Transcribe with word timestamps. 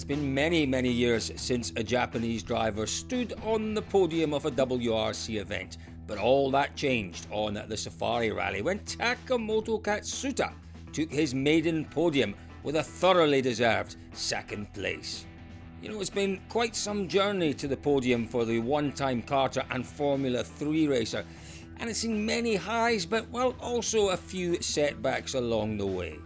it's 0.00 0.04
been 0.06 0.32
many, 0.32 0.64
many 0.64 0.88
years 0.90 1.30
since 1.36 1.74
a 1.76 1.84
Japanese 1.84 2.42
driver 2.42 2.86
stood 2.86 3.34
on 3.44 3.74
the 3.74 3.82
podium 3.82 4.32
of 4.32 4.46
a 4.46 4.50
WRC 4.50 5.38
event, 5.38 5.76
but 6.06 6.16
all 6.16 6.50
that 6.52 6.74
changed 6.74 7.26
on 7.30 7.62
the 7.68 7.76
Safari 7.76 8.30
Rally 8.30 8.62
when 8.62 8.78
Takamoto 8.78 9.78
Katsuta 9.82 10.54
took 10.94 11.10
his 11.10 11.34
maiden 11.34 11.84
podium 11.84 12.34
with 12.62 12.76
a 12.76 12.82
thoroughly 12.82 13.42
deserved 13.42 13.96
second 14.12 14.72
place. 14.72 15.26
You 15.82 15.90
know, 15.90 16.00
it's 16.00 16.08
been 16.08 16.40
quite 16.48 16.74
some 16.74 17.06
journey 17.06 17.52
to 17.52 17.68
the 17.68 17.76
podium 17.76 18.26
for 18.26 18.46
the 18.46 18.58
one 18.58 18.92
time 18.92 19.22
karter 19.22 19.66
and 19.70 19.86
Formula 19.86 20.42
3 20.42 20.88
racer, 20.88 21.26
and 21.78 21.90
it's 21.90 21.98
seen 21.98 22.24
many 22.24 22.56
highs, 22.56 23.04
but 23.04 23.28
well, 23.28 23.54
also 23.60 24.08
a 24.08 24.16
few 24.16 24.62
setbacks 24.62 25.34
along 25.34 25.76
the 25.76 25.86
way. 25.86 26.16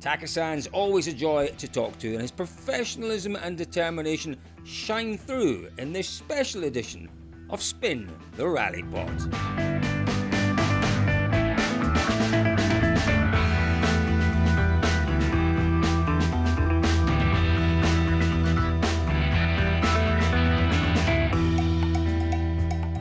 Takasan's 0.00 0.66
always 0.68 1.08
a 1.08 1.12
joy 1.12 1.48
to 1.58 1.68
talk 1.68 1.98
to, 1.98 2.12
and 2.12 2.20
his 2.20 2.30
professionalism 2.30 3.34
and 3.36 3.56
determination 3.56 4.36
shine 4.64 5.16
through 5.16 5.68
in 5.78 5.92
this 5.92 6.08
special 6.08 6.64
edition 6.64 7.08
of 7.50 7.62
Spin 7.62 8.10
the 8.36 8.46
Rally 8.46 8.82
Pod. 8.82 9.32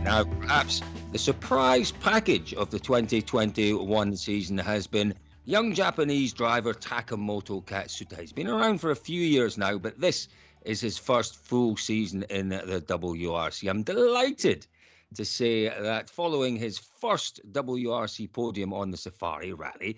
Now, 0.03 0.23
perhaps 0.23 0.81
the 1.11 1.19
surprise 1.19 1.91
package 1.91 2.53
of 2.53 2.71
the 2.71 2.79
2021 2.79 4.15
season 4.15 4.57
has 4.57 4.87
been 4.87 5.13
young 5.45 5.73
Japanese 5.73 6.33
driver 6.33 6.73
Takamoto 6.73 7.63
Katsuta. 7.63 8.19
He's 8.19 8.33
been 8.33 8.47
around 8.47 8.79
for 8.79 8.91
a 8.91 8.95
few 8.95 9.21
years 9.21 9.57
now, 9.57 9.77
but 9.77 9.99
this 9.99 10.27
is 10.63 10.81
his 10.81 10.97
first 10.97 11.37
full 11.37 11.77
season 11.77 12.23
in 12.31 12.49
the 12.49 12.83
WRC. 12.87 13.69
I'm 13.69 13.83
delighted 13.83 14.65
to 15.13 15.23
say 15.23 15.69
that 15.69 16.09
following 16.09 16.55
his 16.55 16.79
first 16.79 17.39
WRC 17.51 18.31
podium 18.33 18.73
on 18.73 18.89
the 18.89 18.97
Safari 18.97 19.53
Rally, 19.53 19.97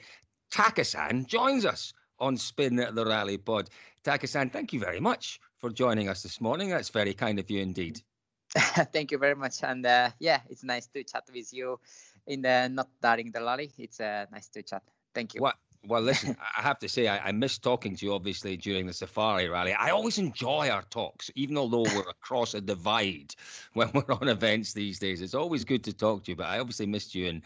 Takasan 0.52 1.26
joins 1.26 1.66
us 1.66 1.94
on 2.20 2.36
Spin 2.36 2.76
the 2.76 3.06
Rally 3.06 3.38
Pod. 3.38 3.70
Takasan, 4.04 4.52
thank 4.52 4.74
you 4.74 4.82
very 4.82 5.00
much 5.00 5.40
for 5.60 5.70
joining 5.70 6.10
us 6.10 6.24
this 6.24 6.42
morning. 6.42 6.70
That's 6.70 6.90
very 6.90 7.14
kind 7.14 7.40
of 7.40 7.50
you 7.50 7.62
indeed. 7.62 8.02
Thank 8.94 9.12
you 9.12 9.18
very 9.18 9.36
much. 9.36 9.62
And 9.62 9.86
uh, 9.86 10.10
yeah, 10.20 10.40
it's 10.50 10.64
nice 10.64 10.88
to 10.88 11.04
chat 11.04 11.26
with 11.34 11.54
you 11.54 11.80
in 12.28 12.42
the 12.42 12.70
not 12.72 12.88
during 13.02 13.30
the 13.32 13.42
rally. 13.42 13.74
It's 13.78 14.00
uh, 14.00 14.26
nice 14.32 14.48
to 14.50 14.64
chat. 14.64 14.84
Thank 15.18 15.34
you. 15.34 15.42
Well, 15.42 15.54
well, 15.88 16.02
listen, 16.12 16.38
I 16.58 16.62
have 16.62 16.78
to 16.80 16.90
say, 16.90 17.08
I, 17.08 17.30
I 17.30 17.32
miss 17.32 17.58
talking 17.58 17.96
to 17.96 18.06
you 18.06 18.14
obviously 18.14 18.56
during 18.56 18.86
the 18.86 18.94
Safari 18.94 19.50
Rally. 19.50 19.74
I 19.74 19.90
always 19.90 20.20
enjoy 20.20 20.70
our 20.70 20.84
talks, 20.84 21.32
even 21.34 21.58
although 21.58 21.84
we're 21.84 22.10
across 22.10 22.54
a 22.54 22.62
divide 22.62 23.34
when 23.74 23.90
we're 23.94 24.14
on 24.14 24.28
events 24.28 24.74
these 24.74 25.00
days. 25.00 25.22
It's 25.22 25.34
always 25.34 25.64
good 25.66 25.84
to 25.86 25.94
talk 25.94 26.24
to 26.26 26.32
you, 26.32 26.36
but 26.36 26.46
I 26.46 26.60
obviously 26.60 26.86
missed 26.86 27.16
you 27.16 27.26
in, 27.26 27.42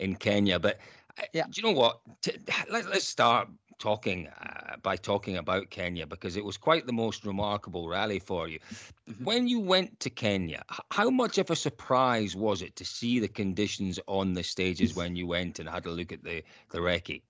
in 0.00 0.16
Kenya. 0.16 0.58
But 0.58 0.80
yeah. 1.32 1.44
do 1.48 1.60
you 1.60 1.62
know 1.62 1.78
what? 1.78 2.00
let, 2.70 2.86
let's 2.90 3.06
start 3.06 3.48
talking 3.78 4.28
uh, 4.28 4.76
by 4.82 4.96
talking 4.96 5.36
about 5.36 5.70
Kenya 5.70 6.06
because 6.06 6.36
it 6.36 6.44
was 6.44 6.56
quite 6.56 6.86
the 6.86 6.92
most 6.92 7.24
remarkable 7.24 7.88
rally 7.88 8.18
for 8.18 8.48
you. 8.48 8.58
Mm-hmm. 9.08 9.24
When 9.24 9.48
you 9.48 9.60
went 9.60 10.00
to 10.00 10.10
Kenya, 10.10 10.62
how 10.90 11.10
much 11.10 11.38
of 11.38 11.50
a 11.50 11.56
surprise 11.56 12.34
was 12.36 12.62
it 12.62 12.76
to 12.76 12.84
see 12.84 13.20
the 13.20 13.28
conditions 13.28 14.00
on 14.06 14.34
the 14.34 14.42
stages 14.42 14.94
when 14.94 15.16
you 15.16 15.26
went 15.26 15.58
and 15.58 15.68
had 15.68 15.86
a 15.86 15.90
look 15.90 16.12
at 16.12 16.22
the 16.22 16.42
the 16.70 16.78
recce? 16.78 17.22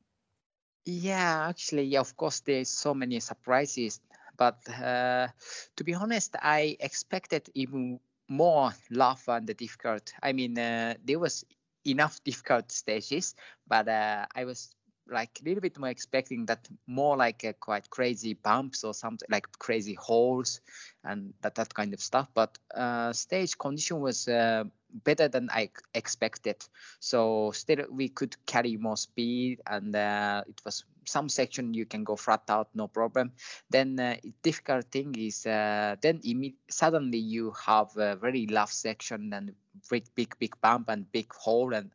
Yeah, 0.86 1.46
actually, 1.48 1.84
yeah, 1.84 2.00
of 2.00 2.16
course, 2.16 2.40
there's 2.40 2.68
so 2.68 2.92
many 2.92 3.18
surprises, 3.20 4.00
but 4.36 4.58
uh, 4.68 5.28
to 5.76 5.84
be 5.84 5.94
honest, 5.94 6.36
I 6.42 6.76
expected 6.78 7.48
even 7.54 8.00
more 8.28 8.72
rough 8.90 9.28
and 9.28 9.46
the 9.46 9.54
difficult. 9.54 10.12
I 10.22 10.32
mean, 10.32 10.58
uh, 10.58 10.94
there 11.04 11.18
was 11.18 11.44
enough 11.86 12.22
difficult 12.24 12.70
stages, 12.70 13.34
but 13.66 13.88
uh, 13.88 14.26
I 14.34 14.44
was 14.44 14.74
like 15.08 15.38
a 15.40 15.44
little 15.44 15.60
bit 15.60 15.78
more 15.78 15.88
expecting 15.88 16.46
that 16.46 16.68
more 16.86 17.16
like 17.16 17.44
a 17.44 17.52
quite 17.52 17.88
crazy 17.90 18.34
bumps 18.34 18.84
or 18.84 18.94
something 18.94 19.26
like 19.30 19.46
crazy 19.58 19.94
holes 19.94 20.60
and 21.04 21.34
that 21.42 21.54
that 21.56 21.74
kind 21.74 21.92
of 21.92 22.00
stuff. 22.00 22.28
But 22.34 22.56
uh, 22.74 23.12
stage 23.12 23.58
condition 23.58 24.00
was 24.00 24.28
uh, 24.28 24.64
better 25.02 25.28
than 25.28 25.48
i 25.50 25.70
expected. 25.94 26.64
So 27.00 27.50
still 27.52 27.84
we 27.90 28.08
could 28.08 28.36
carry 28.46 28.76
more 28.76 28.96
speed 28.96 29.60
and 29.66 29.94
uh, 29.94 30.44
it 30.46 30.60
was 30.64 30.84
some 31.06 31.28
section 31.28 31.74
you 31.74 31.84
can 31.84 32.04
go 32.04 32.16
flat 32.16 32.42
out 32.48 32.68
no 32.74 32.88
problem. 32.88 33.32
Then 33.70 33.98
uh, 33.98 34.16
difficult 34.42 34.90
thing 34.90 35.14
is 35.18 35.46
uh, 35.46 35.96
then 36.00 36.20
imme- 36.20 36.54
suddenly 36.70 37.18
you 37.18 37.52
have 37.66 37.96
a 37.96 38.16
very 38.16 38.46
rough 38.50 38.72
section 38.72 39.32
and 39.32 39.54
big 39.90 40.04
big 40.14 40.34
big 40.38 40.54
bump 40.60 40.88
and 40.88 41.10
big 41.12 41.32
hole 41.32 41.74
and 41.74 41.90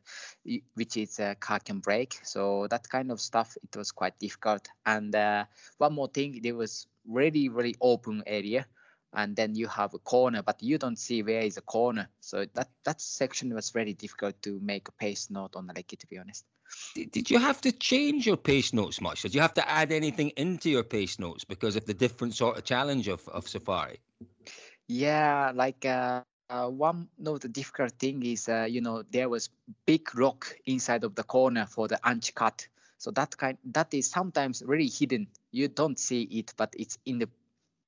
which 0.74 0.96
is 0.96 1.18
a 1.18 1.34
car 1.34 1.58
can 1.58 1.78
break 1.80 2.18
so 2.22 2.66
that 2.68 2.88
kind 2.88 3.10
of 3.10 3.20
stuff 3.20 3.56
it 3.62 3.76
was 3.76 3.92
quite 3.92 4.18
difficult 4.18 4.68
and 4.86 5.14
uh, 5.14 5.44
one 5.78 5.92
more 5.92 6.08
thing 6.08 6.40
there 6.42 6.54
was 6.54 6.86
really 7.06 7.48
really 7.48 7.74
open 7.80 8.22
area 8.26 8.66
and 9.14 9.34
then 9.34 9.54
you 9.54 9.66
have 9.66 9.92
a 9.94 9.98
corner 9.98 10.42
but 10.42 10.62
you 10.62 10.78
don't 10.78 10.98
see 10.98 11.22
where 11.22 11.42
is 11.42 11.56
a 11.56 11.62
corner 11.62 12.08
so 12.20 12.44
that 12.54 12.68
that 12.84 13.00
section 13.00 13.52
was 13.54 13.70
very 13.70 13.92
difficult 13.92 14.40
to 14.42 14.60
make 14.60 14.88
a 14.88 14.92
pace 14.92 15.30
note 15.30 15.56
on 15.56 15.66
the 15.66 15.72
lake 15.74 15.94
to 15.98 16.06
be 16.06 16.18
honest 16.18 16.44
did, 16.94 17.10
did 17.10 17.30
you 17.30 17.38
have 17.38 17.60
to 17.62 17.72
change 17.72 18.26
your 18.26 18.36
pace 18.36 18.72
notes 18.72 19.00
much? 19.00 19.22
Did 19.22 19.34
you 19.34 19.40
have 19.40 19.54
to 19.54 19.68
add 19.68 19.92
anything 19.92 20.30
into 20.36 20.70
your 20.70 20.84
pace 20.84 21.18
notes 21.18 21.44
because 21.44 21.76
of 21.76 21.84
the 21.84 21.94
different 21.94 22.34
sort 22.34 22.58
of 22.58 22.64
challenge 22.64 23.08
of, 23.08 23.26
of 23.28 23.48
Safari? 23.48 23.98
Yeah, 24.86 25.52
like 25.54 25.84
uh, 25.84 26.22
uh, 26.50 26.68
one 26.68 27.08
of 27.24 27.40
the 27.40 27.48
difficult 27.48 27.92
thing 27.92 28.24
is, 28.24 28.48
uh, 28.48 28.66
you 28.68 28.80
know, 28.80 29.02
there 29.10 29.28
was 29.28 29.48
big 29.86 30.14
rock 30.14 30.54
inside 30.66 31.04
of 31.04 31.14
the 31.14 31.22
corner 31.22 31.66
for 31.66 31.88
the 31.88 31.98
anch 32.06 32.34
cut. 32.34 32.66
So 32.98 33.10
that 33.12 33.36
kind 33.36 33.56
that 33.72 33.94
is 33.94 34.10
sometimes 34.10 34.62
really 34.66 34.88
hidden. 34.88 35.28
You 35.52 35.68
don't 35.68 35.98
see 35.98 36.22
it, 36.22 36.52
but 36.56 36.74
it's 36.76 36.98
in 37.06 37.20
the 37.20 37.28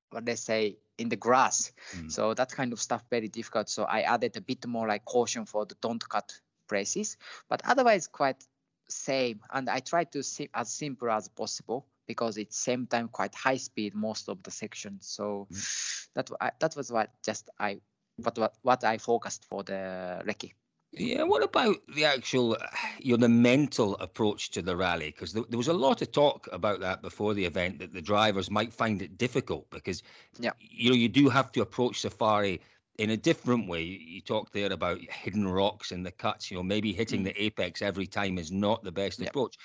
what 0.09 0.25
they 0.25 0.35
say 0.35 0.77
in 0.97 1.09
the 1.09 1.15
grass. 1.15 1.71
Mm. 1.95 2.11
So 2.11 2.33
that 2.33 2.51
kind 2.51 2.73
of 2.73 2.79
stuff 2.79 3.03
very 3.09 3.27
difficult. 3.27 3.69
So 3.69 3.83
I 3.83 4.01
added 4.01 4.37
a 4.37 4.41
bit 4.41 4.65
more 4.65 4.87
like 4.87 5.05
caution 5.05 5.45
for 5.45 5.65
the 5.65 5.75
don't 5.81 6.07
cut 6.07 6.33
places, 6.67 7.17
but 7.49 7.61
otherwise 7.65 8.07
quite 8.07 8.43
same 8.89 9.39
and 9.51 9.69
i 9.69 9.79
try 9.79 10.03
to 10.03 10.21
see 10.21 10.49
as 10.53 10.71
simple 10.71 11.09
as 11.09 11.27
possible 11.27 11.85
because 12.05 12.37
it's 12.37 12.57
same 12.57 12.85
time 12.85 13.07
quite 13.07 13.33
high 13.33 13.57
speed 13.57 13.95
most 13.95 14.29
of 14.29 14.41
the 14.43 14.51
sections 14.51 15.07
so 15.07 15.47
mm. 15.51 16.07
that 16.13 16.29
that 16.59 16.75
was 16.75 16.91
what 16.91 17.09
just 17.23 17.49
i 17.59 17.79
what 18.17 18.37
what, 18.37 18.53
what 18.61 18.83
i 18.83 18.97
focused 18.97 19.45
for 19.45 19.63
the 19.63 20.21
recce 20.25 20.51
yeah, 20.95 21.23
what 21.23 21.41
about 21.43 21.77
the 21.95 22.05
actual, 22.05 22.55
you 22.99 23.17
know, 23.17 23.21
the 23.21 23.29
mental 23.29 23.95
approach 23.97 24.51
to 24.51 24.61
the 24.61 24.75
rally? 24.75 25.07
Because 25.07 25.33
there, 25.33 25.43
there, 25.49 25.57
was 25.57 25.67
a 25.67 25.73
lot 25.73 26.01
of 26.01 26.11
talk 26.11 26.47
about 26.51 26.79
that 26.81 27.01
before 27.01 27.33
the 27.33 27.45
event 27.45 27.79
that 27.79 27.93
the 27.93 28.01
drivers 28.01 28.51
might 28.51 28.71
find 28.71 29.01
it 29.01 29.17
difficult 29.17 29.69
because, 29.71 30.03
yeah. 30.39 30.51
you 30.59 30.91
know, 30.91 30.95
you 30.95 31.09
do 31.09 31.29
have 31.29 31.51
to 31.53 31.61
approach 31.61 32.01
Safari 32.01 32.61
in 32.99 33.09
a 33.09 33.17
different 33.17 33.67
way. 33.67 33.81
You 33.81 34.21
talked 34.21 34.53
there 34.53 34.71
about 34.71 34.99
hidden 35.01 35.47
rocks 35.47 35.91
and 35.91 36.05
the 36.05 36.11
cuts. 36.11 36.51
You 36.51 36.57
know, 36.57 36.63
maybe 36.63 36.93
hitting 36.93 37.21
mm. 37.21 37.25
the 37.25 37.43
apex 37.43 37.81
every 37.81 38.07
time 38.07 38.37
is 38.37 38.51
not 38.51 38.83
the 38.83 38.91
best 38.91 39.19
yep. 39.19 39.29
approach. 39.29 39.57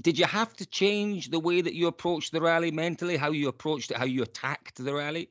Did 0.00 0.18
you 0.18 0.26
have 0.26 0.54
to 0.56 0.66
change 0.66 1.30
the 1.30 1.38
way 1.38 1.60
that 1.60 1.74
you 1.74 1.86
approached 1.86 2.32
the 2.32 2.40
rally 2.40 2.72
mentally? 2.72 3.16
How 3.16 3.30
you 3.30 3.46
approached 3.46 3.92
it? 3.92 3.96
How 3.96 4.06
you 4.06 4.24
attacked 4.24 4.84
the 4.84 4.92
rally? 4.92 5.30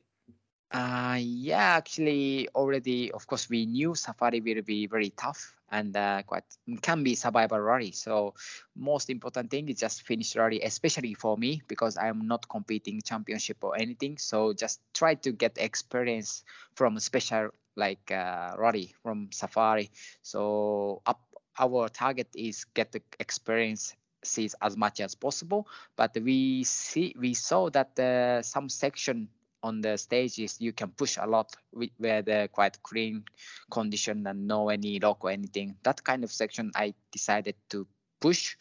Uh, 0.74 1.18
yeah, 1.22 1.76
actually, 1.78 2.48
already, 2.54 3.12
of 3.12 3.26
course, 3.28 3.48
we 3.48 3.64
knew 3.64 3.94
Safari 3.94 4.40
will 4.40 4.62
be 4.62 4.88
very 4.88 5.10
tough 5.10 5.54
and 5.70 5.96
uh, 5.96 6.20
quite 6.26 6.42
can 6.82 7.04
be 7.04 7.14
survival 7.14 7.60
rally. 7.60 7.92
So 7.92 8.34
most 8.74 9.08
important 9.08 9.50
thing 9.52 9.68
is 9.68 9.78
just 9.78 10.02
finish 10.02 10.34
rally, 10.34 10.60
especially 10.62 11.14
for 11.14 11.38
me 11.38 11.62
because 11.68 11.96
I 11.96 12.08
am 12.08 12.26
not 12.26 12.48
competing 12.48 13.00
championship 13.02 13.58
or 13.62 13.76
anything. 13.78 14.18
So 14.18 14.52
just 14.52 14.80
try 14.92 15.14
to 15.14 15.30
get 15.30 15.58
experience 15.58 16.42
from 16.74 16.98
special 16.98 17.50
like 17.76 18.10
uh, 18.10 18.56
rally 18.58 18.94
from 19.02 19.28
Safari. 19.30 19.90
So 20.22 21.02
up 21.06 21.22
our 21.56 21.88
target 21.88 22.28
is 22.34 22.64
get 22.74 22.90
the 22.90 23.00
experience 23.20 23.94
sees 24.24 24.56
as 24.60 24.76
much 24.76 24.98
as 25.00 25.14
possible. 25.14 25.68
But 25.94 26.16
we 26.20 26.64
see 26.64 27.14
we 27.16 27.34
saw 27.34 27.70
that 27.70 27.96
uh, 27.98 28.42
some 28.42 28.68
section 28.68 29.28
on 29.64 29.80
the 29.80 29.96
stages 29.96 30.60
you 30.60 30.72
can 30.72 30.90
push 30.90 31.16
a 31.18 31.26
lot 31.26 31.56
with, 31.72 31.90
where 31.96 32.22
the 32.22 32.48
quite 32.52 32.80
clean 32.82 33.24
condition 33.70 34.26
and 34.26 34.46
no 34.46 34.68
any 34.68 35.00
lock 35.00 35.24
or 35.24 35.30
anything. 35.30 35.74
That 35.82 36.04
kind 36.04 36.22
of 36.22 36.30
section 36.30 36.70
I 36.76 36.94
decided 37.10 37.56
to 37.70 37.86
push. 38.20 38.56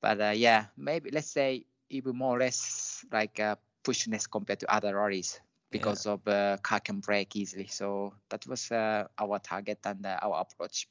But 0.00 0.20
uh, 0.20 0.32
yeah, 0.34 0.66
maybe 0.76 1.10
let's 1.10 1.30
say 1.30 1.66
even 1.90 2.16
more 2.16 2.36
or 2.36 2.40
less 2.40 3.04
like 3.12 3.38
uh, 3.38 3.56
pushness 3.84 4.28
compared 4.30 4.60
to 4.60 4.74
other 4.74 4.96
rallies 4.96 5.40
because 5.70 6.06
yeah. 6.06 6.12
of 6.12 6.26
uh, 6.26 6.56
car 6.62 6.80
can 6.80 7.00
break 7.00 7.36
easily. 7.36 7.66
So 7.66 8.14
that 8.30 8.46
was 8.46 8.72
uh, 8.72 9.04
our 9.18 9.38
target 9.38 9.78
and 9.84 10.04
uh, 10.06 10.18
our 10.22 10.40
approach 10.40 10.88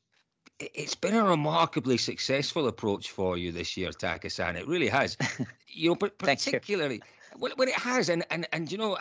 it's 0.59 0.95
been 0.95 1.15
a 1.15 1.23
remarkably 1.23 1.97
successful 1.97 2.67
approach 2.67 3.11
for 3.11 3.37
you 3.37 3.51
this 3.51 3.77
year, 3.77 3.91
Taka-san. 3.91 4.55
It 4.55 4.67
really 4.67 4.87
has. 4.87 5.17
you 5.67 5.89
know, 5.89 5.95
particularly 5.95 7.01
you. 7.39 7.51
when, 7.55 7.67
it 7.67 7.75
has, 7.75 8.09
and 8.09 8.25
and 8.31 8.47
and 8.51 8.71
you 8.71 8.77
know, 8.77 8.97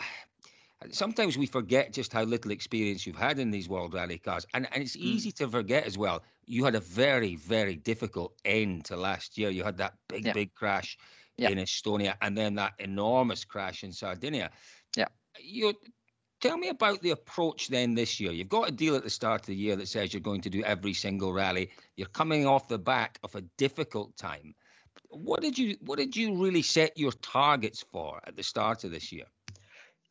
sometimes 0.91 1.37
we 1.37 1.45
forget 1.45 1.93
just 1.93 2.13
how 2.13 2.23
little 2.23 2.51
experience 2.51 3.05
you've 3.05 3.15
had 3.15 3.39
in 3.39 3.51
these 3.51 3.67
World 3.69 3.93
Rally 3.93 4.17
cars, 4.17 4.45
and 4.53 4.67
and 4.73 4.83
it's 4.83 4.97
mm. 4.97 5.01
easy 5.01 5.31
to 5.33 5.47
forget 5.47 5.85
as 5.85 5.97
well. 5.97 6.23
You 6.45 6.65
had 6.65 6.75
a 6.75 6.79
very 6.79 7.35
very 7.35 7.75
difficult 7.75 8.33
end 8.45 8.85
to 8.85 8.95
last 8.95 9.37
year. 9.37 9.49
You 9.49 9.63
had 9.63 9.77
that 9.77 9.93
big 10.07 10.25
yeah. 10.25 10.33
big 10.33 10.53
crash 10.53 10.97
yeah. 11.37 11.49
in 11.49 11.57
Estonia, 11.57 12.15
and 12.21 12.37
then 12.37 12.55
that 12.55 12.73
enormous 12.79 13.45
crash 13.45 13.83
in 13.83 13.91
Sardinia. 13.91 14.51
Yeah. 14.95 15.07
You 15.39 15.73
Tell 16.39 16.57
me 16.57 16.69
about 16.69 17.01
the 17.01 17.09
approach 17.11 17.67
then 17.67 17.95
this 17.95 18.19
year. 18.19 18.31
You've 18.31 18.49
got 18.49 18.69
a 18.69 18.71
deal 18.71 18.95
at 18.95 19.03
the 19.03 19.09
start 19.09 19.41
of 19.41 19.47
the 19.47 19.55
year 19.55 19.75
that 19.75 19.87
says 19.87 20.13
you're 20.13 20.21
going 20.21 20.41
to 20.41 20.51
do 20.51 20.61
every 20.63 20.93
single 20.93 21.33
rally. 21.33 21.71
You're 21.95 22.09
coming 22.09 22.45
off 22.45 22.67
the 22.67 22.77
back 22.77 23.17
of 23.23 23.33
a 23.33 23.41
difficult 23.57 24.15
time. 24.17 24.53
What 25.09 25.41
did 25.41 25.57
you 25.57 25.77
what 25.81 25.97
did 25.97 26.15
you 26.15 26.35
really 26.35 26.61
set 26.61 26.97
your 26.97 27.11
targets 27.11 27.83
for 27.91 28.21
at 28.27 28.35
the 28.35 28.43
start 28.43 28.83
of 28.83 28.91
this 28.91 29.11
year? 29.11 29.25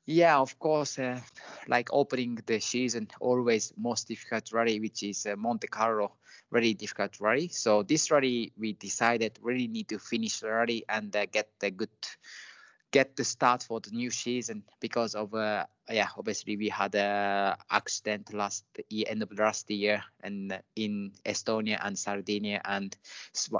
Yeah, 0.06 0.38
of 0.38 0.58
course. 0.58 0.98
Uh, 0.98 1.20
like 1.66 1.88
opening 1.92 2.38
the 2.46 2.60
season, 2.60 3.08
always 3.20 3.72
most 3.76 4.06
difficult 4.08 4.52
rally, 4.52 4.78
which 4.78 5.02
is 5.02 5.26
uh, 5.26 5.34
Monte 5.36 5.66
Carlo, 5.66 6.12
very 6.52 6.74
difficult 6.74 7.20
rally. 7.20 7.48
So 7.48 7.82
this 7.82 8.10
rally, 8.10 8.52
we 8.56 8.74
decided 8.74 9.38
really 9.42 9.66
need 9.66 9.88
to 9.88 9.98
finish 9.98 10.40
the 10.40 10.50
rally 10.50 10.84
and 10.88 11.14
uh, 11.14 11.26
get 11.26 11.50
the 11.58 11.70
good 11.70 11.90
get 12.92 13.16
the 13.16 13.24
start 13.24 13.64
for 13.64 13.80
the 13.80 13.90
new 13.90 14.10
season 14.10 14.62
because 14.80 15.16
of 15.16 15.34
uh, 15.34 15.66
yeah 15.90 16.08
obviously 16.16 16.56
we 16.56 16.68
had 16.68 16.94
a 16.94 17.58
accident 17.70 18.32
last 18.32 18.64
year 18.88 19.04
end 19.08 19.22
of 19.22 19.32
last 19.36 19.68
year 19.70 20.02
and 20.22 20.58
in 20.76 21.10
Estonia 21.26 21.78
and 21.84 21.98
Sardinia 21.98 22.62
and 22.64 22.96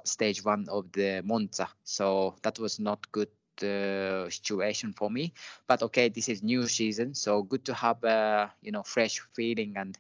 stage 0.05 0.45
one 0.45 0.67
of 0.69 0.91
the 0.93 1.23
Monza 1.25 1.69
so 1.83 2.37
that 2.43 2.59
was 2.61 2.79
not 2.79 3.11
good 3.11 3.29
uh, 3.63 4.29
situation 4.31 4.93
for 4.93 5.11
me 5.11 5.33
but 5.67 5.83
okay 5.83 6.09
this 6.09 6.29
is 6.29 6.43
new 6.43 6.67
season 6.67 7.15
so 7.15 7.43
good 7.43 7.65
to 7.65 7.75
have 7.75 8.03
a 8.05 8.09
uh, 8.09 8.49
you 8.63 8.73
know 8.73 8.83
fresh 8.83 9.21
feeling 9.35 9.75
and 9.77 9.99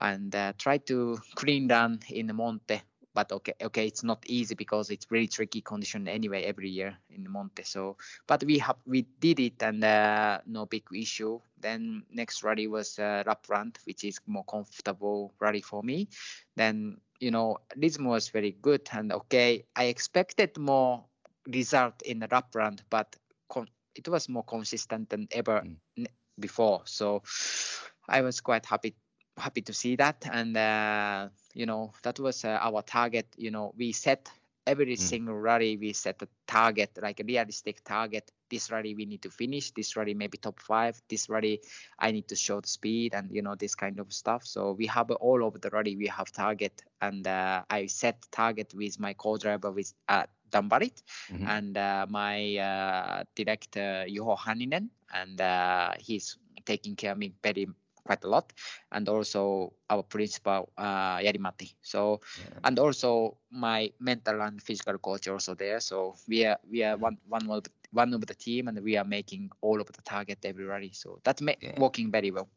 and 0.00 0.34
uh, 0.34 0.52
try 0.58 0.78
to 0.78 1.18
clean 1.34 1.68
down 1.68 2.00
in 2.08 2.26
the 2.26 2.32
Monte 2.32 2.80
but 3.14 3.32
okay, 3.32 3.54
okay, 3.60 3.86
it's 3.86 4.04
not 4.04 4.24
easy 4.26 4.54
because 4.54 4.90
it's 4.90 5.10
really 5.10 5.26
tricky 5.26 5.60
condition 5.60 6.06
anyway 6.08 6.44
every 6.44 6.70
year 6.70 6.96
in 7.10 7.24
the 7.24 7.30
Monte. 7.30 7.64
So, 7.64 7.96
but 8.26 8.44
we 8.44 8.58
have 8.58 8.76
we 8.86 9.02
did 9.02 9.40
it 9.40 9.62
and 9.62 9.82
uh, 9.82 10.40
no 10.46 10.66
big 10.66 10.84
issue. 10.94 11.40
Then 11.60 12.04
next 12.12 12.42
rally 12.42 12.66
was 12.68 12.98
uh, 12.98 13.22
Lapland, 13.26 13.78
which 13.84 14.04
is 14.04 14.20
more 14.26 14.44
comfortable 14.44 15.34
rally 15.40 15.60
for 15.60 15.82
me. 15.82 16.08
Then 16.56 16.98
you 17.18 17.30
know 17.30 17.58
rhythm 17.76 18.04
was 18.04 18.28
very 18.28 18.52
good 18.62 18.88
and 18.92 19.12
okay. 19.12 19.64
I 19.74 19.84
expected 19.84 20.56
more 20.56 21.04
result 21.46 22.02
in 22.02 22.20
the 22.20 22.42
round, 22.54 22.82
but 22.90 23.16
it 23.96 24.06
was 24.08 24.28
more 24.28 24.44
consistent 24.44 25.10
than 25.10 25.26
ever 25.32 25.62
mm. 25.98 26.06
before. 26.38 26.82
So 26.84 27.22
I 28.08 28.22
was 28.22 28.40
quite 28.40 28.64
happy 28.66 28.94
happy 29.36 29.62
to 29.62 29.72
see 29.72 29.96
that 29.96 30.26
and. 30.30 30.56
Uh, 30.56 31.28
you 31.54 31.66
know 31.66 31.92
that 32.02 32.18
was 32.18 32.44
uh, 32.44 32.58
our 32.60 32.82
target 32.82 33.26
you 33.36 33.50
know 33.50 33.72
we 33.76 33.92
set 33.92 34.30
every 34.66 34.94
mm. 34.94 34.98
single 34.98 35.34
rally 35.34 35.76
we 35.76 35.92
set 35.92 36.20
a 36.22 36.28
target 36.46 36.90
like 37.02 37.18
a 37.20 37.24
realistic 37.24 37.82
target 37.84 38.30
this 38.50 38.70
rally 38.70 38.94
we 38.94 39.06
need 39.06 39.22
to 39.22 39.30
finish 39.30 39.70
this 39.72 39.96
rally 39.96 40.14
maybe 40.14 40.36
top 40.36 40.60
five 40.60 41.00
this 41.08 41.28
rally 41.28 41.60
i 41.98 42.10
need 42.10 42.28
to 42.28 42.36
show 42.36 42.60
the 42.60 42.68
speed 42.68 43.14
and 43.14 43.30
you 43.32 43.42
know 43.42 43.54
this 43.54 43.74
kind 43.74 43.98
of 43.98 44.12
stuff 44.12 44.46
so 44.46 44.72
we 44.72 44.86
have 44.86 45.10
all 45.12 45.42
over 45.42 45.58
the 45.58 45.70
rally 45.70 45.96
we 45.96 46.06
have 46.06 46.30
target 46.30 46.82
and 47.00 47.26
uh, 47.26 47.62
i 47.70 47.86
set 47.86 48.18
target 48.30 48.72
with 48.74 49.00
my 49.00 49.14
co-driver 49.14 49.70
with 49.70 49.92
uh, 50.08 50.24
Dan 50.50 50.68
Barrett 50.68 51.02
mm-hmm. 51.32 51.46
and 51.46 51.76
uh, 51.78 52.06
my 52.08 52.56
uh, 52.58 53.24
director 53.34 54.04
Juho 54.08 54.36
Hanninen 54.36 54.90
and 55.14 55.40
uh, 55.40 55.92
he's 55.98 56.38
taking 56.64 56.96
care 56.96 57.12
of 57.12 57.18
me 57.18 57.32
very 57.42 57.66
quite 58.04 58.24
a 58.24 58.28
lot, 58.28 58.52
and 58.92 59.08
also 59.08 59.72
our 59.88 60.02
principal 60.02 60.72
uh, 60.78 61.18
Jari-Matti. 61.18 61.76
So, 61.82 62.20
yeah. 62.38 62.58
and 62.64 62.78
also 62.78 63.36
my 63.50 63.92
mental 64.00 64.40
and 64.42 64.60
physical 64.62 64.98
coach 64.98 65.28
also 65.28 65.54
there. 65.54 65.80
So 65.80 66.16
we 66.26 66.44
are 66.44 66.58
we 66.68 66.82
are 66.82 66.96
one 66.96 67.18
one 67.28 67.48
of 67.50 67.62
the, 67.64 67.70
one 67.92 68.14
of 68.14 68.26
the 68.26 68.34
team, 68.34 68.68
and 68.68 68.80
we 68.82 68.96
are 68.96 69.04
making 69.04 69.50
all 69.60 69.80
of 69.80 69.86
the 69.86 70.02
target 70.02 70.38
every 70.44 70.64
rally. 70.64 70.90
So 70.92 71.20
that's 71.24 71.42
ma- 71.42 71.60
yeah. 71.60 71.78
working 71.78 72.10
very 72.10 72.30
well. 72.30 72.48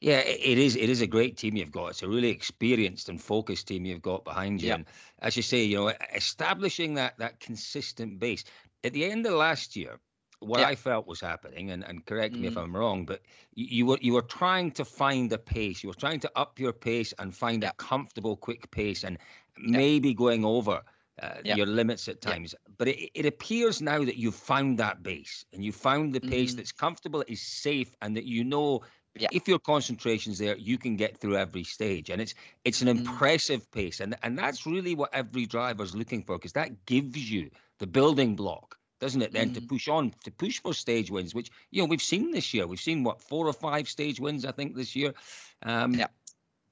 Yeah, 0.00 0.18
it 0.20 0.58
is. 0.58 0.76
It 0.76 0.88
is 0.88 1.00
a 1.00 1.08
great 1.08 1.36
team 1.36 1.56
you've 1.56 1.72
got. 1.72 1.88
It's 1.88 2.02
a 2.02 2.08
really 2.08 2.28
experienced 2.28 3.08
and 3.08 3.20
focused 3.20 3.66
team 3.66 3.84
you've 3.84 4.02
got 4.02 4.24
behind 4.24 4.62
you. 4.62 4.72
And 4.72 4.86
as 5.20 5.36
you 5.36 5.42
say, 5.42 5.64
you 5.64 5.76
know, 5.76 5.92
establishing 6.14 6.94
that 6.94 7.18
that 7.18 7.40
consistent 7.40 8.20
base. 8.20 8.44
At 8.84 8.92
the 8.92 9.04
end 9.04 9.26
of 9.26 9.32
last 9.32 9.74
year, 9.74 9.98
what 10.40 10.60
yeah. 10.60 10.68
I 10.68 10.74
felt 10.76 11.08
was 11.08 11.20
happening, 11.20 11.72
and, 11.72 11.82
and 11.84 12.04
correct 12.06 12.34
me 12.34 12.42
mm. 12.42 12.52
if 12.52 12.56
I'm 12.56 12.76
wrong, 12.76 13.04
but 13.04 13.22
you, 13.54 13.66
you, 13.70 13.86
were 13.86 13.98
you 14.00 14.12
were 14.12 14.22
trying 14.22 14.70
to 14.72 14.84
find 14.84 15.32
a 15.32 15.38
pace. 15.38 15.82
You 15.82 15.88
were 15.88 15.94
trying 15.94 16.20
to 16.20 16.30
up 16.36 16.60
your 16.60 16.72
pace 16.72 17.12
and 17.18 17.34
find 17.34 17.62
yeah. 17.62 17.70
a 17.70 17.72
comfortable, 17.74 18.36
quick 18.36 18.70
pace, 18.70 19.02
and 19.02 19.18
maybe 19.58 20.14
going 20.14 20.44
over 20.44 20.82
uh, 21.20 21.34
your 21.44 21.66
limits 21.66 22.06
at 22.06 22.20
times. 22.20 22.54
But 22.76 22.88
it, 22.88 23.10
it 23.14 23.26
appears 23.26 23.82
now 23.82 24.04
that 24.04 24.16
you've 24.16 24.36
found 24.36 24.78
that 24.78 25.02
base 25.02 25.44
and 25.52 25.64
you 25.64 25.72
found 25.72 26.14
the 26.14 26.20
pace 26.20 26.54
mm. 26.54 26.58
that's 26.58 26.72
comfortable, 26.72 27.24
is 27.26 27.42
safe, 27.42 27.94
and 28.00 28.16
that 28.16 28.24
you 28.24 28.44
know 28.44 28.82
if 29.32 29.48
your 29.48 29.58
concentration's 29.58 30.38
there, 30.38 30.56
you 30.56 30.78
can 30.78 30.96
get 30.96 31.18
through 31.18 31.36
every 31.36 31.64
stage, 31.64 32.10
and 32.10 32.20
it's 32.20 32.34
it's 32.64 32.82
an 32.82 32.88
mm. 32.88 32.98
impressive 32.98 33.70
pace, 33.70 34.00
and 34.00 34.16
and 34.22 34.38
that's 34.38 34.66
really 34.66 34.94
what 34.94 35.10
every 35.12 35.46
driver's 35.46 35.94
looking 35.94 36.22
for 36.22 36.36
because 36.36 36.52
that 36.52 36.86
gives 36.86 37.30
you 37.30 37.50
the 37.78 37.86
building 37.86 38.36
block 38.36 38.78
doesn't 39.00 39.22
it? 39.22 39.32
Then 39.32 39.50
mm. 39.50 39.54
to 39.54 39.60
push 39.60 39.88
on, 39.88 40.12
to 40.24 40.30
push 40.30 40.60
for 40.60 40.74
stage 40.74 41.10
wins, 41.10 41.34
which 41.34 41.50
you 41.70 41.80
know 41.80 41.86
we've 41.86 42.02
seen 42.02 42.32
this 42.32 42.52
year. 42.52 42.66
We've 42.66 42.80
seen 42.80 43.04
what 43.04 43.20
four 43.20 43.46
or 43.46 43.52
five 43.52 43.88
stage 43.88 44.20
wins, 44.20 44.44
I 44.44 44.52
think, 44.52 44.74
this 44.74 44.96
year. 44.96 45.14
Um, 45.62 45.94
yeah. 45.94 46.08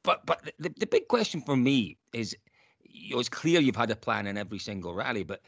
But 0.03 0.27
but 0.27 0.51
the, 0.59 0.73
the 0.77 0.87
big 0.87 1.09
question 1.09 1.41
for 1.41 1.57
me 1.57 1.99
is, 2.13 2.37
you 2.83 3.15
know, 3.15 3.21
it's 3.21 3.29
clear 3.29 3.61
you've 3.61 3.77
had 3.77 3.91
a 3.91 3.97
plan 3.97 4.27
in 4.27 4.37
every 4.37 4.59
single 4.59 4.95
rally, 4.95 5.25
but 5.25 5.41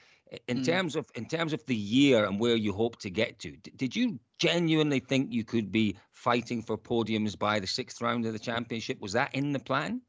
in 0.47 0.59
mm. 0.59 0.65
terms 0.65 0.97
of 0.97 1.07
in 1.15 1.27
terms 1.27 1.53
of 1.53 1.65
the 1.67 1.75
year 1.75 2.25
and 2.25 2.39
where 2.39 2.57
you 2.57 2.73
hope 2.73 2.99
to 3.01 3.11
get 3.11 3.39
to, 3.41 3.57
did 3.77 3.95
you 3.97 4.19
genuinely 4.39 5.01
think 5.01 5.33
you 5.33 5.45
could 5.45 5.73
be 5.73 5.97
fighting 6.13 6.63
for 6.63 6.77
podiums 6.77 7.39
by 7.39 7.59
the 7.59 7.67
sixth 7.67 8.01
round 8.01 8.27
of 8.27 8.33
the 8.33 8.39
championship? 8.39 9.01
Was 9.01 9.13
that 9.13 9.35
in 9.35 9.53
the 9.53 9.59
plan? 9.59 10.03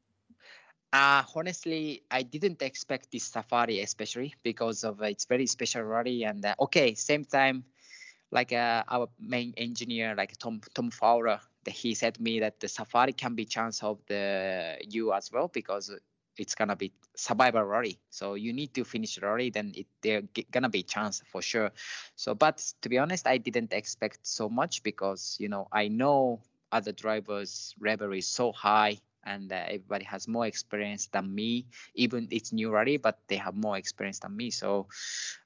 Uh, 0.92 1.22
honestly, 1.36 2.02
I 2.10 2.22
didn't 2.22 2.62
expect 2.62 3.12
this 3.12 3.24
safari, 3.24 3.80
especially 3.80 4.34
because 4.42 4.82
of 4.82 5.00
uh, 5.00 5.04
its 5.04 5.24
very 5.24 5.46
special 5.46 5.82
rally. 5.82 6.24
And 6.24 6.44
uh, 6.44 6.54
okay, 6.60 6.94
same 6.94 7.24
time, 7.24 7.64
like 8.32 8.52
uh, 8.52 8.82
our 8.88 9.08
main 9.20 9.54
engineer, 9.56 10.14
like 10.16 10.36
Tom 10.38 10.60
Tom 10.74 10.90
Fowler, 10.90 11.40
he 11.66 11.94
said 11.94 12.14
to 12.14 12.22
me 12.22 12.40
that 12.40 12.58
the 12.58 12.68
safari 12.68 13.12
can 13.12 13.34
be 13.34 13.44
chance 13.44 13.82
of 13.82 14.00
the 14.08 14.78
you 14.88 15.12
as 15.12 15.30
well 15.32 15.48
because 15.48 15.92
it's 16.36 16.54
gonna 16.54 16.76
be 16.76 16.92
survival 17.16 17.62
rally. 17.64 17.98
So 18.10 18.34
you 18.34 18.52
need 18.52 18.74
to 18.74 18.84
finish 18.84 19.18
rally, 19.20 19.50
then 19.50 19.72
it 19.74 19.86
there 20.02 20.22
gonna 20.50 20.68
be 20.68 20.82
chance 20.82 21.22
for 21.26 21.42
sure. 21.42 21.70
So, 22.16 22.34
but 22.34 22.58
to 22.82 22.88
be 22.88 22.98
honest, 22.98 23.26
I 23.26 23.38
didn't 23.38 23.72
expect 23.72 24.26
so 24.26 24.48
much 24.48 24.82
because 24.82 25.36
you 25.40 25.48
know 25.48 25.68
I 25.72 25.88
know 25.88 26.40
other 26.72 26.92
drivers' 26.92 27.74
level 27.80 28.12
is 28.12 28.26
so 28.26 28.52
high 28.52 28.98
and 29.24 29.52
uh, 29.52 29.56
everybody 29.66 30.04
has 30.04 30.26
more 30.28 30.46
experience 30.46 31.06
than 31.08 31.34
me 31.34 31.66
even 31.94 32.28
it's 32.30 32.52
new 32.52 32.70
rally 32.70 32.96
but 32.96 33.18
they 33.28 33.36
have 33.36 33.54
more 33.54 33.76
experience 33.76 34.18
than 34.20 34.36
me 34.36 34.50
so 34.50 34.86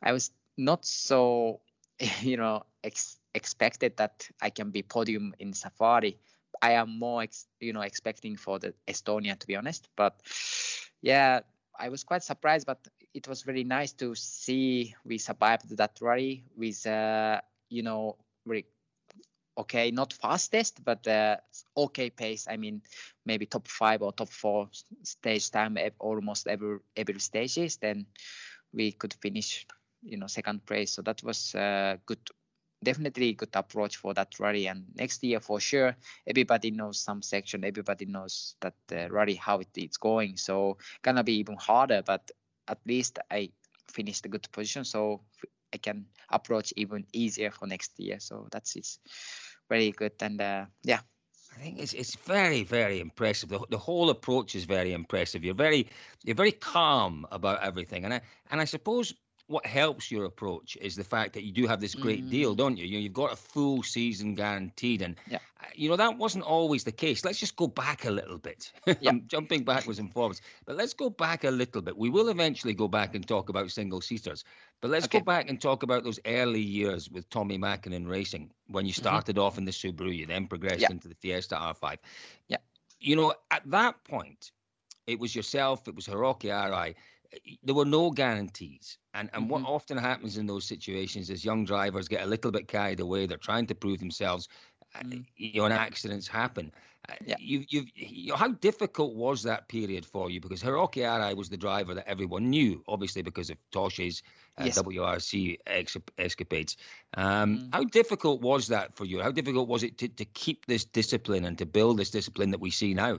i 0.02 0.12
was 0.12 0.30
not 0.56 0.84
so 0.84 1.60
you 2.20 2.36
know 2.36 2.64
ex- 2.82 3.18
expected 3.34 3.96
that 3.96 4.28
i 4.40 4.50
can 4.50 4.70
be 4.70 4.82
podium 4.82 5.34
in 5.38 5.52
safari 5.52 6.18
i 6.62 6.72
am 6.72 6.98
more 6.98 7.22
ex- 7.22 7.46
you 7.60 7.72
know 7.72 7.82
expecting 7.82 8.36
for 8.36 8.58
the 8.58 8.74
estonia 8.88 9.38
to 9.38 9.46
be 9.46 9.56
honest 9.56 9.88
but 9.96 10.20
yeah 11.02 11.40
i 11.78 11.88
was 11.88 12.04
quite 12.04 12.22
surprised 12.22 12.66
but 12.66 12.86
it 13.14 13.28
was 13.28 13.42
very 13.42 13.64
nice 13.64 13.92
to 13.92 14.14
see 14.14 14.94
we 15.04 15.18
survived 15.18 15.76
that 15.76 15.98
rally 16.00 16.44
with 16.56 16.86
uh, 16.86 17.40
you 17.70 17.82
know 17.82 18.16
very 18.46 18.66
okay, 19.56 19.90
not 19.90 20.12
fastest, 20.12 20.84
but 20.84 21.06
uh, 21.06 21.36
okay 21.76 22.10
pace. 22.10 22.46
I 22.48 22.56
mean, 22.56 22.82
maybe 23.24 23.46
top 23.46 23.68
five 23.68 24.02
or 24.02 24.12
top 24.12 24.28
four 24.28 24.68
stage 25.02 25.50
time 25.50 25.78
almost 25.98 26.46
every 26.46 26.78
every 26.96 27.20
stages. 27.20 27.76
Then 27.76 28.06
we 28.72 28.92
could 28.92 29.14
finish, 29.14 29.66
you 30.02 30.16
know, 30.16 30.26
second 30.26 30.66
place. 30.66 30.92
So 30.92 31.02
that 31.02 31.22
was 31.22 31.54
uh, 31.54 31.96
good. 32.06 32.18
Definitely 32.84 33.30
a 33.30 33.32
good 33.34 33.54
approach 33.54 33.96
for 33.96 34.14
that 34.14 34.38
rally. 34.38 34.68
And 34.68 34.84
next 34.94 35.24
year 35.24 35.40
for 35.40 35.60
sure, 35.60 35.96
everybody 36.26 36.70
knows 36.70 37.00
some 37.00 37.22
section. 37.22 37.64
Everybody 37.64 38.06
knows 38.06 38.56
that 38.60 38.74
uh, 38.92 39.08
rally 39.10 39.34
how 39.34 39.58
it, 39.58 39.68
it's 39.76 39.96
going. 39.96 40.36
So 40.36 40.78
gonna 41.02 41.24
be 41.24 41.34
even 41.38 41.56
harder. 41.56 42.02
But 42.02 42.30
at 42.68 42.78
least 42.86 43.18
I 43.30 43.50
finished 43.88 44.26
a 44.26 44.28
good 44.28 44.46
position. 44.52 44.84
So 44.84 45.22
I 45.72 45.78
can 45.78 46.06
approach 46.30 46.72
even 46.76 47.06
easier 47.12 47.50
for 47.50 47.66
next 47.66 47.98
year. 47.98 48.20
So 48.20 48.48
that's 48.50 48.76
it's 48.76 48.98
very 49.68 49.90
good. 49.90 50.12
And 50.20 50.40
uh, 50.40 50.66
yeah. 50.82 51.00
I 51.56 51.60
think 51.60 51.78
it's 51.78 51.92
it's 51.92 52.16
very 52.16 52.64
very 52.64 53.00
impressive. 53.00 53.48
The, 53.48 53.60
the 53.70 53.78
whole 53.78 54.10
approach 54.10 54.56
is 54.56 54.64
very 54.64 54.92
impressive. 54.92 55.44
You're 55.44 55.54
very 55.54 55.86
you're 56.24 56.34
very 56.34 56.52
calm 56.52 57.26
about 57.30 57.62
everything, 57.62 58.04
and 58.04 58.14
I 58.14 58.20
and 58.50 58.60
I 58.60 58.64
suppose 58.64 59.14
what 59.46 59.66
helps 59.66 60.10
your 60.10 60.24
approach 60.24 60.76
is 60.80 60.96
the 60.96 61.04
fact 61.04 61.34
that 61.34 61.44
you 61.44 61.52
do 61.52 61.66
have 61.66 61.80
this 61.80 61.94
great 61.94 62.24
mm. 62.24 62.30
deal, 62.30 62.54
don't 62.54 62.76
you? 62.76 62.86
you 62.86 62.98
know, 62.98 63.02
you've 63.02 63.12
got 63.12 63.32
a 63.32 63.36
full 63.36 63.82
season 63.82 64.34
guaranteed, 64.34 65.02
and 65.02 65.16
yeah. 65.28 65.38
Uh, 65.60 65.66
you 65.74 65.88
know 65.88 65.96
that 65.96 66.16
wasn't 66.16 66.44
always 66.44 66.84
the 66.84 66.92
case. 66.92 67.24
Let's 67.24 67.38
just 67.38 67.56
go 67.56 67.66
back 67.66 68.04
a 68.04 68.10
little 68.10 68.38
bit. 68.38 68.72
Yeah. 69.00 69.10
I'm 69.10 69.26
jumping 69.26 69.64
backwards 69.64 69.98
and 69.98 70.12
forwards, 70.12 70.40
but 70.66 70.76
let's 70.76 70.94
go 70.94 71.10
back 71.10 71.44
a 71.44 71.50
little 71.50 71.82
bit. 71.82 71.96
We 71.96 72.10
will 72.10 72.28
eventually 72.28 72.74
go 72.74 72.86
back 72.86 73.14
and 73.14 73.26
talk 73.26 73.48
about 73.48 73.70
single 73.70 74.00
seaters, 74.00 74.44
but 74.80 74.90
let's 74.90 75.06
okay. 75.06 75.18
go 75.18 75.24
back 75.24 75.50
and 75.50 75.60
talk 75.60 75.82
about 75.82 76.04
those 76.04 76.20
early 76.26 76.60
years 76.60 77.10
with 77.10 77.28
Tommi 77.28 77.58
Mäkinen 77.58 78.08
Racing 78.08 78.50
when 78.68 78.86
you 78.86 78.92
mm-hmm. 78.92 79.02
started 79.02 79.36
mm-hmm. 79.36 79.44
off 79.44 79.58
in 79.58 79.64
the 79.64 79.72
Subaru, 79.72 80.14
you 80.16 80.26
then 80.26 80.46
progressed 80.46 80.80
yeah. 80.80 80.90
into 80.90 81.08
the 81.08 81.14
Fiesta 81.16 81.56
R5. 81.56 81.96
Yeah, 82.48 82.58
you 83.00 83.16
know 83.16 83.34
at 83.50 83.62
that 83.70 84.02
point, 84.04 84.52
it 85.06 85.18
was 85.18 85.34
yourself, 85.34 85.88
it 85.88 85.94
was 85.94 86.06
Hiroki 86.06 86.50
Arai 86.50 86.94
there 87.62 87.74
were 87.74 87.84
no 87.84 88.10
guarantees. 88.10 88.98
And 89.14 89.30
and 89.32 89.44
mm-hmm. 89.44 89.50
what 89.50 89.62
often 89.64 89.96
happens 89.96 90.36
in 90.36 90.46
those 90.46 90.64
situations 90.64 91.30
is 91.30 91.44
young 91.44 91.64
drivers 91.64 92.08
get 92.08 92.22
a 92.22 92.26
little 92.26 92.50
bit 92.50 92.68
carried 92.68 93.00
away. 93.00 93.26
They're 93.26 93.38
trying 93.38 93.66
to 93.68 93.74
prove 93.74 94.00
themselves. 94.00 94.48
Uh, 94.94 95.00
mm. 95.00 95.24
You 95.36 95.60
know, 95.60 95.64
and 95.64 95.74
accidents 95.74 96.28
happen. 96.28 96.70
Uh, 97.08 97.14
yeah. 97.26 97.36
You, 97.38 97.64
you've, 97.68 97.86
you 97.94 98.28
know, 98.28 98.36
how 98.36 98.48
difficult 98.48 99.14
was 99.14 99.42
that 99.42 99.68
period 99.68 100.06
for 100.06 100.30
you? 100.30 100.40
Because 100.40 100.62
Hiroki 100.62 101.02
Arai 101.02 101.36
was 101.36 101.48
the 101.48 101.56
driver 101.56 101.94
that 101.94 102.08
everyone 102.08 102.48
knew, 102.48 102.82
obviously 102.88 103.20
because 103.20 103.50
of 103.50 103.56
Toshi's 103.72 104.22
uh, 104.58 104.64
yes. 104.64 104.78
WRC 104.80 105.58
ex- 105.66 105.96
escapades. 106.18 106.76
Um, 107.14 107.58
mm. 107.58 107.68
How 107.72 107.84
difficult 107.84 108.40
was 108.40 108.68
that 108.68 108.94
for 108.94 109.04
you? 109.04 109.20
How 109.20 109.32
difficult 109.32 109.68
was 109.68 109.82
it 109.82 109.98
to, 109.98 110.08
to 110.08 110.24
keep 110.24 110.66
this 110.66 110.84
discipline 110.84 111.44
and 111.44 111.58
to 111.58 111.66
build 111.66 111.98
this 111.98 112.10
discipline 112.10 112.50
that 112.52 112.60
we 112.60 112.70
see 112.70 112.94
now? 112.94 113.18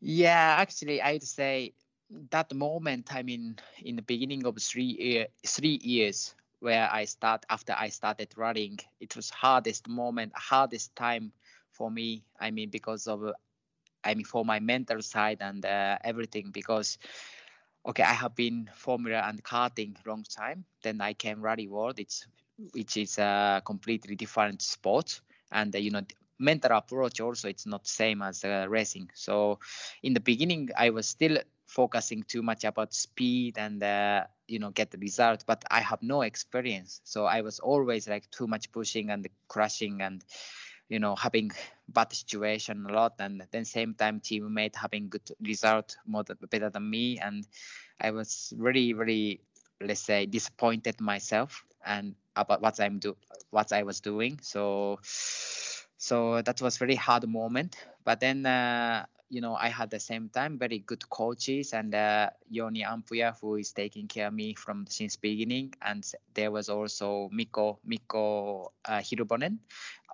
Yeah, 0.00 0.56
actually, 0.58 1.00
I'd 1.00 1.22
say 1.22 1.72
that 2.30 2.52
moment, 2.54 3.14
I 3.14 3.22
mean, 3.22 3.56
in 3.82 3.96
the 3.96 4.02
beginning 4.02 4.46
of 4.46 4.56
three 4.58 4.96
year, 4.98 5.26
three 5.46 5.78
years 5.82 6.34
where 6.60 6.88
I 6.90 7.04
start 7.04 7.44
after 7.50 7.74
I 7.76 7.88
started 7.88 8.28
running, 8.36 8.78
it 9.00 9.16
was 9.16 9.30
hardest 9.30 9.88
moment, 9.88 10.32
hardest 10.34 10.94
time 10.96 11.32
for 11.70 11.90
me. 11.90 12.24
I 12.40 12.50
mean, 12.50 12.70
because 12.70 13.06
of, 13.06 13.24
I 14.04 14.14
mean, 14.14 14.24
for 14.24 14.44
my 14.44 14.60
mental 14.60 15.02
side 15.02 15.38
and 15.40 15.64
uh, 15.64 15.98
everything, 16.04 16.50
because 16.52 16.98
okay, 17.86 18.02
I 18.02 18.12
have 18.14 18.34
been 18.34 18.70
Formula 18.74 19.22
and 19.26 19.42
karting 19.42 19.94
long 20.06 20.24
time. 20.24 20.64
Then 20.82 21.00
I 21.00 21.14
came 21.14 21.40
rally 21.42 21.68
world. 21.68 21.98
It's 21.98 22.26
which 22.72 22.96
is 22.96 23.18
a 23.18 23.62
completely 23.64 24.14
different 24.14 24.62
sport, 24.62 25.20
and 25.52 25.74
uh, 25.74 25.78
you 25.78 25.90
know 25.90 26.02
mental 26.38 26.72
approach 26.76 27.20
also 27.20 27.48
it's 27.48 27.66
not 27.66 27.86
same 27.86 28.22
as 28.22 28.44
uh, 28.44 28.66
racing. 28.68 29.10
So 29.14 29.58
in 30.02 30.14
the 30.14 30.20
beginning, 30.20 30.70
I 30.76 30.90
was 30.90 31.08
still 31.08 31.38
focusing 31.66 32.22
too 32.24 32.42
much 32.42 32.64
about 32.64 32.92
speed 32.94 33.58
and 33.58 33.82
uh, 33.82 34.24
you 34.48 34.58
know 34.58 34.70
get 34.70 34.90
the 34.90 34.98
result 34.98 35.44
but 35.46 35.64
i 35.70 35.80
have 35.80 36.02
no 36.02 36.22
experience. 36.22 37.00
So 37.04 37.24
i 37.26 37.40
was 37.42 37.60
always 37.60 38.08
like 38.08 38.30
too 38.30 38.46
much 38.46 38.72
pushing 38.72 39.10
and 39.10 39.28
crashing 39.48 40.02
and 40.02 40.24
you 40.88 40.98
know 40.98 41.14
having 41.16 41.50
bad 41.88 42.12
situation 42.12 42.86
a 42.88 42.92
lot. 42.92 43.14
And 43.18 43.42
then 43.50 43.64
same 43.64 43.94
time 43.94 44.20
teammate 44.20 44.76
having 44.76 45.08
good 45.08 45.30
result 45.40 45.96
more 46.06 46.24
than, 46.24 46.38
better 46.50 46.70
than 46.70 46.88
me. 46.88 47.18
And 47.18 47.46
i 48.00 48.10
was 48.10 48.52
really 48.56 48.92
really 48.94 49.40
let's 49.80 50.00
say 50.00 50.26
disappointed 50.26 51.00
myself 51.00 51.64
and 51.84 52.14
about 52.36 52.60
what 52.62 52.80
i'm 52.80 52.98
do 52.98 53.16
what 53.50 53.72
i 53.72 53.82
was 53.82 54.00
doing. 54.00 54.38
So 54.42 54.98
so 55.96 56.42
that 56.42 56.60
was 56.60 56.76
very 56.78 56.94
hard 56.96 57.28
moment. 57.28 57.76
But 58.04 58.20
then 58.20 58.44
uh, 58.46 59.06
you 59.30 59.40
know, 59.40 59.54
I 59.54 59.68
had 59.68 59.90
the 59.90 60.00
same 60.00 60.28
time 60.28 60.58
very 60.58 60.78
good 60.78 61.08
coaches 61.08 61.72
and 61.72 61.94
uh, 61.94 62.30
Joni 62.52 62.84
Ampuja, 62.84 63.34
who 63.40 63.56
is 63.56 63.72
taking 63.72 64.06
care 64.08 64.28
of 64.28 64.34
me 64.34 64.54
from 64.54 64.86
since 64.88 65.16
beginning, 65.16 65.74
and 65.82 66.04
there 66.34 66.50
was 66.50 66.68
also 66.68 67.28
Mikko 67.32 67.78
Mikko 67.84 68.72
uh, 68.84 68.98
Hirvonen. 69.00 69.58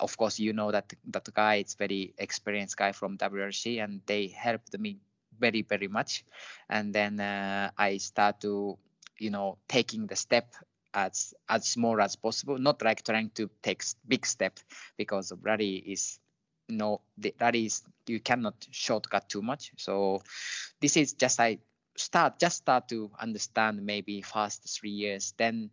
Of 0.00 0.17
course, 0.17 0.38
you 0.38 0.52
know 0.52 0.71
that 0.71 0.93
that 1.09 1.29
guy 1.35 1.57
is 1.57 1.75
very 1.75 2.14
experienced 2.19 2.76
guy 2.76 2.93
from 2.93 3.19
WRC, 3.19 3.83
and 3.83 4.00
they 4.07 4.29
helped 4.29 4.79
me 4.79 4.99
very 5.38 5.62
very 5.62 5.88
much. 5.88 6.25
And 6.69 6.95
then 6.95 7.21
uh, 7.21 7.71
I 7.76 7.99
start 7.99 8.40
to, 8.43 8.79
you 9.19 9.31
know, 9.31 9.59
taking 9.69 10.07
the 10.07 10.17
step 10.17 10.55
as 10.95 11.35
as 11.49 11.67
small 11.67 12.00
as 12.00 12.17
possible, 12.17 12.59
not 12.59 12.83
like 12.83 13.02
trying 13.05 13.31
to 13.35 13.50
take 13.62 13.83
big 14.09 14.26
step 14.26 14.59
because 14.97 15.33
rally 15.43 15.76
is 15.76 16.21
no 16.70 17.00
that 17.38 17.54
is 17.54 17.82
you 18.06 18.20
cannot 18.20 18.54
shortcut 18.70 19.28
too 19.28 19.42
much. 19.42 19.72
So 19.76 20.22
this 20.80 20.96
is 20.96 21.12
just 21.12 21.38
i 21.40 21.58
start 21.96 22.38
just 22.38 22.56
start 22.58 22.88
to 22.88 23.10
understand 23.20 23.84
maybe 23.84 24.22
first 24.22 24.64
three 24.64 24.90
years 24.90 25.34
then 25.36 25.70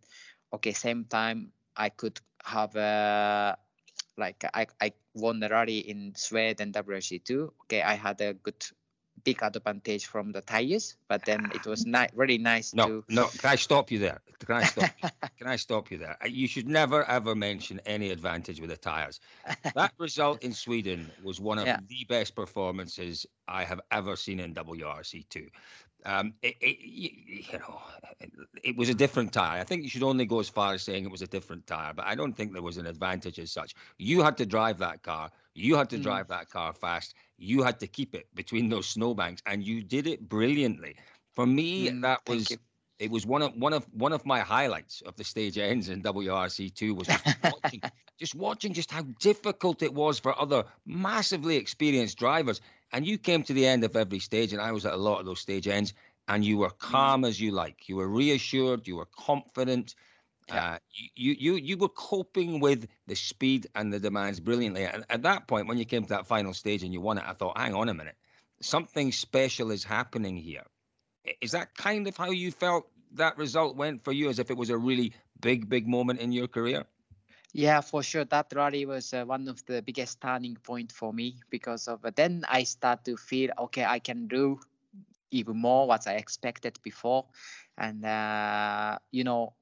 okay 0.52 0.72
same 0.72 1.04
time 1.04 1.50
i 1.76 1.88
could 1.88 2.20
have 2.44 2.74
a 2.76 3.56
like 4.16 4.44
i 4.52 4.66
i 4.80 4.92
won 5.14 5.40
the 5.40 5.48
rally 5.48 5.78
in 5.78 6.12
sweden 6.14 6.72
wrc2 6.72 7.50
okay 7.62 7.82
i 7.82 7.94
had 7.94 8.20
a 8.20 8.34
good 8.34 8.62
big 9.28 9.42
advantage 9.42 10.06
from 10.06 10.32
the 10.32 10.40
tires, 10.40 10.96
but 11.08 11.24
then 11.24 11.50
it 11.54 11.66
was 11.66 11.84
ni- 11.84 12.12
really 12.14 12.38
nice 12.38 12.72
no, 12.72 12.86
to. 12.86 13.04
No, 13.08 13.26
can 13.26 13.50
I 13.50 13.56
stop 13.56 13.90
you 13.90 13.98
there? 13.98 14.20
Can 14.46 14.56
I 14.56 14.64
stop? 14.64 14.90
can 15.38 15.46
I 15.46 15.56
stop 15.56 15.90
you 15.90 15.98
there? 15.98 16.16
You 16.26 16.48
should 16.48 16.68
never 16.68 17.04
ever 17.04 17.34
mention 17.34 17.80
any 17.84 18.10
advantage 18.10 18.60
with 18.60 18.70
the 18.70 18.76
tires. 18.76 19.20
That 19.74 19.92
result 19.98 20.42
in 20.42 20.52
Sweden 20.52 21.10
was 21.22 21.40
one 21.40 21.58
of 21.58 21.66
yeah. 21.66 21.80
the 21.88 22.04
best 22.08 22.34
performances 22.34 23.26
I 23.46 23.64
have 23.64 23.80
ever 23.90 24.16
seen 24.16 24.40
in 24.40 24.54
WRC 24.54 25.28
two. 25.28 25.48
Um, 26.04 26.34
it, 26.42 26.56
it, 26.60 26.78
you 26.80 27.58
know, 27.58 27.80
it 28.62 28.76
was 28.76 28.88
a 28.88 28.94
different 28.94 29.32
tire. 29.32 29.60
I 29.60 29.64
think 29.64 29.82
you 29.82 29.88
should 29.88 30.02
only 30.02 30.26
go 30.26 30.40
as 30.40 30.48
far 30.48 30.74
as 30.74 30.82
saying 30.82 31.04
it 31.04 31.10
was 31.10 31.22
a 31.22 31.26
different 31.26 31.66
tire, 31.66 31.92
but 31.92 32.06
I 32.06 32.14
don't 32.14 32.34
think 32.34 32.52
there 32.52 32.62
was 32.62 32.76
an 32.76 32.86
advantage 32.86 33.38
as 33.38 33.50
such. 33.50 33.74
You 33.98 34.22
had 34.22 34.36
to 34.38 34.46
drive 34.46 34.78
that 34.78 35.02
car. 35.02 35.30
You 35.54 35.76
had 35.76 35.90
to 35.90 35.98
mm. 35.98 36.02
drive 36.02 36.28
that 36.28 36.50
car 36.50 36.72
fast. 36.72 37.14
You 37.36 37.62
had 37.62 37.80
to 37.80 37.86
keep 37.86 38.14
it 38.14 38.26
between 38.34 38.68
those 38.68 38.88
snowbanks, 38.88 39.42
and 39.46 39.62
you 39.62 39.82
did 39.82 40.06
it 40.06 40.28
brilliantly. 40.28 40.96
For 41.34 41.46
me, 41.46 41.90
mm, 41.90 42.02
that 42.02 42.20
was 42.26 42.56
it 42.98 43.10
was 43.10 43.26
one 43.26 43.42
of 43.42 43.54
one 43.56 43.72
of 43.72 43.86
one 43.92 44.12
of 44.12 44.26
my 44.26 44.40
highlights 44.40 45.02
of 45.02 45.14
the 45.16 45.24
stage 45.24 45.56
ends 45.56 45.88
in 45.88 46.02
WRC 46.02 46.74
two 46.74 46.94
was 46.94 47.06
just 47.06 47.26
watching, 47.44 47.80
just 48.18 48.34
watching 48.34 48.72
just 48.72 48.90
how 48.90 49.02
difficult 49.20 49.82
it 49.82 49.92
was 49.92 50.18
for 50.18 50.38
other 50.40 50.64
massively 50.86 51.56
experienced 51.56 52.18
drivers. 52.18 52.60
And 52.92 53.06
you 53.06 53.18
came 53.18 53.42
to 53.44 53.52
the 53.52 53.66
end 53.66 53.84
of 53.84 53.96
every 53.96 54.18
stage, 54.18 54.52
and 54.52 54.62
I 54.62 54.72
was 54.72 54.86
at 54.86 54.94
a 54.94 54.96
lot 54.96 55.20
of 55.20 55.26
those 55.26 55.40
stage 55.40 55.68
ends, 55.68 55.94
and 56.26 56.44
you 56.44 56.58
were 56.58 56.70
mm. 56.70 56.78
calm 56.78 57.24
as 57.24 57.40
you 57.40 57.50
like. 57.50 57.88
You 57.88 57.96
were 57.96 58.08
reassured. 58.08 58.86
You 58.86 58.96
were 58.96 59.08
confident. 59.16 59.94
Yeah. 60.48 60.72
Uh, 60.72 60.78
you 61.14 61.34
you 61.38 61.54
you 61.56 61.76
were 61.76 61.90
coping 61.90 62.60
with 62.60 62.88
the 63.06 63.14
speed 63.14 63.66
and 63.74 63.92
the 63.92 63.98
demands 63.98 64.40
brilliantly. 64.40 64.84
And 64.84 65.04
at 65.10 65.22
that 65.22 65.46
point, 65.46 65.66
when 65.68 65.76
you 65.76 65.84
came 65.84 66.02
to 66.02 66.08
that 66.08 66.26
final 66.26 66.54
stage 66.54 66.82
and 66.82 66.92
you 66.92 67.02
won 67.02 67.18
it, 67.18 67.24
I 67.26 67.34
thought, 67.34 67.58
hang 67.58 67.74
on 67.74 67.90
a 67.90 67.94
minute, 67.94 68.16
something 68.62 69.12
special 69.12 69.70
is 69.70 69.84
happening 69.84 70.36
here. 70.36 70.64
Is 71.42 71.50
that 71.50 71.74
kind 71.74 72.08
of 72.08 72.16
how 72.16 72.30
you 72.30 72.50
felt 72.50 72.88
that 73.12 73.36
result 73.36 73.76
went 73.76 74.02
for 74.02 74.12
you, 74.12 74.30
as 74.30 74.38
if 74.38 74.50
it 74.50 74.56
was 74.56 74.70
a 74.70 74.78
really 74.78 75.12
big, 75.40 75.68
big 75.68 75.86
moment 75.86 76.20
in 76.20 76.32
your 76.32 76.48
career? 76.48 76.86
Yeah, 77.54 77.80
for 77.80 78.02
sure. 78.02 78.24
That 78.26 78.52
rally 78.54 78.84
was 78.86 79.12
uh, 79.14 79.24
one 79.24 79.48
of 79.48 79.64
the 79.66 79.82
biggest 79.82 80.20
turning 80.20 80.56
point 80.56 80.92
for 80.92 81.12
me 81.12 81.36
because 81.50 81.88
of 81.88 82.04
uh, 82.04 82.10
then 82.14 82.44
I 82.48 82.62
start 82.64 83.04
to 83.06 83.16
feel 83.16 83.50
okay, 83.58 83.84
I 83.84 83.98
can 83.98 84.28
do 84.28 84.60
even 85.30 85.56
more 85.58 85.86
what 85.88 86.06
I 86.08 86.14
expected 86.14 86.78
before, 86.82 87.26
and 87.78 88.04
uh, 88.04 88.98
you 89.12 89.24
know 89.24 89.54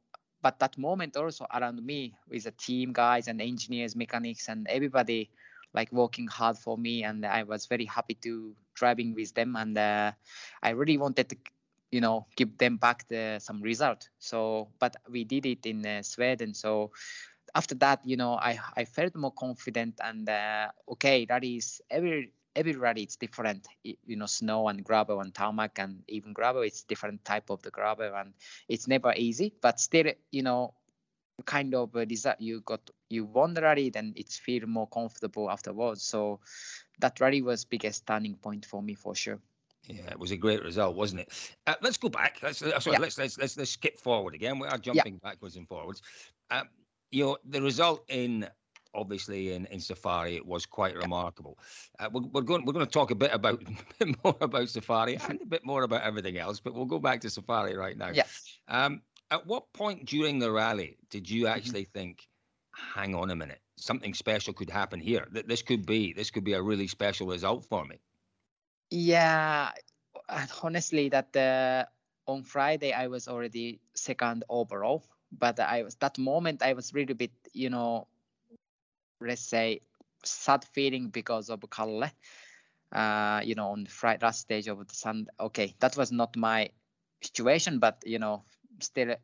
but 0.42 0.58
that 0.60 0.78
moment 0.78 1.16
also 1.16 1.46
around 1.54 1.84
me 1.84 2.14
with 2.28 2.44
the 2.44 2.52
team 2.52 2.92
guys 2.92 3.28
and 3.28 3.40
engineers 3.42 3.96
mechanics 3.96 4.48
and 4.48 4.68
everybody 4.68 5.30
like 5.74 5.92
working 5.92 6.28
hard 6.28 6.56
for 6.58 6.78
me 6.78 7.04
and 7.04 7.26
i 7.26 7.42
was 7.42 7.66
very 7.66 7.84
happy 7.86 8.14
to 8.14 8.54
driving 8.74 9.14
with 9.14 9.34
them 9.34 9.56
and 9.56 9.76
uh, 9.78 10.12
i 10.62 10.70
really 10.70 10.98
wanted 10.98 11.28
to 11.28 11.36
you 11.90 12.00
know 12.00 12.26
give 12.36 12.56
them 12.58 12.76
back 12.76 13.06
the 13.08 13.38
some 13.40 13.62
result. 13.62 14.08
So 14.18 14.68
but 14.78 14.96
we 15.10 15.24
did 15.24 15.46
it 15.46 15.66
in 15.66 15.86
uh, 15.86 16.02
sweden. 16.02 16.54
So 16.54 16.92
after 17.56 17.74
that, 17.76 18.00
you 18.04 18.16
know, 18.16 18.34
I 18.34 18.58
I 18.76 18.84
felt 18.84 19.16
more 19.16 19.32
confident 19.32 19.94
and 20.04 20.28
uh, 20.28 20.68
okay, 20.92 21.24
that 21.24 21.42
is 21.42 21.80
every 21.90 22.32
every 22.54 22.72
rally 22.72 23.02
it's 23.02 23.16
different. 23.16 23.66
You 23.82 24.16
know, 24.16 24.26
snow 24.26 24.68
and 24.68 24.84
gravel 24.84 25.20
and 25.20 25.34
tarmac 25.34 25.78
and 25.78 26.02
even 26.08 26.32
gravel, 26.34 26.62
it's 26.62 26.82
different 26.82 27.24
type 27.24 27.50
of 27.50 27.62
the 27.62 27.70
gravel 27.70 28.12
and 28.14 28.34
it's 28.68 28.86
never 28.86 29.12
easy. 29.16 29.54
But 29.62 29.80
still, 29.80 30.12
you 30.30 30.42
know, 30.42 30.74
kind 31.46 31.74
of 31.74 31.96
uh, 31.96 32.04
desire 32.04 32.36
you 32.38 32.60
got 32.60 32.90
you 33.08 33.24
won 33.24 33.54
the 33.54 33.62
rally, 33.62 33.90
then 33.90 34.12
it's 34.16 34.36
feel 34.36 34.66
more 34.66 34.88
comfortable 34.88 35.50
afterwards. 35.50 36.02
So 36.02 36.40
that 37.00 37.20
rally 37.20 37.40
was 37.40 37.64
biggest 37.64 38.06
turning 38.06 38.36
point 38.36 38.66
for 38.66 38.82
me 38.82 38.94
for 38.94 39.14
sure. 39.14 39.40
Yeah, 39.88 40.10
it 40.10 40.18
was 40.18 40.32
a 40.32 40.36
great 40.36 40.62
result, 40.64 40.96
wasn't 40.96 41.20
it? 41.20 41.54
Uh, 41.66 41.74
let's 41.80 41.96
go 41.96 42.08
back. 42.08 42.38
Let's 42.42 42.60
uh, 42.60 42.78
sorry, 42.80 42.96
yeah. 42.96 43.00
let's, 43.00 43.18
let's 43.18 43.38
let's 43.38 43.56
let's 43.56 43.70
skip 43.70 43.98
forward 43.98 44.34
again. 44.34 44.58
We 44.58 44.66
are 44.68 44.78
jumping 44.78 45.20
yeah. 45.22 45.30
backwards 45.30 45.56
and 45.56 45.68
forwards. 45.68 46.02
Um, 46.50 46.68
you 47.10 47.24
know, 47.24 47.36
the 47.44 47.62
result 47.62 48.04
in 48.08 48.48
obviously 48.96 49.52
in, 49.52 49.66
in 49.66 49.78
Safari 49.78 50.40
was 50.40 50.64
quite 50.66 50.96
remarkable. 50.96 51.58
Uh, 51.98 52.08
we're, 52.12 52.22
we're, 52.32 52.40
going 52.40 52.64
we're 52.64 52.72
going 52.72 52.86
to 52.86 52.90
talk 52.90 53.10
a 53.10 53.14
bit 53.14 53.32
about 53.32 53.62
a 54.00 54.04
bit 54.04 54.24
more 54.24 54.36
about 54.40 54.68
Safari 54.68 55.18
and 55.28 55.40
a 55.42 55.46
bit 55.46 55.64
more 55.64 55.82
about 55.82 56.02
everything 56.02 56.38
else, 56.38 56.60
but 56.60 56.74
we'll 56.74 56.86
go 56.86 56.98
back 56.98 57.20
to 57.20 57.30
Safari 57.30 57.76
right 57.76 57.96
now. 57.96 58.10
Yes. 58.12 58.58
Um, 58.68 59.02
at 59.30 59.46
what 59.46 59.72
point 59.72 60.06
during 60.06 60.38
the 60.38 60.50
rally 60.50 60.96
did 61.10 61.28
you 61.28 61.44
mm-hmm. 61.44 61.56
actually 61.56 61.82
mm-hmm. 61.82 61.98
think, 61.98 62.28
hang 62.72 63.14
on 63.14 63.30
a 63.30 63.36
minute, 63.36 63.60
something 63.76 64.14
special 64.14 64.52
could 64.52 64.70
happen 64.70 65.00
here? 65.00 65.26
That 65.32 65.48
this 65.48 65.62
could 65.62 65.84
be 65.86 66.12
this 66.12 66.30
could 66.30 66.44
be 66.44 66.54
a 66.54 66.62
really 66.62 66.86
special 66.86 67.26
result 67.26 67.64
for 67.64 67.84
me. 67.84 68.00
Yeah, 68.90 69.70
honestly, 70.62 71.08
that 71.08 71.36
uh, 71.36 71.84
on 72.30 72.44
Friday 72.44 72.92
I 72.92 73.08
was 73.08 73.26
already 73.28 73.80
second 73.94 74.44
overall, 74.48 75.04
but 75.32 75.58
I 75.60 75.82
was 75.82 75.94
that 75.96 76.18
moment 76.18 76.62
I 76.62 76.72
was 76.72 76.94
really 76.94 77.14
bit, 77.14 77.32
you 77.52 77.70
know, 77.70 78.06
let's 79.20 79.42
say 79.42 79.80
sad 80.24 80.64
feeling 80.64 81.08
because 81.08 81.50
of 81.50 81.64
Kalle. 81.70 82.10
Uh, 82.92 83.40
you 83.44 83.54
know, 83.54 83.68
on 83.70 83.84
the 83.84 83.90
Friday 83.90 84.24
last 84.24 84.40
stage 84.40 84.68
of 84.68 84.78
the 84.86 84.94
sun. 84.94 85.26
Okay, 85.40 85.74
that 85.80 85.96
was 85.96 86.12
not 86.12 86.36
my 86.36 86.70
situation, 87.20 87.78
but 87.80 88.02
you 88.06 88.18
know, 88.18 88.44
still, 88.80 89.16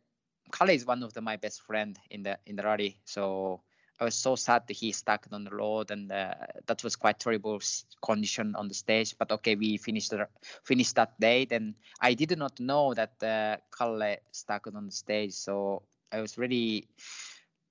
Kalle 0.50 0.70
is 0.70 0.84
one 0.84 1.02
of 1.02 1.12
the, 1.14 1.20
my 1.20 1.36
best 1.36 1.62
friend 1.62 1.98
in 2.10 2.24
the 2.24 2.38
in 2.44 2.56
the 2.56 2.62
rally. 2.64 2.98
So 3.04 3.62
I 4.00 4.04
was 4.04 4.16
so 4.16 4.34
sad 4.34 4.66
that 4.66 4.74
he 4.76 4.90
stuck 4.90 5.28
on 5.30 5.44
the 5.44 5.50
road, 5.54 5.92
and 5.92 6.10
uh, 6.10 6.34
that 6.66 6.82
was 6.82 6.96
quite 6.96 7.20
terrible 7.20 7.60
condition 8.04 8.56
on 8.56 8.66
the 8.66 8.74
stage. 8.74 9.16
But 9.16 9.30
okay, 9.30 9.54
we 9.54 9.76
finished 9.76 10.10
the, 10.10 10.26
finished 10.64 10.96
that 10.96 11.18
day. 11.20 11.44
Then 11.44 11.76
I 12.00 12.14
did 12.14 12.36
not 12.36 12.58
know 12.58 12.94
that 12.94 13.22
uh, 13.22 13.58
Kalle 13.70 14.16
stuck 14.32 14.66
on 14.66 14.86
the 14.86 14.92
stage, 14.92 15.32
so 15.34 15.82
I 16.12 16.20
was 16.20 16.38
really, 16.38 16.88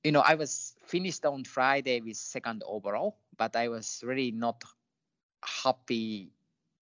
you 0.03 0.11
know, 0.11 0.21
I 0.21 0.35
was 0.35 0.75
finished 0.85 1.25
on 1.25 1.43
Friday 1.43 2.01
with 2.01 2.17
second 2.17 2.63
overall, 2.65 3.17
but 3.37 3.55
I 3.55 3.69
was 3.69 4.01
really 4.05 4.31
not 4.31 4.63
happy. 5.43 6.31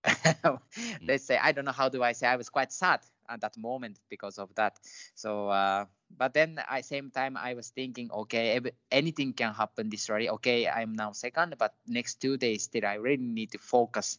Let's 1.06 1.26
say 1.26 1.38
I 1.42 1.52
don't 1.52 1.66
know 1.66 1.72
how 1.72 1.90
do 1.90 2.02
I 2.02 2.14
say 2.14 2.28
I 2.28 2.38
was 2.38 2.50
quite 2.50 2.72
sad 2.72 3.02
at 3.28 3.42
that 3.42 3.58
moment 3.58 4.00
because 4.10 4.40
of 4.40 4.54
that. 4.56 4.80
So. 5.16 5.50
Uh, 5.50 5.86
but 6.18 6.34
then 6.34 6.60
at 6.70 6.86
same 6.86 7.12
time 7.12 7.38
i 7.38 7.54
was 7.54 7.70
thinking 7.70 8.10
okay 8.12 8.60
anything 8.92 9.34
can 9.34 9.54
happen 9.54 9.90
this 9.90 10.10
rally 10.10 10.30
okay 10.30 10.68
i'm 10.68 10.94
now 10.94 11.12
second 11.12 11.56
but 11.58 11.76
next 11.88 12.16
two 12.22 12.38
days 12.38 12.64
still 12.64 12.86
i 12.86 12.96
really 12.96 13.24
need 13.24 13.52
to 13.52 13.58
focus 13.58 14.18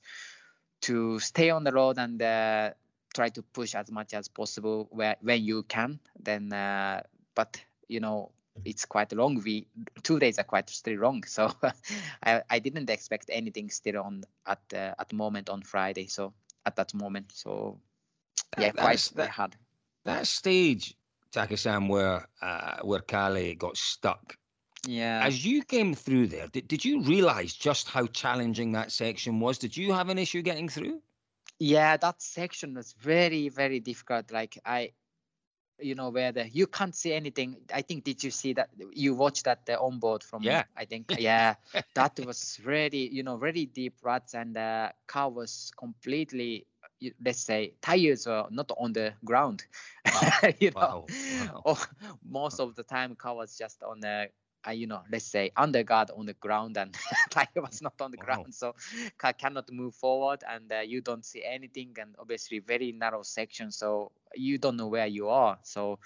to 0.80 1.18
stay 1.18 1.50
on 1.50 1.64
the 1.64 1.72
road 1.72 1.98
and 1.98 2.22
uh, 2.22 2.70
try 3.14 3.28
to 3.28 3.42
push 3.42 3.74
as 3.74 3.90
much 3.90 4.14
as 4.14 4.28
possible 4.28 4.88
where 4.90 5.16
when 5.20 5.42
you 5.42 5.62
can 5.64 5.98
then 6.18 6.52
uh, 6.52 7.02
but 7.34 7.60
you 7.88 8.00
know 8.00 8.30
it's 8.64 8.84
quite 8.84 9.12
long 9.12 9.40
we 9.44 9.66
two 10.02 10.18
days 10.18 10.38
are 10.38 10.44
quite 10.44 10.68
still 10.68 10.98
long 10.98 11.22
so 11.24 11.50
I, 12.22 12.42
I 12.50 12.58
didn't 12.58 12.90
expect 12.90 13.30
anything 13.32 13.70
still 13.70 14.02
on 14.02 14.24
at 14.46 14.60
uh, 14.74 14.94
at 14.98 15.08
the 15.08 15.16
moment 15.16 15.48
on 15.48 15.62
friday 15.62 16.06
so 16.06 16.32
at 16.66 16.76
that 16.76 16.92
moment 16.94 17.32
so 17.34 17.78
yeah 18.58 18.72
quite 18.72 19.10
that, 19.14 19.30
hard 19.30 19.56
that 20.04 20.26
stage 20.26 20.96
Taka-san, 21.32 21.88
where 21.88 22.26
uh, 22.42 22.78
where 22.82 23.00
Kalle 23.00 23.54
got 23.54 23.76
stuck. 23.76 24.36
Yeah. 24.86 25.24
As 25.24 25.44
you 25.44 25.62
came 25.62 25.94
through 25.94 26.28
there, 26.28 26.48
did, 26.48 26.66
did 26.66 26.84
you 26.84 27.02
realize 27.02 27.52
just 27.52 27.88
how 27.88 28.06
challenging 28.06 28.72
that 28.72 28.90
section 28.92 29.38
was? 29.38 29.58
Did 29.58 29.76
you 29.76 29.92
have 29.92 30.08
an 30.08 30.18
issue 30.18 30.42
getting 30.42 30.68
through? 30.68 31.02
Yeah, 31.58 31.98
that 31.98 32.22
section 32.22 32.74
was 32.74 32.94
very, 32.98 33.50
very 33.50 33.78
difficult. 33.78 34.32
Like 34.32 34.58
I, 34.64 34.92
you 35.82 35.94
know, 35.94 36.10
where 36.10 36.32
the 36.32 36.48
you 36.48 36.66
can't 36.66 36.94
see 36.94 37.12
anything. 37.12 37.56
I 37.72 37.82
think 37.82 38.04
did 38.04 38.22
you 38.22 38.30
see 38.30 38.54
that 38.54 38.70
you 38.92 39.14
watched 39.14 39.44
that 39.44 39.66
the 39.66 39.78
onboard 39.78 40.22
from? 40.22 40.42
Yeah. 40.42 40.64
I 40.76 40.84
think 40.84 41.12
uh, 41.12 41.16
yeah, 41.18 41.54
that 41.94 42.18
was 42.24 42.60
really, 42.64 43.08
you 43.08 43.22
know, 43.22 43.36
very 43.36 43.66
deep 43.66 43.94
ruts, 44.02 44.34
and 44.34 44.54
the 44.54 44.92
car 45.06 45.30
was 45.30 45.72
completely 45.76 46.66
let's 47.24 47.40
say 47.40 47.72
tires 47.80 48.26
are 48.26 48.48
not 48.50 48.70
on 48.78 48.92
the 48.92 49.14
ground 49.24 49.64
wow. 50.14 50.50
you 50.58 50.70
know 50.70 50.80
wow. 50.80 51.06
Wow. 51.38 51.62
Oh, 51.64 51.86
most 52.24 52.60
of 52.60 52.74
the 52.74 52.82
time 52.82 53.14
car 53.16 53.34
was 53.34 53.56
just 53.56 53.82
on 53.82 54.00
the 54.00 54.28
uh, 54.66 54.70
you 54.70 54.86
know 54.86 55.00
let's 55.10 55.24
say 55.24 55.50
under 55.56 55.82
guard 55.82 56.10
on 56.16 56.26
the 56.26 56.34
ground 56.34 56.76
and 56.76 56.94
tire 57.30 57.46
was 57.56 57.80
not 57.82 57.94
on 58.00 58.10
the 58.10 58.16
ground 58.16 58.54
so 58.54 58.74
car 59.18 59.32
cannot 59.32 59.70
move 59.72 59.94
forward 59.94 60.42
and 60.48 60.70
uh, 60.72 60.80
you 60.80 61.00
don't 61.00 61.24
see 61.24 61.42
anything 61.44 61.94
and 62.00 62.14
obviously 62.18 62.58
very 62.58 62.92
narrow 62.92 63.22
section 63.22 63.70
so 63.70 64.10
you 64.34 64.58
don't 64.58 64.76
know 64.76 64.86
where 64.86 65.06
you 65.06 65.28
are 65.28 65.58
so 65.62 65.98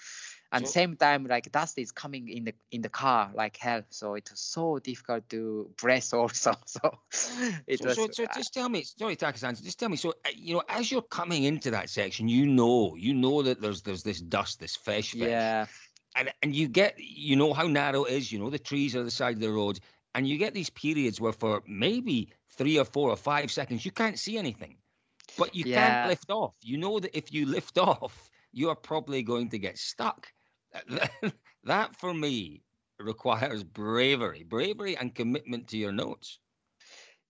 and 0.51 0.65
so, 0.65 0.71
same 0.71 0.95
time 0.95 1.25
like 1.25 1.51
dust 1.51 1.77
is 1.77 1.91
coming 1.91 2.29
in 2.29 2.45
the 2.45 2.53
in 2.71 2.81
the 2.81 2.89
car 2.89 3.29
like 3.33 3.57
hell 3.57 3.83
so 3.89 4.15
it 4.15 4.29
was 4.31 4.39
so 4.39 4.79
difficult 4.79 5.27
to 5.29 5.69
press 5.77 6.13
also 6.13 6.53
so 6.65 6.97
it 7.67 7.79
so, 7.79 7.85
was 7.85 7.95
so, 7.95 8.07
so 8.11 8.23
uh, 8.23 8.27
just 8.35 8.53
tell 8.53 8.69
me 8.69 8.83
sorry 8.83 9.15
Taka-san 9.15 9.55
just 9.55 9.79
tell 9.79 9.89
me 9.89 9.97
so 9.97 10.09
uh, 10.09 10.29
you 10.35 10.55
know 10.55 10.63
as 10.69 10.91
you're 10.91 11.01
coming 11.01 11.43
into 11.43 11.71
that 11.71 11.89
section 11.89 12.27
you 12.27 12.47
know 12.47 12.95
you 12.95 13.13
know 13.13 13.41
that 13.41 13.61
there's 13.61 13.81
there's 13.81 14.03
this 14.03 14.21
dust 14.21 14.59
this 14.59 14.75
fresh 14.75 15.13
yeah 15.13 15.65
and 16.15 16.31
and 16.41 16.55
you 16.55 16.67
get 16.67 16.95
you 16.97 17.35
know 17.35 17.53
how 17.53 17.67
narrow 17.67 18.03
it 18.03 18.13
is 18.13 18.31
you 18.31 18.39
know 18.39 18.49
the 18.49 18.59
trees 18.59 18.95
are 18.95 19.03
the 19.03 19.11
side 19.11 19.35
of 19.35 19.41
the 19.41 19.51
road 19.51 19.79
and 20.13 20.27
you 20.27 20.37
get 20.37 20.53
these 20.53 20.69
periods 20.69 21.19
where 21.19 21.33
for 21.33 21.61
maybe 21.67 22.29
three 22.49 22.77
or 22.79 22.85
four 22.85 23.09
or 23.09 23.17
five 23.17 23.51
seconds 23.51 23.85
you 23.85 23.91
can't 23.91 24.19
see 24.19 24.37
anything 24.37 24.77
but 25.37 25.53
you 25.55 25.63
yeah. 25.65 25.87
can't 25.87 26.09
lift 26.09 26.29
off 26.29 26.55
you 26.61 26.77
know 26.77 26.99
that 26.99 27.15
if 27.17 27.33
you 27.33 27.45
lift 27.45 27.77
off 27.77 28.29
you 28.51 28.69
are 28.69 28.75
probably 28.75 29.21
going 29.21 29.49
to 29.49 29.59
get 29.59 29.77
stuck 29.77 30.27
that 31.63 31.95
for 31.95 32.13
me 32.13 32.61
requires 32.99 33.63
bravery, 33.63 34.43
bravery 34.43 34.97
and 34.97 35.13
commitment 35.13 35.67
to 35.69 35.77
your 35.77 35.91
notes. 35.91 36.39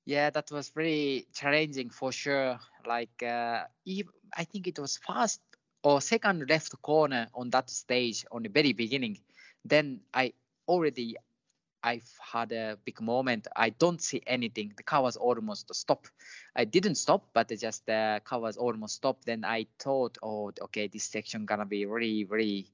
Yeah, 0.05 0.29
that 0.29 0.51
was 0.51 0.69
very 0.69 1.27
challenging 1.33 1.89
for 1.89 2.11
sure. 2.11 2.59
Like, 2.85 3.23
uh, 3.23 3.63
I 4.37 4.43
think 4.43 4.67
it 4.67 4.77
was 4.77 4.97
first 4.97 5.41
or 5.85 6.01
second 6.01 6.49
left 6.49 6.81
corner 6.81 7.27
on 7.35 7.51
that 7.51 7.69
stage 7.69 8.25
on 8.31 8.41
the 8.41 8.49
very 8.49 8.73
beginning. 8.73 9.19
Then 9.63 9.99
I 10.13 10.33
already 10.67 11.15
I've 11.83 12.09
had 12.19 12.51
a 12.51 12.79
big 12.83 12.99
moment. 12.99 13.47
I 13.55 13.69
don't 13.69 14.01
see 14.01 14.19
anything. 14.25 14.73
The 14.75 14.81
car 14.81 15.03
was 15.03 15.15
almost 15.15 15.73
stop. 15.75 16.07
I 16.55 16.65
didn't 16.65 16.95
stop, 16.95 17.27
but 17.33 17.49
just 17.49 17.85
the 17.85 18.19
car 18.25 18.39
was 18.39 18.57
almost 18.57 18.95
stopped. 18.95 19.27
Then 19.27 19.45
I 19.45 19.67
thought, 19.77 20.17
oh, 20.23 20.51
okay, 20.59 20.87
this 20.87 21.03
section 21.03 21.45
gonna 21.45 21.65
be 21.65 21.85
really, 21.85 22.25
really 22.25 22.65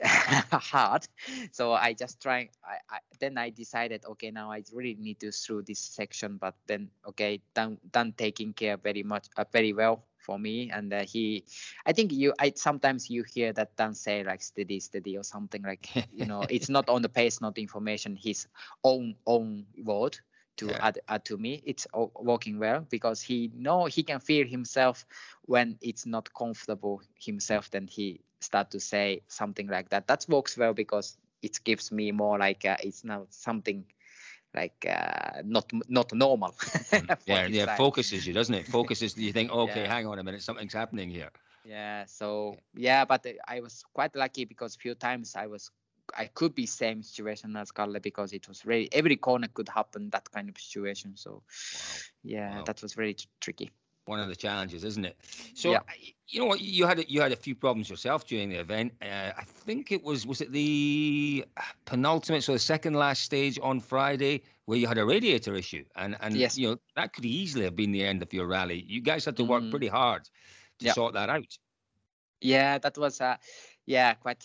hard 0.52 1.06
so 1.52 1.72
i 1.74 1.92
just 1.92 2.22
try 2.22 2.48
I, 2.64 2.76
I, 2.88 2.98
then 3.18 3.36
i 3.36 3.50
decided 3.50 4.02
okay 4.06 4.30
now 4.30 4.50
i 4.50 4.62
really 4.72 4.96
need 4.98 5.20
to 5.20 5.30
through 5.30 5.62
this 5.62 5.80
section 5.80 6.38
but 6.38 6.54
then 6.66 6.88
okay 7.06 7.42
done 7.54 7.76
done 7.90 8.14
taking 8.16 8.54
care 8.54 8.78
very 8.78 9.02
much 9.02 9.26
uh, 9.36 9.44
very 9.52 9.74
well 9.74 10.04
for 10.20 10.38
me 10.38 10.70
and 10.70 10.92
uh, 10.92 11.02
he 11.04 11.44
i 11.86 11.92
think 11.92 12.12
you 12.12 12.32
i 12.38 12.52
sometimes 12.54 13.10
you 13.10 13.24
hear 13.24 13.52
that 13.52 13.76
dan 13.76 13.94
say 13.94 14.22
like 14.24 14.42
steady 14.42 14.80
steady 14.80 15.16
or 15.16 15.24
something 15.24 15.62
like 15.62 15.88
you 16.12 16.26
know 16.26 16.44
it's 16.48 16.68
not 16.68 16.88
on 16.88 17.02
the 17.02 17.08
pace 17.10 17.40
not 17.40 17.58
information 17.58 18.16
his 18.16 18.46
own 18.84 19.14
own 19.26 19.66
word 19.84 20.18
to 20.56 20.70
yeah. 20.70 20.80
add, 20.80 20.98
add 21.08 21.24
to 21.24 21.36
me 21.36 21.62
it's 21.64 21.86
working 22.16 22.58
well 22.58 22.86
because 22.90 23.22
he 23.22 23.50
know 23.54 23.84
he 23.86 24.02
can 24.02 24.20
feel 24.20 24.46
himself 24.46 25.06
when 25.46 25.78
it's 25.80 26.06
not 26.06 26.32
comfortable 26.34 27.00
himself 27.18 27.70
then 27.70 27.86
he 27.86 28.20
start 28.40 28.70
to 28.70 28.80
say 28.80 29.22
something 29.28 29.66
like 29.68 29.88
that 29.90 30.06
that 30.06 30.24
works 30.28 30.56
well 30.56 30.74
because 30.74 31.16
it 31.42 31.58
gives 31.64 31.90
me 31.92 32.12
more 32.12 32.38
like 32.38 32.64
uh, 32.64 32.76
it's 32.82 33.04
now 33.04 33.26
something 33.30 33.84
like 34.54 34.86
uh, 34.88 35.42
not 35.44 35.70
not 35.88 36.12
normal 36.12 36.52
mm. 36.60 37.18
yeah 37.26 37.46
yeah 37.46 37.76
focuses 37.76 38.26
you 38.26 38.34
doesn't 38.34 38.54
it 38.54 38.66
focuses 38.78 39.16
you 39.16 39.32
think 39.32 39.50
okay 39.50 39.82
yeah. 39.82 39.92
hang 39.92 40.06
on 40.06 40.18
a 40.18 40.22
minute 40.22 40.42
something's 40.42 40.74
happening 40.74 41.10
here 41.10 41.30
yeah 41.64 42.04
so 42.06 42.56
yeah 42.74 43.04
but 43.04 43.26
i 43.46 43.60
was 43.60 43.84
quite 43.92 44.14
lucky 44.16 44.44
because 44.44 44.74
a 44.74 44.78
few 44.78 44.94
times 44.94 45.36
i 45.36 45.46
was 45.46 45.70
I 46.16 46.26
could 46.26 46.54
be 46.54 46.66
same 46.66 47.02
situation 47.02 47.56
as 47.56 47.70
Kalle 47.70 48.00
because 48.00 48.32
it 48.32 48.48
was 48.48 48.66
really 48.66 48.88
every 48.92 49.16
corner 49.16 49.48
could 49.52 49.68
happen 49.68 50.10
that 50.10 50.30
kind 50.30 50.48
of 50.48 50.58
situation. 50.58 51.16
So, 51.16 51.30
wow. 51.30 51.40
yeah, 52.22 52.56
wow. 52.56 52.64
that 52.64 52.82
was 52.82 52.94
very 52.94 53.14
t- 53.14 53.28
tricky. 53.40 53.70
One 54.10 54.20
of 54.24 54.28
the 54.28 54.36
challenges, 54.46 54.82
isn't 54.90 55.04
it? 55.10 55.16
So, 55.54 55.70
yeah. 55.72 55.80
you 56.32 56.40
know 56.40 56.46
what? 56.50 56.60
You 56.60 56.86
had 56.90 56.98
you 57.08 57.20
had 57.20 57.32
a 57.32 57.36
few 57.46 57.54
problems 57.54 57.88
yourself 57.88 58.26
during 58.26 58.48
the 58.50 58.60
event. 58.66 58.92
Uh, 59.00 59.30
I 59.42 59.44
think 59.66 59.92
it 59.92 60.02
was 60.02 60.26
was 60.26 60.40
it 60.40 60.50
the 60.52 61.44
penultimate, 61.84 62.42
so 62.42 62.52
the 62.52 62.58
second 62.74 62.94
last 62.94 63.22
stage 63.22 63.58
on 63.62 63.80
Friday, 63.80 64.42
where 64.66 64.78
you 64.78 64.86
had 64.88 64.98
a 64.98 65.04
radiator 65.04 65.54
issue, 65.54 65.84
and 65.94 66.16
and 66.20 66.34
Yes. 66.34 66.58
you 66.58 66.68
know 66.68 66.76
that 66.96 67.12
could 67.14 67.24
easily 67.24 67.64
have 67.64 67.76
been 67.76 67.92
the 67.92 68.04
end 68.04 68.22
of 68.22 68.32
your 68.32 68.46
rally. 68.46 68.84
You 68.94 69.00
guys 69.00 69.24
had 69.24 69.36
to 69.36 69.44
work 69.44 69.62
Mm. 69.62 69.70
pretty 69.70 69.88
hard 69.88 70.22
to 70.80 70.86
Yeah. 70.86 70.92
sort 70.92 71.12
that 71.14 71.28
out. 71.30 71.58
Yeah, 72.40 72.78
that 72.78 72.96
was 72.98 73.20
uh, 73.20 73.36
yeah 73.86 74.14
quite 74.14 74.44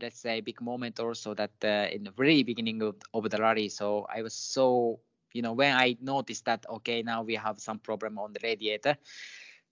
let's 0.00 0.20
say 0.20 0.38
a 0.38 0.42
big 0.42 0.60
moment 0.60 1.00
also 1.00 1.34
that 1.34 1.56
uh, 1.64 1.88
in 1.94 2.04
the 2.04 2.10
very 2.10 2.42
beginning 2.42 2.82
of, 2.82 2.96
of 3.12 3.30
the 3.30 3.38
rally. 3.38 3.68
So 3.68 4.06
I 4.16 4.22
was 4.22 4.34
so 4.34 5.00
you 5.34 5.42
know 5.42 5.52
when 5.52 5.76
I 5.76 5.98
noticed 6.00 6.46
that 6.46 6.66
okay 6.70 7.02
now 7.02 7.22
we 7.22 7.36
have 7.36 7.60
some 7.60 7.80
problem 7.80 8.18
on 8.18 8.32
the 8.32 8.40
radiator. 8.42 8.96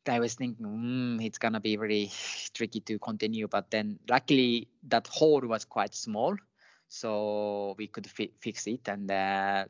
I 0.09 0.21
was 0.21 0.35
thinking 0.35 0.67
mm, 0.67 1.25
it's 1.25 1.39
gonna 1.39 1.61
be 1.61 1.77
very 1.77 2.11
tricky 2.55 2.81
to 2.81 2.99
continue, 2.99 3.49
but 3.49 3.71
then 3.71 3.99
luckily 4.09 4.69
that 4.89 5.07
hole 5.09 5.41
was 5.41 5.65
quite 5.65 5.95
small, 5.95 6.37
so 6.89 7.75
we 7.79 7.87
could 7.89 8.07
fi- 8.07 8.33
fix 8.41 8.67
it, 8.67 8.89
and 8.89 9.11
uh, 9.11 9.65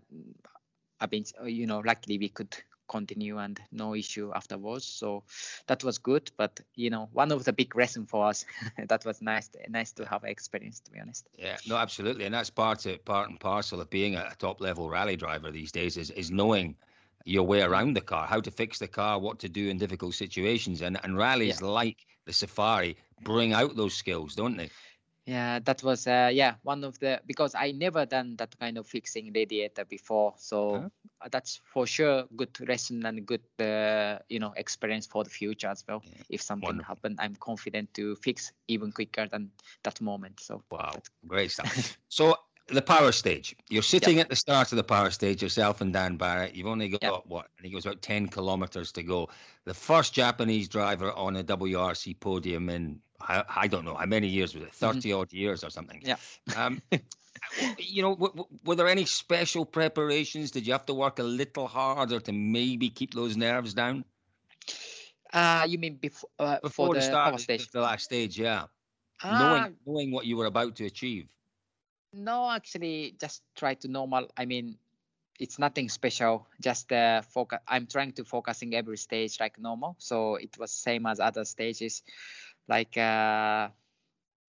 I 1.01 1.07
mean 1.11 1.25
you 1.47 1.67
know 1.67 1.81
luckily 1.81 2.19
we 2.19 2.29
could 2.29 2.57
continue 2.89 3.39
and 3.39 3.61
no 3.71 3.95
issue 3.95 4.33
afterwards. 4.35 4.85
So 4.85 5.25
that 5.67 5.85
was 5.85 5.99
good. 5.99 6.31
But 6.37 6.61
you 6.75 6.91
know, 6.91 7.09
one 7.13 7.33
of 7.33 7.45
the 7.45 7.53
big 7.53 7.75
lesson 7.77 8.07
for 8.07 8.27
us. 8.27 8.45
that 8.89 9.05
was 9.05 9.23
nice, 9.23 9.51
nice 9.69 9.93
to 9.93 10.07
have 10.07 10.25
experience. 10.25 10.81
To 10.81 10.91
be 10.93 11.01
honest. 11.01 11.29
Yeah, 11.39 11.57
no, 11.67 11.77
absolutely, 11.77 12.25
and 12.25 12.35
that's 12.35 12.51
part 12.51 12.87
of 12.87 13.05
part 13.05 13.29
and 13.31 13.41
parcel 13.41 13.81
of 13.81 13.91
being 13.91 14.17
a 14.17 14.33
top 14.39 14.61
level 14.61 14.89
rally 14.89 15.17
driver 15.17 15.51
these 15.51 15.73
days 15.73 15.97
is 15.97 16.11
is 16.11 16.31
knowing 16.31 16.77
your 17.25 17.45
way 17.45 17.63
around 17.63 17.95
the 17.95 18.01
car, 18.01 18.27
how 18.27 18.41
to 18.41 18.51
fix 18.51 18.79
the 18.79 18.89
car, 18.89 19.19
what 19.19 19.39
to 19.41 19.49
do 19.49 19.69
in 19.69 19.79
difficult 19.79 20.15
situations, 20.15 20.83
and 20.83 20.99
and 21.03 21.17
rallies 21.17 21.63
like 21.63 22.07
the 22.27 22.33
Safari 22.33 22.97
bring 23.23 23.53
out 23.53 23.77
those 23.77 23.95
skills, 23.95 24.35
don't 24.35 24.57
they? 24.57 24.71
Yeah, 25.27 25.61
that 25.61 25.83
was 25.83 26.07
uh, 26.07 26.31
yeah 26.33 26.55
one 26.63 26.85
of 26.85 26.99
the 26.99 27.21
because 27.27 27.55
I 27.55 27.73
never 27.73 28.07
done 28.07 28.37
that 28.37 28.59
kind 28.59 28.79
of 28.79 28.87
fixing 28.87 29.33
radiator 29.33 29.85
before, 29.85 30.35
so 30.37 30.83
Huh? 30.83 30.89
Uh, 31.25 31.29
that's 31.31 31.61
for 31.65 31.87
sure 31.87 32.25
good 32.37 32.51
lesson 32.69 33.05
and 33.07 33.27
good 33.27 33.43
uh, 33.61 34.19
you 34.29 34.39
know 34.39 34.53
experience 34.57 35.07
for 35.07 35.25
the 35.25 35.31
future 35.31 35.69
as 35.69 35.85
well. 35.89 36.03
Yeah, 36.05 36.23
If 36.31 36.43
something 36.43 36.67
wonderful. 36.69 36.95
happen, 36.95 37.17
I'm 37.19 37.37
confident 37.37 37.93
to 37.95 38.17
fix 38.17 38.53
even 38.69 38.93
quicker 38.93 39.27
than 39.29 39.51
that 39.85 40.01
moment. 40.01 40.41
So 40.41 40.63
Wow, 40.71 40.93
great 41.27 41.51
stuff. 41.51 41.97
so 42.09 42.37
the 42.69 42.83
power 42.83 43.13
stage, 43.13 43.55
you're 43.69 43.83
sitting 43.83 44.21
at 44.21 44.29
the 44.29 44.37
start 44.37 44.73
of 44.73 44.77
the 44.77 44.85
power 44.85 45.11
stage 45.11 45.43
yourself 45.43 45.81
and 45.81 45.93
Dan 45.93 46.17
Barrett. 46.17 46.55
You've 46.55 46.67
only 46.69 46.89
got 46.89 47.03
Yep. 47.03 47.23
what 47.27 47.47
I 47.59 47.63
think 47.63 47.73
it 47.73 47.77
was 47.77 47.87
about 47.87 48.03
ten 48.03 48.29
kilometers 48.29 48.93
to 48.93 49.03
go. 49.03 49.29
The 49.65 49.75
first 49.75 50.15
Japanese 50.15 50.69
driver 50.69 51.13
on 51.13 51.37
a 51.37 51.45
WRC 51.45 52.19
podium 52.21 52.69
in 52.69 53.01
I, 53.29 53.45
I 53.57 53.69
don't 53.69 53.85
know 53.85 53.95
how 53.95 54.07
many 54.07 54.29
years 54.29 54.55
was 54.55 54.65
it, 54.65 54.75
30 54.75 55.13
odd 55.13 55.33
years 55.33 55.65
or 55.65 55.71
something. 55.71 56.03
Yeah. 56.03 56.17
Um, 56.55 56.83
you 57.79 58.03
know, 58.03 58.15
w- 58.15 58.33
w- 58.35 58.59
were 58.65 58.77
there 58.77 58.89
any 58.89 59.05
special 59.07 59.65
preparations? 59.65 60.51
Did 60.51 60.67
you 60.67 60.73
have 60.73 60.87
to 60.87 60.95
work 60.95 61.19
a 61.19 61.23
little 61.25 61.69
harder 61.69 62.21
to 62.21 62.33
maybe 62.33 62.91
keep 62.91 63.15
those 63.15 63.37
nerves 63.37 63.75
down 63.75 64.05
uh, 65.33 65.65
you 65.69 65.79
mean 65.79 65.97
before 65.97 66.31
uh, 66.39 66.59
before 66.61 66.89
for 66.89 66.95
the 66.95 67.01
start 67.01 67.35
power 67.35 67.39
of 67.39 67.49
the, 67.57 67.65
stage? 67.65 67.71
the 67.73 67.81
last 67.81 68.05
stage? 68.05 68.39
Yeah, 68.39 68.67
Ah, 69.23 69.29
knowing 69.39 69.77
knowing 69.87 70.11
what 70.13 70.27
you 70.27 70.37
were 70.37 70.47
about 70.47 70.77
to 70.77 70.87
achieve. 70.87 71.29
No, 72.13 72.51
actually, 72.51 73.17
just 73.21 73.43
try 73.55 73.75
to 73.75 73.89
normal. 73.89 74.29
I 74.37 74.45
mean, 74.47 74.79
it's 75.39 75.59
nothing 75.59 75.89
special. 75.89 76.47
Just 76.61 76.93
uh, 76.93 77.23
focus. 77.23 77.61
I'm 77.67 77.87
trying 77.87 78.13
to 78.13 78.25
focusing 78.25 78.75
every 78.75 78.97
stage 78.99 79.41
like 79.41 79.59
normal. 79.59 79.97
So 79.99 80.37
it 80.37 80.59
was 80.59 80.73
same 80.73 81.07
as 81.07 81.21
other 81.21 81.45
stages, 81.45 82.03
like 82.69 82.97
uh, 82.97 83.69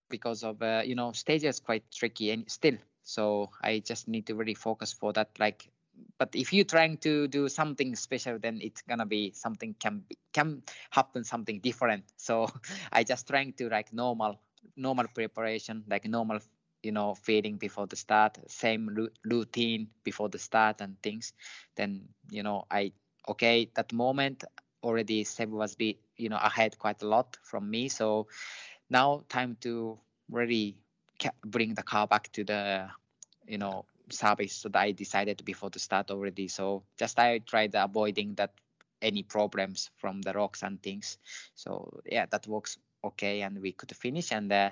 because 0.10 0.44
of 0.44 0.62
uh, 0.62 0.82
you 0.86 0.96
know 0.96 1.12
stage 1.12 1.44
is 1.44 1.60
quite 1.60 1.84
tricky 1.92 2.32
and 2.32 2.50
still. 2.50 2.78
So 3.04 3.50
I 3.62 3.80
just 3.80 4.08
need 4.08 4.28
to 4.28 4.36
really 4.36 4.54
focus 4.54 4.94
for 4.94 5.12
that. 5.14 5.30
Like, 5.40 5.70
but 6.18 6.30
if 6.34 6.54
you're 6.54 6.66
trying 6.66 6.98
to 7.00 7.28
do 7.28 7.50
something 7.50 7.96
special, 7.96 8.40
then 8.40 8.60
it's 8.62 8.82
gonna 8.82 9.06
be 9.06 9.32
something 9.34 9.76
can 9.80 10.04
can 10.34 10.64
happen 10.92 11.24
something 11.24 11.60
different. 11.60 12.04
So 12.18 12.48
I 12.92 13.04
just 13.04 13.28
trying 13.28 13.54
to 13.54 13.70
like 13.70 13.94
normal 13.94 14.40
normal 14.78 15.08
preparation, 15.14 15.84
like 15.90 16.06
normal 16.06 16.40
you 16.84 16.92
know 16.92 17.16
feeding 17.16 17.56
before 17.58 17.88
the 17.88 17.96
start 17.96 18.38
same 18.48 18.90
routine 19.24 19.88
before 20.04 20.30
the 20.30 20.38
start 20.38 20.82
and 20.82 21.02
things 21.02 21.34
then 21.76 22.02
you 22.30 22.44
know 22.44 22.66
i 22.70 22.92
okay 23.28 23.70
that 23.76 23.92
moment 23.94 24.44
already 24.84 25.24
seb 25.24 25.50
was 25.50 25.76
be 25.76 25.98
you 26.18 26.30
know 26.30 26.38
ahead 26.42 26.78
quite 26.80 27.02
a 27.04 27.08
lot 27.08 27.38
from 27.44 27.70
me. 27.70 27.90
So 27.90 28.28
now 28.90 29.24
time 29.30 29.58
to 29.62 29.98
really 30.30 30.78
bring 31.46 31.74
the 31.76 31.84
car 31.84 32.08
back 32.08 32.32
to 32.34 32.44
the 32.44 32.90
you 33.48 33.58
know 33.58 33.86
service 34.10 34.54
so 34.54 34.70
that 34.70 34.80
i 34.80 34.92
decided 34.92 35.44
before 35.46 35.70
the 35.70 35.80
start 35.80 36.12
already. 36.12 36.48
So 36.48 36.84
just 36.98 37.20
i 37.20 37.40
tried 37.40 37.76
avoiding 37.76 38.36
that 38.36 38.52
any 39.02 39.24
problems 39.24 39.90
from 39.98 40.22
the 40.22 40.34
rocks 40.34 40.64
and 40.64 40.82
things. 40.82 41.18
So 41.56 42.02
yeah 42.06 42.26
that 42.32 42.48
works 42.48 42.78
okay 43.04 43.42
and 43.42 43.60
we 43.62 43.74
could 43.74 43.96
finish. 43.96 44.32
And 44.32 44.52
uh, 44.52 44.72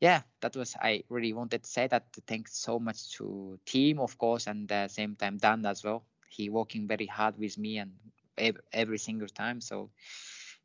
yeah 0.00 0.22
that 0.40 0.56
was 0.56 0.74
i 0.80 1.02
really 1.08 1.32
wanted 1.32 1.62
to 1.64 1.70
say 1.70 1.86
that 1.88 2.04
thanks 2.26 2.56
so 2.56 2.78
much 2.78 3.12
to 3.16 3.58
team 3.66 3.98
of 4.00 4.18
course 4.18 4.46
and 4.46 4.70
uh, 4.72 4.88
same 4.88 5.14
time 5.16 5.38
dan 5.38 5.64
as 5.66 5.84
well. 5.84 6.04
He 6.28 6.48
working 6.50 6.86
very 6.88 7.06
hard 7.06 7.38
with 7.38 7.58
me 7.58 7.78
and 7.78 7.92
ev- 8.38 8.60
every 8.72 8.98
single 8.98 9.28
time. 9.28 9.60
So 9.60 9.90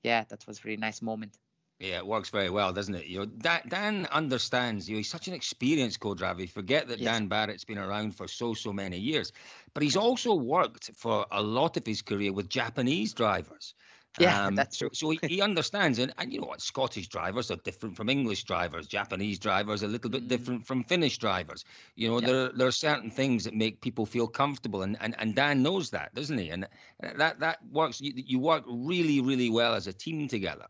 yeah 0.03 0.23
that 0.25 0.45
was 0.47 0.59
a 0.59 0.61
really 0.63 0.77
nice 0.77 1.01
moment 1.01 1.37
Yeah, 1.79 1.97
it 1.97 2.07
works 2.07 2.29
very 2.29 2.49
well, 2.49 2.73
doesn't 2.73 2.95
it? 2.95 3.05
You 3.05 3.19
know, 3.19 3.25
Dan, 3.27 3.61
Dan 3.67 4.05
understands. 4.07 4.89
You 4.89 4.95
know, 4.95 4.97
he's 4.97 5.09
such 5.09 5.27
an 5.27 5.33
experienced 5.35 5.99
co-driver. 5.99 6.41
You 6.41 6.47
forget 6.47 6.87
that 6.87 6.99
Yes. 6.99 7.03
Dan 7.03 7.27
Barrett's 7.27 7.65
been 7.65 7.77
around 7.77 8.15
for 8.15 8.27
so 8.27 8.53
so 8.55 8.73
many 8.73 8.97
years, 8.97 9.31
but 9.73 9.83
he's 9.83 9.95
also 9.95 10.33
worked 10.33 10.89
for 10.95 11.27
a 11.31 11.43
lot 11.43 11.77
of 11.77 11.85
his 11.85 12.01
career 12.01 12.33
with 12.33 12.49
Japanese 12.49 13.13
drivers. 13.13 13.75
Yeah, 14.17 14.49
that's 14.53 14.77
so, 14.77 14.87
true. 14.87 14.91
so 14.91 15.09
he, 15.11 15.19
he 15.25 15.41
understands, 15.41 15.99
and, 15.99 16.13
and 16.17 16.31
you 16.31 16.39
know 16.41 16.47
what? 16.47 16.61
Scottish 16.61 17.07
drivers 17.07 17.51
are 17.51 17.57
different 17.57 17.95
from 17.95 18.09
English 18.09 18.43
drivers. 18.43 18.87
Japanese 18.87 19.39
drivers 19.39 19.83
are 19.83 19.87
a 19.87 19.89
little 19.89 20.09
bit 20.09 20.27
Mm. 20.27 20.27
different 20.27 20.65
from 20.65 20.83
Finnish 20.83 21.17
drivers. 21.17 21.63
You 21.95 22.09
know, 22.09 22.19
Yeah. 22.19 22.27
there 22.27 22.51
there 22.53 22.67
are 22.67 22.71
certain 22.71 23.09
things 23.11 23.43
that 23.45 23.53
make 23.53 23.81
people 23.81 24.05
feel 24.05 24.27
comfortable, 24.27 24.81
and 24.83 24.97
and, 25.01 25.15
and 25.19 25.35
Dan 25.35 25.61
knows 25.63 25.89
that, 25.91 26.13
doesn't 26.15 26.37
he? 26.37 26.49
And 26.49 26.67
that 27.01 27.39
that 27.39 27.59
works. 27.71 28.01
You, 28.01 28.13
you 28.15 28.39
work 28.39 28.63
really 28.67 29.21
really 29.21 29.49
well 29.49 29.73
as 29.75 29.87
a 29.87 29.93
team 29.93 30.27
together. 30.27 30.67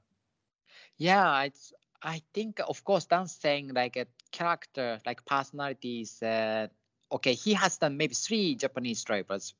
yeah 0.97 1.43
it's 1.43 1.73
i 2.01 2.21
think 2.33 2.59
of 2.67 2.83
course 2.83 3.05
dan's 3.05 3.31
saying 3.31 3.71
like 3.73 3.95
a 3.97 4.05
character 4.31 4.99
like 5.05 5.25
personalities 5.25 6.21
uh, 6.23 6.67
okay 7.11 7.33
he 7.33 7.53
has 7.53 7.77
done 7.77 7.97
maybe 7.97 8.13
three 8.13 8.55
japanese 8.55 9.03
drivers 9.03 9.53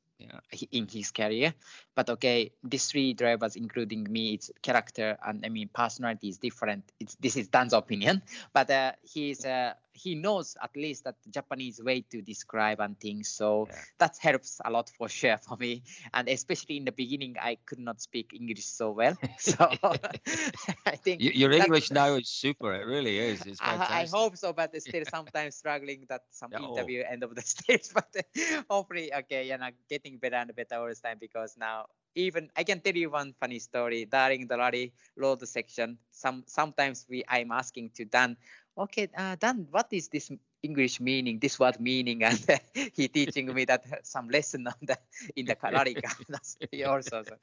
in 0.72 0.86
his 0.88 1.10
career. 1.10 1.54
But 1.94 2.10
okay 2.10 2.52
these 2.62 2.86
three 2.90 3.14
drivers 3.14 3.56
including 3.56 4.04
me 4.10 4.34
it's 4.34 4.50
character 4.62 5.16
and 5.26 5.44
i 5.44 5.48
mean 5.48 5.68
personality 5.72 6.28
is 6.28 6.38
different. 6.38 6.84
It's 7.00 7.14
this 7.16 7.36
is 7.36 7.48
dan's 7.48 7.72
opinion. 7.72 8.22
But 8.52 8.70
uh, 8.70 8.92
he's 9.02 9.44
uh, 9.44 9.74
he 9.98 10.14
knows 10.14 10.56
at 10.62 10.74
least 10.76 11.04
that 11.04 11.16
japanese 11.30 11.82
way 11.82 12.00
to 12.00 12.22
describe 12.22 12.80
and 12.80 12.98
things 13.00 13.28
so 13.28 13.68
Yeah. 13.68 13.84
that 13.98 14.16
helps 14.20 14.60
a 14.64 14.70
lot 14.70 14.90
for 14.98 15.08
sure 15.08 15.38
for 15.38 15.56
me 15.56 15.82
and 16.14 16.28
especially 16.28 16.76
in 16.76 16.84
the 16.84 16.92
beginning 16.92 17.34
i 17.40 17.56
could 17.66 17.78
not 17.80 18.00
speak 18.00 18.32
english 18.34 18.64
so 18.64 18.90
well 18.92 19.16
so 19.38 19.56
i 20.86 20.96
think 20.96 21.22
Y- 21.22 21.32
Your 21.34 21.52
English 21.52 21.90
now 21.90 22.14
is 22.14 22.28
super. 22.28 22.72
It 22.74 22.86
really 22.86 23.18
is. 23.18 23.46
It's 23.46 23.60
I, 23.60 24.02
I 24.02 24.06
hope 24.06 24.36
so, 24.36 24.52
but 24.52 24.74
still 24.82 25.04
sometimes 25.06 25.56
struggling 25.56 26.06
that 26.08 26.22
some 26.30 26.52
Yeah, 26.52 26.60
oh. 26.62 26.92
interview 26.92 27.02
end 27.08 27.22
of 27.22 27.34
the 27.34 27.42
stage. 27.42 27.88
But 27.94 28.14
hopefully, 28.68 29.12
okay, 29.14 29.46
yeah, 29.48 29.56
now 29.56 29.70
getting 29.88 30.18
better 30.18 30.36
and 30.36 30.54
better 30.54 30.76
all 30.76 30.88
the 30.88 30.94
time 30.94 31.18
because 31.20 31.56
now 31.58 31.86
even 32.18 32.50
I 32.56 32.64
can 32.64 32.80
tell 32.80 32.94
you 32.94 33.10
one 33.10 33.34
funny 33.38 33.58
story 33.58 34.04
during 34.06 34.46
the 34.46 34.58
rally 34.58 34.92
road 35.16 35.46
section. 35.46 35.98
Some 36.10 36.44
sometimes 36.46 37.06
we 37.08 37.24
I'm 37.28 37.52
asking 37.52 37.90
to 37.96 38.04
Dan, 38.04 38.36
okay, 38.76 39.08
uh, 39.16 39.36
Dan, 39.38 39.68
what 39.70 39.88
is 39.92 40.08
this 40.08 40.30
English 40.62 41.00
meaning? 41.00 41.38
This 41.38 41.58
word 41.58 41.80
meaning, 41.80 42.22
and 42.28 42.38
he 42.94 43.08
teaching 43.08 43.52
me 43.54 43.64
that 43.66 43.84
some 44.06 44.28
lesson 44.28 44.66
on 44.66 44.80
the 44.82 44.98
in 45.36 45.46
the 45.46 45.56
rally 45.62 45.98
also. 46.86 47.22
So 47.22 47.36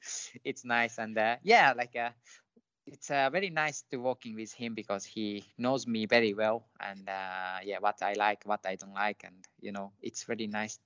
it's 0.44 0.64
nice 0.64 0.98
and 0.98 1.16
uh, 1.18 1.36
yeah, 1.42 1.72
like 1.76 1.96
uh, 1.96 2.10
it's 2.86 3.10
uh, 3.10 3.28
very 3.30 3.50
nice 3.50 3.82
to 3.90 3.96
working 3.98 4.34
with 4.34 4.52
him 4.52 4.74
because 4.74 5.04
he 5.04 5.44
knows 5.58 5.86
me 5.86 6.06
very 6.06 6.34
well 6.34 6.66
and 6.80 7.08
uh, 7.08 7.58
yeah 7.62 7.78
what 7.80 8.02
i 8.02 8.14
like 8.14 8.42
what 8.44 8.64
i 8.66 8.76
don't 8.76 8.94
like 8.94 9.22
and 9.24 9.36
you 9.60 9.72
know 9.72 9.92
it's 10.02 10.24
very 10.24 10.46
nice 10.46 10.78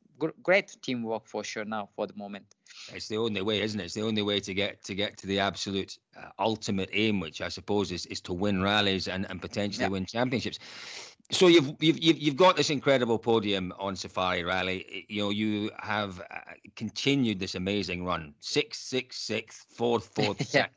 great 0.42 0.76
teamwork 0.82 1.26
for 1.26 1.42
sure 1.44 1.64
now 1.64 1.88
for 1.96 2.06
the 2.06 2.14
moment 2.14 2.44
It's 2.92 3.08
the 3.08 3.16
only 3.16 3.42
way, 3.42 3.60
isn't 3.62 3.80
it? 3.80 3.84
It's 3.84 3.94
the 3.94 4.02
only 4.02 4.22
way 4.22 4.40
to 4.40 4.54
get 4.54 4.82
to 4.84 4.94
get 4.94 5.16
to 5.18 5.26
the 5.26 5.38
absolute 5.38 5.98
uh, 6.16 6.28
ultimate 6.38 6.90
aim, 6.92 7.20
which 7.20 7.40
I 7.40 7.48
suppose 7.48 7.92
is, 7.92 8.06
is 8.06 8.20
to 8.22 8.32
win 8.32 8.62
rallies 8.62 9.08
and, 9.08 9.26
and 9.30 9.40
potentially 9.40 9.84
Yeah. 9.86 9.90
win 9.90 10.06
championships. 10.06 10.58
So 11.30 11.46
you've, 11.46 11.74
you've 11.80 11.98
you've 12.02 12.18
you've 12.18 12.36
got 12.36 12.56
this 12.56 12.70
incredible 12.70 13.18
podium 13.18 13.72
on 13.78 13.96
Safari 13.96 14.42
Rally. 14.44 15.06
You 15.08 15.22
know 15.22 15.30
you 15.30 15.70
have 15.78 16.20
uh, 16.20 16.54
continued 16.74 17.38
this 17.38 17.54
amazing 17.54 18.04
run: 18.04 18.34
sixth, 18.40 18.80
sixth, 18.82 19.20
sixth, 19.20 19.66
fourth, 19.70 20.06
fourth, 20.14 20.40
Yeah. 20.40 20.66
second. 20.66 20.74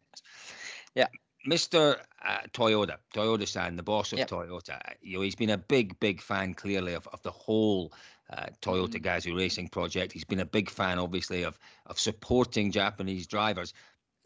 Yeah. 0.96 1.08
Mr. 1.48 2.00
Uh, 2.24 2.38
Toyota, 2.54 2.98
Toyota-san, 3.14 3.76
the 3.76 3.84
boss 3.84 4.14
of 4.14 4.20
Yep. 4.20 4.30
Toyota, 4.30 4.80
you 5.02 5.18
know, 5.18 5.24
he's 5.24 5.36
been 5.36 5.50
a 5.50 5.58
big, 5.58 6.00
big 6.00 6.22
fan 6.22 6.54
clearly 6.54 6.94
of, 6.94 7.06
of 7.12 7.22
the 7.24 7.32
whole 7.32 7.92
uh, 8.34 8.48
Toyota 8.62 9.00
Mhm. 9.00 9.02
Gazoo 9.02 9.36
Racing 9.38 9.70
project. 9.70 10.14
He's 10.14 10.26
been 10.26 10.40
a 10.42 10.46
big 10.46 10.70
fan, 10.70 11.00
obviously, 11.00 11.44
of 11.44 11.60
of 11.88 12.00
supporting 12.00 12.72
Japanese 12.72 13.28
drivers. 13.28 13.74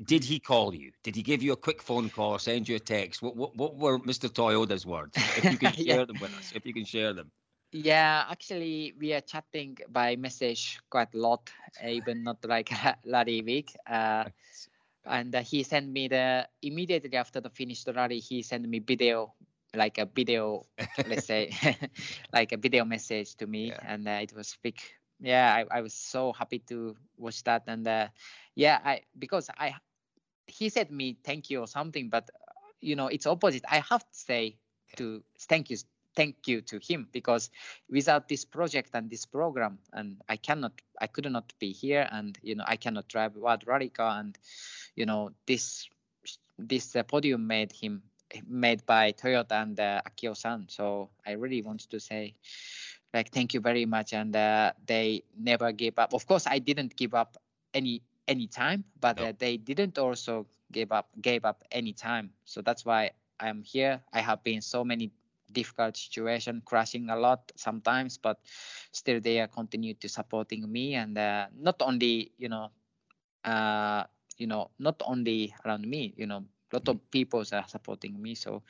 Did 0.03 0.23
he 0.23 0.39
call 0.39 0.75
you? 0.75 0.91
Did 1.03 1.15
he 1.15 1.23
give 1.23 1.43
you 1.43 1.53
a 1.53 1.57
quick 1.57 1.81
phone 1.81 2.09
call 2.09 2.31
or 2.33 2.39
send 2.39 2.69
you 2.69 2.75
a 2.77 2.79
text? 2.79 3.21
What 3.21 3.35
what, 3.35 3.55
what 3.57 3.77
were 3.77 3.99
Mr. 3.99 4.29
Toyota's 4.29 4.85
words? 4.85 5.29
If 5.33 5.51
you 5.51 5.57
can 5.59 5.73
Yeah. 5.77 5.97
share 5.97 6.05
them 6.05 6.19
with 6.19 6.33
us, 6.33 6.51
if 6.53 6.65
you 6.65 6.73
can 6.73 6.85
share 6.85 7.13
them. 7.13 7.31
Yeah, 7.71 8.25
actually, 8.29 8.93
we 8.99 9.13
are 9.13 9.21
chatting 9.21 9.77
by 9.89 10.15
message 10.15 10.79
quite 10.89 11.13
a 11.13 11.17
lot, 11.17 11.51
even 11.83 12.23
not 12.23 12.43
like 12.45 12.71
rally 13.05 13.41
week. 13.41 13.75
Uh, 13.85 14.25
and 15.05 15.35
uh, 15.35 15.41
he 15.41 15.63
sent 15.63 15.89
me 15.89 16.07
the 16.07 16.47
immediately 16.61 17.17
after 17.17 17.41
the 17.41 17.49
finished 17.49 17.87
rally, 17.95 18.19
he 18.19 18.41
sent 18.43 18.67
me 18.67 18.79
video, 18.79 19.33
like 19.77 19.99
a 19.99 20.05
video, 20.05 20.67
let's 21.05 21.25
say, 21.25 21.51
like 22.33 22.51
a 22.53 22.57
video 22.57 22.85
message 22.85 23.35
to 23.37 23.47
me, 23.47 23.75
Yeah. 23.75 23.79
and 23.85 24.07
uh, 24.07 24.19
it 24.21 24.33
was 24.33 24.57
big. 24.63 24.79
Yeah, 25.19 25.53
I, 25.53 25.79
I 25.79 25.81
was 25.81 25.93
so 25.93 26.33
happy 26.33 26.59
to 26.69 26.95
watch 27.17 27.43
that, 27.45 27.63
and 27.67 27.87
uh, 27.87 28.09
yeah, 28.55 28.79
I 28.83 29.01
because 29.17 29.49
I, 29.57 29.75
he 30.47 30.69
said 30.69 30.91
me 30.91 31.17
thank 31.23 31.49
you 31.49 31.61
or 31.61 31.67
something, 31.67 32.09
but 32.09 32.29
you 32.81 32.95
know 32.95 33.07
it's 33.07 33.27
opposite. 33.27 33.63
I 33.69 33.77
have 33.79 34.01
to 34.03 34.17
say 34.17 34.57
to 34.97 35.23
thank 35.39 35.69
you 35.69 35.77
thank 36.15 36.47
you 36.47 36.61
to 36.61 36.79
him 36.79 37.07
because 37.11 37.49
without 37.89 38.27
this 38.29 38.45
project 38.45 38.91
and 38.93 39.09
this 39.09 39.25
program 39.25 39.79
and 39.93 40.21
i 40.29 40.35
cannot 40.35 40.71
i 40.99 41.07
could 41.07 41.31
not 41.31 41.53
be 41.59 41.71
here 41.71 42.07
and 42.11 42.37
you 42.41 42.55
know 42.55 42.63
i 42.67 42.75
cannot 42.75 43.07
drive 43.07 43.33
rally 43.35 43.89
car 43.89 44.19
and 44.19 44.37
you 44.95 45.05
know 45.05 45.31
this 45.47 45.87
this 46.57 46.95
uh, 46.95 47.03
podium 47.03 47.47
made 47.47 47.71
him 47.71 48.01
made 48.47 48.85
by 48.85 49.11
toyota 49.11 49.61
and 49.63 49.79
uh, 49.79 50.01
akio 50.05 50.35
san 50.35 50.67
so 50.67 51.09
i 51.25 51.31
really 51.31 51.61
want 51.61 51.79
to 51.89 51.99
say 51.99 52.33
like 53.13 53.29
thank 53.31 53.53
you 53.53 53.59
very 53.59 53.85
much 53.85 54.13
and 54.13 54.35
uh, 54.35 54.71
they 54.85 55.23
never 55.37 55.71
gave 55.71 55.97
up. 55.97 56.13
Of 56.13 56.25
course 56.27 56.45
i 56.47 56.59
didn't 56.59 56.95
give 56.95 57.13
up 57.13 57.37
any 57.73 58.01
any 58.27 58.47
time 58.47 58.83
but 58.99 59.19
No. 59.19 59.23
uh, 59.23 59.33
they 59.37 59.57
didn't 59.57 59.97
also 59.97 60.47
give 60.71 60.91
up 60.91 61.09
gave 61.21 61.45
up 61.45 61.63
any 61.71 61.93
time. 61.93 62.31
So 62.45 62.61
that's 62.61 62.85
why 62.85 63.11
i'm 63.39 63.63
here. 63.63 64.01
I 64.13 64.21
have 64.21 64.43
been 64.43 64.61
so 64.61 64.83
many 64.83 65.11
difficult 65.51 65.95
situation 65.97 66.61
crashing 66.65 67.09
a 67.09 67.15
lot 67.15 67.51
sometimes 67.55 68.17
but 68.17 68.39
still 68.91 69.19
they 69.19 69.39
are 69.39 69.47
continue 69.47 69.93
to 69.95 70.07
supporting 70.09 70.69
me. 70.71 70.95
And 70.95 71.17
uh, 71.17 71.47
not 71.57 71.81
only 71.81 72.31
you 72.37 72.49
know 72.49 72.71
uh 73.45 74.03
you 74.37 74.47
know 74.47 74.69
not 74.79 75.01
only 75.05 75.53
around 75.65 75.87
me 75.87 76.13
you 76.17 76.25
know 76.25 76.43
lot 76.73 76.87
of 76.87 77.11
people 77.11 77.43
are 77.51 77.67
supporting 77.67 78.21
me 78.21 78.35
so 78.35 78.61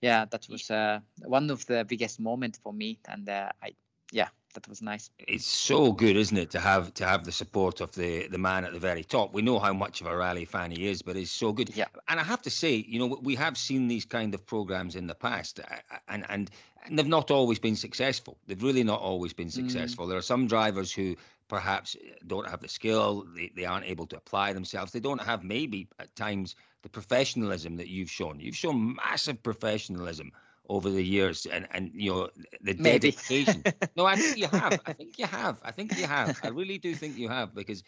yeah 0.00 0.24
that 0.30 0.46
was 0.48 0.70
uh, 0.70 1.00
one 1.24 1.50
of 1.50 1.64
the 1.66 1.84
biggest 1.84 2.20
moment 2.20 2.58
for 2.62 2.72
me 2.72 2.98
and 3.08 3.28
uh, 3.28 3.48
i 3.62 3.70
yeah 4.12 4.28
that 4.54 4.68
was 4.68 4.80
nice 4.82 5.10
It's 5.18 5.46
so 5.46 5.92
good, 5.92 6.16
isn't 6.16 6.36
it, 6.38 6.50
to 6.50 6.60
have 6.60 6.94
to 6.94 7.04
have 7.04 7.24
the 7.24 7.32
support 7.32 7.80
of 7.80 7.90
the 7.92 8.28
the 8.28 8.38
man 8.38 8.64
at 8.64 8.72
the 8.72 8.78
very 8.78 9.04
top. 9.04 9.34
We 9.34 9.42
know 9.42 9.58
how 9.58 9.72
much 9.72 10.00
of 10.00 10.06
a 10.06 10.16
rally 10.16 10.44
fan 10.44 10.70
he 10.70 10.88
is, 10.88 11.02
but 11.02 11.16
it's 11.16 11.32
so 11.32 11.52
good. 11.52 11.76
Yeah. 11.76 11.88
And 12.08 12.20
I 12.20 12.22
have 12.22 12.40
to 12.42 12.50
say, 12.50 12.84
you 12.88 12.98
know, 13.00 13.18
we 13.22 13.34
have 13.34 13.56
seen 13.58 13.88
these 13.88 14.04
kind 14.04 14.34
of 14.34 14.46
programs 14.46 14.94
in 14.94 15.06
the 15.08 15.14
past, 15.14 15.60
uh, 15.60 15.64
and 16.08 16.24
and 16.28 16.50
and 16.84 16.98
they've 16.98 17.16
not 17.18 17.30
always 17.30 17.58
been 17.58 17.76
successful. 17.76 18.38
They've 18.46 18.62
really 18.62 18.84
not 18.84 19.00
always 19.00 19.32
been 19.32 19.50
successful. 19.50 20.06
There 20.06 20.18
are 20.18 20.22
some 20.34 20.46
drivers 20.46 20.92
who 20.92 21.16
perhaps 21.48 21.96
don't 22.26 22.48
have 22.48 22.60
the 22.60 22.68
skill, 22.68 23.26
they, 23.36 23.50
they 23.54 23.64
aren't 23.64 23.86
able 23.86 24.06
to 24.06 24.16
apply 24.16 24.52
themselves. 24.52 24.92
They 24.92 25.00
don't 25.00 25.20
have 25.20 25.44
maybe 25.44 25.88
at 25.98 26.14
times 26.16 26.56
the 26.84 26.90
professionalism 26.90 27.76
that 27.78 27.88
you've 27.88 28.10
shown. 28.10 28.40
You've 28.40 28.56
shown 28.56 28.96
massive 28.96 29.42
professionalism 29.42 30.32
over 30.68 30.90
the 30.90 31.04
years, 31.04 31.46
and 31.46 31.66
and 31.72 31.90
you 31.94 32.12
know 32.12 32.30
the 32.60 32.74
Maybe. 32.78 33.14
dedication. 33.14 33.66
no, 33.96 34.06
I 34.06 34.16
think 34.16 34.36
you 34.36 34.48
have. 34.48 34.80
I 34.86 34.92
think 34.92 35.18
you 35.18 35.26
have. 35.26 35.60
I 35.64 35.72
think 35.72 35.96
you 35.96 36.06
have. 36.06 36.36
I 36.42 36.48
really 36.48 36.78
do 36.78 36.94
think 36.94 37.16
you 37.16 37.28
have 37.28 37.54
because 37.54 37.82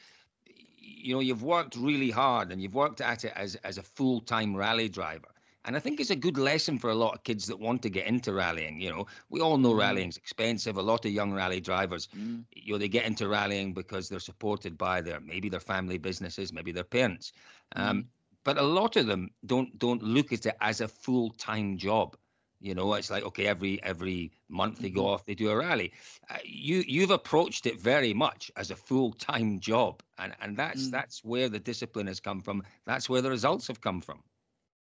you 0.78 1.14
know 1.14 1.20
you've 1.20 1.42
worked 1.44 1.76
really 1.76 2.10
hard 2.10 2.52
and 2.52 2.62
you've 2.62 2.74
worked 2.74 3.00
at 3.00 3.24
it 3.24 3.32
as 3.36 3.56
as 3.56 3.78
a 3.78 3.82
full 3.82 4.20
time 4.20 4.56
rally 4.56 4.88
driver. 4.88 5.28
And 5.64 5.76
I 5.76 5.80
think 5.80 6.00
it's 6.00 6.10
a 6.10 6.16
good 6.16 6.38
lesson 6.38 6.78
for 6.78 6.90
a 6.90 6.94
lot 6.94 7.14
of 7.14 7.24
kids 7.24 7.46
that 7.46 7.58
want 7.58 7.82
to 7.82 7.90
get 7.90 8.06
into 8.06 8.32
rallying. 8.32 8.80
You 8.80 8.90
know, 8.90 9.06
we 9.30 9.40
all 9.40 9.58
know 9.58 9.74
Mm. 9.74 9.74
rallying's 9.74 10.16
expensive. 10.16 10.76
A 10.76 10.82
lot 10.82 11.04
of 11.04 11.12
young 11.12 11.32
rally 11.32 11.60
drivers, 11.60 12.08
Mm, 12.14 12.46
you 12.54 12.72
know, 12.72 12.78
they 12.78 12.88
get 12.88 13.04
into 13.06 13.28
rallying 13.28 13.74
because 13.74 14.08
they're 14.08 14.20
supported 14.20 14.78
by 14.78 15.00
their 15.02 15.20
maybe 15.20 15.48
their 15.48 15.60
family 15.60 15.98
businesses, 15.98 16.52
maybe 16.52 16.72
their 16.72 16.84
parents. 16.84 17.32
Um, 17.74 18.04
mm, 18.04 18.15
but 18.46 18.58
a 18.58 18.62
lot 18.64 18.96
of 18.96 19.06
them 19.06 19.30
don't 19.46 19.78
don't 19.78 20.02
look 20.02 20.32
at 20.32 20.46
it 20.46 20.56
as 20.62 20.80
a 20.82 20.88
full 20.88 21.30
time 21.32 21.78
job. 21.78 22.16
You 22.60 22.74
know, 22.74 22.94
it's 22.94 23.10
like 23.10 23.24
okay, 23.24 23.46
every 23.46 23.82
every 23.82 24.32
month 24.48 24.80
they 24.82 24.90
go 24.90 25.06
Mhm. 25.06 25.08
off, 25.08 25.26
they 25.26 25.34
do 25.34 25.50
a 25.50 25.56
rally. 25.56 25.92
Uh, 26.30 26.38
you 26.44 26.84
you've 26.86 27.10
approached 27.10 27.66
it 27.66 27.80
very 27.80 28.14
much 28.14 28.52
as 28.56 28.70
a 28.70 28.76
full 28.76 29.12
time 29.12 29.60
job, 29.60 30.02
and 30.18 30.34
and 30.40 30.56
that's 30.56 30.88
Mm. 30.88 30.90
that's 30.90 31.24
where 31.24 31.48
the 31.50 31.60
discipline 31.60 32.08
has 32.08 32.20
come 32.20 32.40
from. 32.40 32.64
That's 32.86 33.10
where 33.10 33.22
the 33.22 33.30
results 33.30 33.68
have 33.68 33.80
come 33.82 34.00
from. 34.00 34.24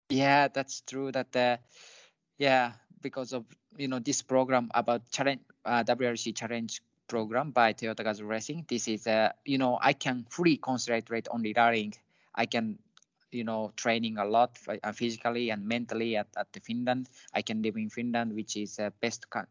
yeah 0.10 0.48
that's 0.48 0.82
true 0.82 1.12
that 1.12 1.36
uh, 1.36 1.58
yeah 2.38 2.74
because 3.02 3.34
of 3.34 3.46
you 3.78 3.88
know 3.88 4.00
this 4.00 4.22
program 4.22 4.70
about 4.74 5.10
challenge 5.12 5.42
uh, 5.66 5.84
wrc 5.84 6.36
challenge 6.36 6.82
program 7.08 7.52
by 7.52 7.74
toyota 7.74 8.04
gazoo 8.04 8.28
racing 8.28 8.66
this 8.70 8.88
is 8.88 9.08
uh, 9.08 9.32
you 9.46 9.58
know 9.58 9.78
i 9.82 9.94
can 9.94 10.26
fully 10.30 10.58
concentrate 10.58 11.28
on 11.30 11.42
the 11.42 11.54
rallying 11.56 11.94
i 12.36 12.46
can 12.46 12.78
you 13.32 13.44
know 13.44 13.72
training 13.76 14.18
a 14.18 14.26
lot 14.26 14.58
uh, 14.84 14.92
physically 14.92 15.50
and 15.50 15.66
mentally 15.68 16.16
at, 16.18 16.28
at 16.38 16.52
the 16.54 16.60
finland. 16.60 17.10
I 17.34 17.42
can 17.42 17.62
live 17.62 17.76
in 17.78 17.90
finland 17.90 18.34
which 18.34 18.56
is 18.58 18.80
uh, 18.80 18.90
best 19.02 19.26
uh, 19.36 19.44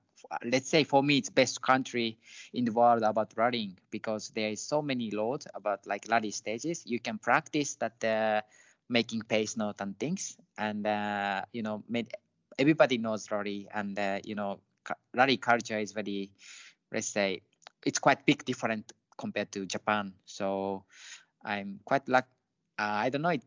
let's 0.45 0.69
say 0.69 0.85
for 0.85 1.03
me 1.03 1.19
it's 1.19 1.31
best 1.31 1.61
country 1.63 2.19
in 2.53 2.65
the 2.65 2.73
world 2.73 3.03
about 3.03 3.33
rallying 3.37 3.77
because 3.91 4.31
there 4.31 4.51
is 4.51 4.61
so 4.61 4.83
many 4.83 5.11
laws 5.11 5.47
about 5.55 5.87
like 5.87 6.07
rally 6.11 6.31
stages. 6.31 6.85
You 6.87 6.99
can 7.01 7.19
practice 7.19 7.75
that 7.77 8.03
uh, 8.05 8.41
making 8.89 9.23
pace 9.23 9.57
note 9.57 9.81
and 9.81 9.99
things 9.99 10.37
and 10.59 10.87
uh, 10.87 11.43
you 11.53 11.63
know 11.63 11.83
made, 11.89 12.13
everybody 12.59 12.99
knows 12.99 13.31
rally 13.31 13.69
and 13.73 13.99
uh, 13.99 14.19
you 14.25 14.35
know 14.35 14.61
rally 15.15 15.37
culture 15.37 15.79
is 15.79 15.93
very 15.93 16.31
let's 16.93 17.09
say 17.09 17.41
it's 17.85 17.99
quite 17.99 18.25
big 18.27 18.45
different 18.45 18.93
compared 19.19 19.51
to 19.53 19.67
japan. 19.67 20.13
So 20.25 20.85
i'm 21.45 21.81
quite 21.85 22.09
luck 22.09 22.27
uh, 22.79 23.07
i 23.07 23.09
don't 23.11 23.23
know 23.23 23.31
it, 23.31 23.43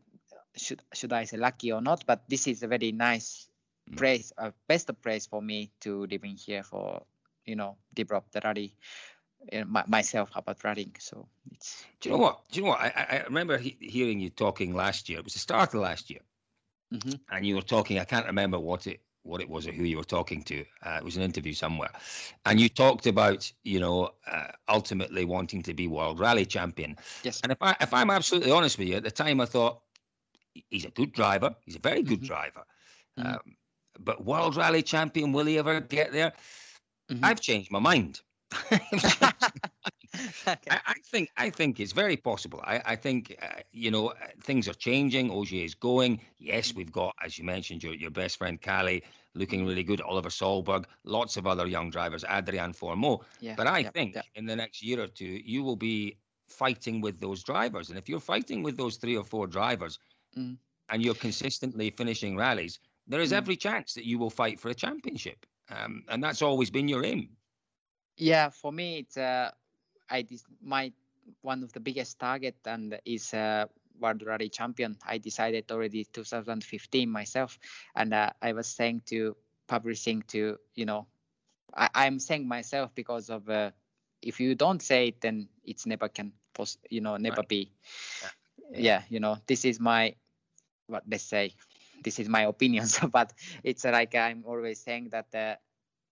should 0.56 0.82
should 0.92 1.12
i 1.12 1.24
say 1.24 1.36
lucky 1.36 1.72
or 1.72 1.80
not 1.80 2.04
but 2.06 2.22
this 2.28 2.46
is 2.46 2.62
a 2.62 2.68
very 2.68 2.92
nice 2.92 3.48
Mm. 3.90 3.96
place 3.96 4.32
uh, 4.38 4.50
best 4.66 4.90
place 5.02 5.26
for 5.26 5.42
me 5.42 5.70
to 5.80 6.06
live 6.06 6.24
in 6.24 6.36
here 6.36 6.62
for 6.62 7.02
you 7.44 7.56
know 7.56 7.76
develop 7.94 8.30
the 8.32 8.40
rally 8.44 8.74
uh, 9.52 9.64
my, 9.64 9.84
myself 9.86 10.30
about 10.34 10.62
running 10.64 10.94
so 10.98 11.28
it's 11.50 11.86
Do 12.00 12.08
you 12.08 12.14
know 12.16 12.20
what? 12.22 12.48
Do 12.50 12.58
you 12.58 12.64
know 12.64 12.70
what? 12.70 12.80
I, 12.80 13.06
I 13.10 13.22
remember 13.24 13.58
he- 13.58 13.76
hearing 13.80 14.20
you 14.20 14.30
talking 14.30 14.74
last 14.74 15.08
year. 15.08 15.18
It 15.18 15.24
was 15.24 15.34
the 15.34 15.38
start 15.40 15.74
of 15.74 15.80
last 15.80 16.10
year, 16.10 16.20
Mhm. 16.90 17.16
and 17.30 17.46
you 17.46 17.54
were 17.56 17.62
talking. 17.62 17.98
I 17.98 18.04
can't 18.04 18.26
remember 18.26 18.58
what 18.58 18.86
it 18.86 19.00
what 19.22 19.40
it 19.40 19.48
was 19.48 19.66
or 19.66 19.72
who 19.72 19.84
you 19.84 19.96
were 19.96 20.04
talking 20.04 20.42
to. 20.44 20.64
Uh, 20.82 20.96
it 20.98 21.04
was 21.04 21.16
an 21.16 21.22
interview 21.22 21.52
somewhere, 21.52 21.90
and 22.44 22.60
you 22.60 22.68
talked 22.68 23.06
about 23.06 23.50
you 23.62 23.80
know 23.80 24.10
uh, 24.26 24.48
ultimately 24.68 25.24
wanting 25.24 25.62
to 25.62 25.74
be 25.74 25.86
world 25.86 26.18
rally 26.20 26.46
champion. 26.46 26.96
yes 27.22 27.42
And 27.42 27.52
if 27.52 27.58
I 27.62 27.76
if 27.80 27.92
I'm 27.94 28.10
absolutely 28.10 28.50
honest 28.52 28.78
with 28.78 28.88
you, 28.88 28.96
at 28.96 29.04
the 29.04 29.10
time 29.10 29.40
I 29.40 29.46
thought 29.46 29.80
he's 30.52 30.84
a 30.84 30.90
good 30.90 31.12
driver. 31.12 31.54
He's 31.64 31.76
a 31.76 31.80
very 31.80 32.02
good 32.02 32.20
Mhm. 32.20 32.24
driver. 32.24 32.64
Mhm. 33.16 33.36
Um, 33.36 33.56
but 33.98 34.24
world 34.24 34.56
rally 34.56 34.82
champion, 34.82 35.32
will 35.32 35.46
he 35.46 35.58
ever 35.58 35.80
get 35.80 36.12
there? 36.12 36.32
Mhm. 37.08 37.22
I've 37.22 37.40
changed 37.40 37.70
my 37.70 37.78
mind. 37.80 38.20
okay. 40.46 40.70
I, 40.70 40.80
I 40.86 40.94
think 41.10 41.30
I 41.36 41.50
think 41.50 41.80
it's 41.80 41.92
very 41.92 42.16
possible. 42.16 42.60
I, 42.64 42.80
I 42.84 42.96
think 42.96 43.36
uh, 43.40 43.60
you 43.72 43.90
know 43.90 44.12
things 44.42 44.68
are 44.68 44.74
changing. 44.74 45.30
Ogier 45.30 45.64
is 45.64 45.74
going. 45.74 46.20
Yes, 46.38 46.74
we've 46.74 46.92
got, 46.92 47.14
as 47.22 47.38
you 47.38 47.44
mentioned, 47.44 47.82
your 47.82 47.94
your 47.94 48.10
best 48.10 48.38
friend 48.38 48.60
Kalle 48.60 49.00
looking 49.34 49.64
really 49.66 49.84
good. 49.84 50.00
Oliver 50.00 50.28
Solberg, 50.30 50.84
lots 51.04 51.36
of 51.36 51.46
other 51.46 51.66
young 51.66 51.90
drivers, 51.90 52.24
Adrien 52.24 52.72
Fourmaux. 52.72 53.20
yeah 53.38 53.56
But 53.56 53.66
I 53.66 53.82
yeah, 53.82 53.90
think 53.94 54.14
yeah. 54.14 54.22
in 54.34 54.46
the 54.46 54.56
next 54.56 54.82
year 54.82 55.00
or 55.02 55.08
two, 55.08 55.40
you 55.44 55.62
will 55.62 55.76
be 55.76 56.18
fighting 56.48 57.00
with 57.00 57.20
those 57.20 57.42
drivers. 57.42 57.88
And 57.90 57.98
if 57.98 58.08
you're 58.08 58.20
fighting 58.20 58.62
with 58.62 58.76
those 58.76 58.96
three 58.96 59.16
or 59.16 59.24
four 59.24 59.46
drivers, 59.46 59.98
Mm. 60.36 60.58
and 60.88 61.02
you're 61.02 61.14
consistently 61.14 61.90
finishing 61.90 62.36
rallies, 62.36 62.78
there 63.06 63.20
is 63.20 63.32
Mm. 63.32 63.32
every 63.32 63.56
chance 63.56 63.94
that 63.94 64.06
you 64.06 64.18
will 64.18 64.30
fight 64.30 64.60
for 64.60 64.68
a 64.68 64.74
championship. 64.74 65.46
Um, 65.68 66.04
and 66.08 66.22
that's 66.22 66.42
always 66.42 66.70
been 66.70 66.88
your 66.88 67.04
aim. 67.04 67.36
Yeah, 68.16 68.50
for 68.50 68.72
me, 68.72 68.98
it's 68.98 69.16
uh, 69.16 69.50
I 70.10 70.22
dis- 70.22 70.44
my 70.62 70.92
one 71.42 71.62
of 71.62 71.72
the 71.72 71.80
biggest 71.80 72.18
target 72.18 72.56
and 72.66 72.98
is 73.04 73.32
uh, 73.34 73.66
World 73.98 74.22
Rally 74.24 74.48
Champion. 74.48 74.96
I 75.06 75.18
decided 75.18 75.70
already 75.70 76.04
2015 76.04 77.10
myself, 77.10 77.58
and 77.94 78.12
uh, 78.14 78.30
I 78.42 78.52
was 78.52 78.66
saying 78.68 79.02
to 79.06 79.36
publishing 79.66 80.22
to 80.28 80.58
you 80.74 80.86
know, 80.86 81.06
I, 81.74 81.88
I'm 81.94 82.18
saying 82.18 82.48
myself 82.48 82.94
because 82.94 83.30
of 83.30 83.48
uh, 83.48 83.70
if 84.22 84.40
you 84.40 84.54
don't 84.54 84.82
say 84.82 85.08
it, 85.08 85.20
then 85.20 85.48
it's 85.64 85.86
never 85.86 86.08
can 86.08 86.32
post, 86.54 86.78
you 86.90 87.00
know, 87.00 87.16
never 87.16 87.42
Right. 87.42 87.44
be. 87.44 87.72
Yeah. 88.22 88.30
Yeah. 88.74 89.02
you 89.08 89.20
know, 89.20 89.38
this 89.46 89.64
is 89.64 89.80
my 89.80 90.14
what 90.86 91.04
let's 91.08 91.24
say 91.24 91.54
this 92.02 92.18
is 92.18 92.28
my 92.28 92.42
opinion. 92.42 92.86
So, 92.88 93.08
but 93.08 93.32
it's 93.62 93.84
like 93.84 94.14
I'm 94.14 94.44
always 94.46 94.80
saying 94.80 95.10
that 95.10 95.34
uh, 95.34 95.56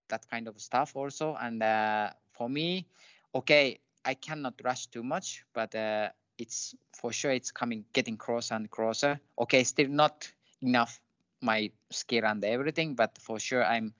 that 0.09 0.29
kind 0.31 0.49
of 0.49 0.61
stuff 0.61 0.97
also. 0.97 1.37
And 1.41 1.63
uh, 1.63 2.11
for 2.33 2.49
me, 2.49 2.87
okay, 3.35 3.81
I 4.05 4.15
cannot 4.15 4.55
rush 4.65 4.87
too 4.87 5.03
much, 5.03 5.45
but 5.53 5.75
uh, 5.75 6.11
it's 6.39 6.75
for 6.93 7.13
sure 7.13 7.31
it's 7.31 7.51
coming 7.51 7.85
getting 7.93 8.17
closer 8.17 8.55
and 8.55 8.71
closer. 8.71 9.21
Okay, 9.39 9.65
still 9.65 9.89
not 9.89 10.31
enough 10.63 11.01
my 11.41 11.71
skill 11.91 12.25
and 12.25 12.45
everything, 12.45 12.95
but 12.95 13.17
for 13.19 13.39
sure 13.39 13.65
I'm 13.65 13.95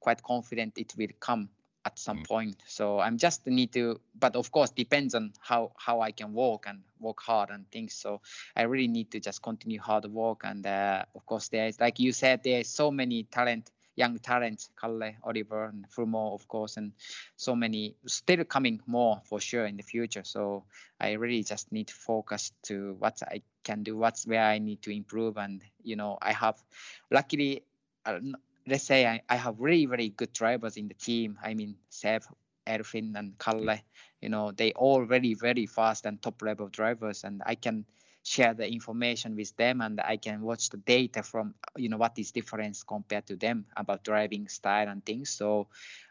quite 0.00 0.22
confident 0.22 0.78
it 0.78 0.94
will 0.96 1.14
come 1.20 1.48
at 1.84 1.98
some 1.98 2.18
mm. 2.18 2.28
point. 2.28 2.62
So 2.66 3.00
I'm 3.00 3.18
just 3.18 3.46
need 3.46 3.72
to, 3.72 4.00
but 4.18 4.36
of 4.36 4.50
course 4.52 4.70
depends 4.70 5.14
on 5.14 5.32
how 5.40 5.72
how 5.76 6.00
I 6.00 6.12
can 6.12 6.32
work 6.32 6.64
and 6.66 6.80
work 7.00 7.20
hard 7.20 7.50
and 7.50 7.70
things. 7.70 7.94
So 7.94 8.20
I 8.56 8.62
really 8.62 8.88
need 8.88 9.10
to 9.12 9.20
just 9.20 9.42
continue 9.42 9.80
hard 9.80 10.06
work 10.06 10.42
and 10.44 10.66
uh, 10.66 11.04
of 11.14 11.26
course 11.26 11.48
there's 11.48 11.80
like 11.80 11.98
you 11.98 12.12
said 12.12 12.40
there's 12.44 12.68
so 12.68 12.90
many 12.90 13.24
talent 13.24 13.70
young 13.96 14.18
talents, 14.18 14.70
Kalle, 14.80 15.12
Oliver, 15.22 15.66
and 15.66 15.86
Fourmaux, 15.90 16.34
of 16.34 16.48
course, 16.48 16.76
and 16.76 16.92
so 17.36 17.54
many 17.54 17.94
still 18.06 18.44
coming 18.44 18.80
more 18.86 19.20
for 19.24 19.40
sure 19.40 19.66
in 19.66 19.76
the 19.76 19.82
future. 19.82 20.24
So 20.24 20.64
I 21.00 21.12
really 21.12 21.42
just 21.42 21.70
need 21.72 21.88
to 21.88 21.94
focus 21.94 22.52
to 22.64 22.96
what 22.98 23.20
I 23.30 23.42
can 23.64 23.82
do, 23.82 23.96
what's 23.96 24.26
where 24.26 24.44
I 24.44 24.58
need 24.58 24.82
to 24.82 24.90
improve, 24.90 25.36
and 25.36 25.62
you 25.82 25.96
know 25.96 26.18
I 26.22 26.32
have, 26.32 26.62
luckily, 27.10 27.64
uh, 28.06 28.18
let's 28.66 28.84
say 28.84 29.06
I, 29.06 29.20
I 29.28 29.36
have 29.36 29.56
really 29.58 29.86
very 29.86 30.08
good 30.10 30.32
drivers 30.32 30.76
in 30.76 30.88
the 30.88 30.94
team. 30.94 31.38
I 31.42 31.54
mean 31.54 31.76
Seb, 31.88 32.22
Elfyn, 32.66 33.16
and 33.16 33.38
Kalle. 33.38 33.78
You 34.20 34.28
know 34.28 34.52
they 34.52 34.72
all 34.72 35.04
very 35.04 35.34
very 35.34 35.66
fast 35.66 36.06
and 36.06 36.20
top 36.22 36.42
level 36.42 36.68
drivers, 36.68 37.24
and 37.24 37.42
I 37.46 37.54
can 37.56 37.84
share 38.24 38.54
the 38.54 38.70
information 38.70 39.36
with 39.36 39.54
them 39.56 39.80
and 39.80 40.00
I 40.00 40.16
can 40.16 40.42
watch 40.42 40.70
the 40.70 40.76
data 40.76 41.22
from 41.22 41.54
you 41.76 41.88
know 41.88 41.96
what 41.96 42.18
is 42.18 42.30
difference 42.30 42.82
compared 42.82 43.26
to 43.26 43.36
them 43.36 43.66
about 43.76 44.04
driving 44.04 44.48
style 44.48 44.88
and 44.88 45.04
things. 45.04 45.30
So 45.30 45.68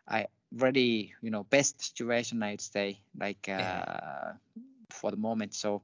I 0.07 0.27
really 0.51 1.13
you 1.21 1.31
know 1.31 1.43
best 1.43 1.81
situation 1.81 2.43
I'd 2.43 2.61
say 2.61 2.99
like 3.17 3.47
uh, 3.49 4.33
for 4.89 5.11
the 5.11 5.17
moment. 5.17 5.53
So 5.53 5.81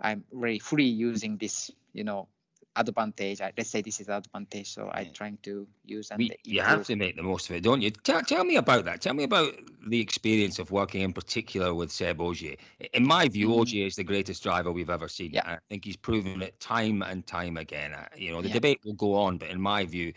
I'm 0.00 0.24
really 0.32 0.58
fully 0.58 0.84
using 0.84 1.36
this 1.38 1.70
you 1.92 2.04
know 2.04 2.28
advantage. 2.76 3.40
Let's 3.40 3.70
say 3.70 3.82
this 3.82 4.00
is 4.00 4.08
advantage, 4.08 4.72
so 4.72 4.90
I'm 4.92 5.12
trying 5.12 5.38
to 5.42 5.66
use 5.84 6.10
and 6.10 6.18
we, 6.18 6.30
you 6.44 6.62
have 6.62 6.84
to 6.86 6.96
make 6.96 7.16
the 7.16 7.22
most 7.22 7.50
of 7.50 7.56
it, 7.56 7.62
don't 7.62 7.82
you? 7.82 7.90
Tell, 7.90 8.22
tell 8.22 8.44
me 8.44 8.56
about 8.56 8.84
that. 8.84 9.00
Tell 9.00 9.14
me 9.14 9.24
about 9.24 9.52
the 9.88 10.00
experience 10.00 10.58
of 10.58 10.70
working 10.70 11.02
in 11.02 11.12
particular 11.12 11.74
with 11.74 11.90
Seb 11.90 12.20
Ogier. 12.20 12.56
In 12.94 13.06
my 13.06 13.28
view, 13.28 13.48
mm-hmm. 13.48 13.60
Ogier 13.60 13.86
is 13.86 13.96
the 13.96 14.04
greatest 14.04 14.42
driver 14.42 14.72
we've 14.72 14.90
ever 14.90 15.08
seen. 15.08 15.32
Yeah. 15.32 15.42
I 15.46 15.58
think 15.68 15.84
he's 15.84 15.96
proven 15.96 16.42
it 16.42 16.58
time 16.60 17.02
and 17.02 17.26
time 17.26 17.56
again. 17.56 17.94
You 18.16 18.32
know, 18.32 18.42
the 18.42 18.48
yeah. 18.48 18.54
debate 18.54 18.80
will 18.84 18.94
go 18.94 19.14
on, 19.14 19.38
but 19.38 19.50
in 19.50 19.60
my 19.60 19.84
view, 19.84 20.12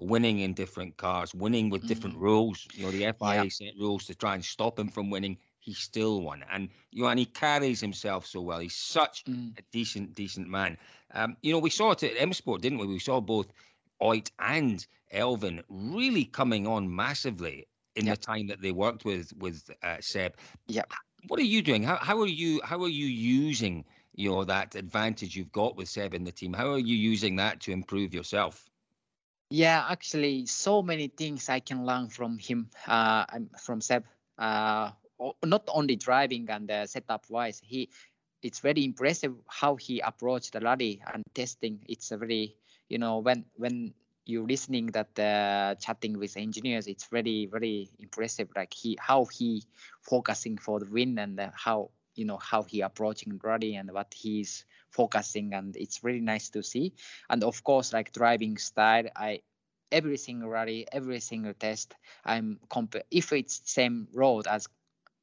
winning 0.00 0.40
in 0.40 0.54
different 0.54 0.96
cars, 0.96 1.34
winning 1.34 1.70
with 1.70 1.86
different 1.86 2.16
mm-hmm. 2.16 2.24
rules. 2.24 2.66
You 2.74 2.86
know, 2.86 2.90
the 2.90 3.12
FIA 3.18 3.44
yeah. 3.44 3.48
set 3.48 3.72
rules 3.78 4.04
to 4.06 4.14
try 4.14 4.34
and 4.34 4.44
stop 4.44 4.78
him 4.78 4.88
from 4.88 5.10
winning 5.10 5.38
he 5.64 5.72
still 5.72 6.20
won. 6.20 6.44
And 6.50 6.68
you 6.90 7.02
know, 7.02 7.08
and 7.08 7.18
he 7.18 7.24
carries 7.24 7.80
himself 7.80 8.26
so 8.26 8.42
well. 8.42 8.58
He's 8.58 8.76
such 8.76 9.24
mm. 9.24 9.58
a 9.58 9.62
decent, 9.72 10.14
decent 10.14 10.48
man. 10.48 10.76
Um, 11.14 11.36
you 11.42 11.52
know, 11.52 11.58
we 11.58 11.70
saw 11.70 11.92
it 11.92 12.02
at 12.02 12.12
M 12.18 12.32
Sport, 12.32 12.60
didn't 12.60 12.78
we? 12.78 12.86
We 12.86 12.98
saw 12.98 13.20
both 13.20 13.46
Ott 14.00 14.30
and 14.38 14.86
Elfyn 15.12 15.62
really 15.68 16.26
coming 16.26 16.66
on 16.66 16.94
massively 16.94 17.66
in 17.96 18.06
yep. 18.06 18.18
the 18.18 18.26
time 18.26 18.46
that 18.48 18.60
they 18.60 18.72
worked 18.72 19.04
with 19.04 19.32
with 19.38 19.70
uh, 19.82 19.96
Seb. 20.00 20.36
Yeah. 20.66 20.82
What 21.28 21.40
are 21.40 21.44
you 21.44 21.62
doing? 21.62 21.82
How 21.82 21.96
how 21.96 22.20
are 22.20 22.26
you 22.26 22.60
how 22.62 22.82
are 22.82 22.88
you 22.88 23.06
using 23.06 23.84
you 24.14 24.30
know 24.30 24.44
that 24.44 24.74
advantage 24.74 25.34
you've 25.34 25.52
got 25.52 25.76
with 25.76 25.88
Seb 25.88 26.12
in 26.12 26.24
the 26.24 26.32
team? 26.32 26.52
How 26.52 26.72
are 26.72 26.78
you 26.78 26.96
using 26.96 27.36
that 27.36 27.60
to 27.60 27.72
improve 27.72 28.12
yourself? 28.12 28.68
Yeah, 29.50 29.86
actually, 29.88 30.46
so 30.46 30.82
many 30.82 31.08
things 31.08 31.48
I 31.48 31.60
can 31.60 31.86
learn 31.86 32.08
from 32.08 32.38
him. 32.38 32.68
Uh, 32.86 33.24
from 33.62 33.80
Seb. 33.80 34.04
Uh, 34.36 34.90
not 35.44 35.68
only 35.68 35.96
driving 35.96 36.48
and 36.50 36.70
uh, 36.70 36.86
setup 36.86 37.26
wise, 37.30 37.60
he 37.64 37.88
it's 38.42 38.60
very 38.60 38.84
impressive 38.84 39.34
how 39.48 39.74
he 39.76 40.00
approached 40.00 40.52
the 40.52 40.60
rally 40.60 41.02
and 41.12 41.24
testing. 41.34 41.80
It's 41.88 42.10
a 42.12 42.16
very 42.18 42.56
you 42.88 42.98
know 42.98 43.18
when 43.18 43.44
when 43.56 43.94
you 44.26 44.46
listening 44.46 44.86
that 44.88 45.18
uh, 45.18 45.74
chatting 45.76 46.18
with 46.18 46.36
engineers, 46.36 46.86
it's 46.86 47.06
very 47.06 47.46
very 47.46 47.88
impressive. 47.98 48.48
Like 48.54 48.72
he 48.74 48.96
how 49.00 49.24
he 49.26 49.64
focusing 50.02 50.58
for 50.58 50.80
the 50.80 50.90
win 50.90 51.18
and 51.18 51.38
uh, 51.40 51.50
how 51.54 51.90
you 52.14 52.24
know 52.24 52.38
how 52.38 52.62
he 52.62 52.80
approaching 52.82 53.40
rally 53.42 53.74
and 53.76 53.90
what 53.92 54.14
he's 54.14 54.64
focusing 54.90 55.52
and 55.54 55.76
it's 55.76 56.04
really 56.04 56.20
nice 56.20 56.50
to 56.50 56.62
see. 56.62 56.92
And 57.30 57.42
of 57.42 57.64
course, 57.64 57.92
like 57.92 58.12
driving 58.12 58.56
style, 58.58 59.04
I 59.16 59.40
every 59.90 60.16
single 60.16 60.48
rally, 60.48 60.86
every 60.92 61.20
single 61.20 61.54
test, 61.54 61.94
I'm 62.24 62.58
comp- 62.68 63.06
if 63.10 63.32
it's 63.32 63.62
same 63.64 64.08
road 64.12 64.46
as 64.46 64.68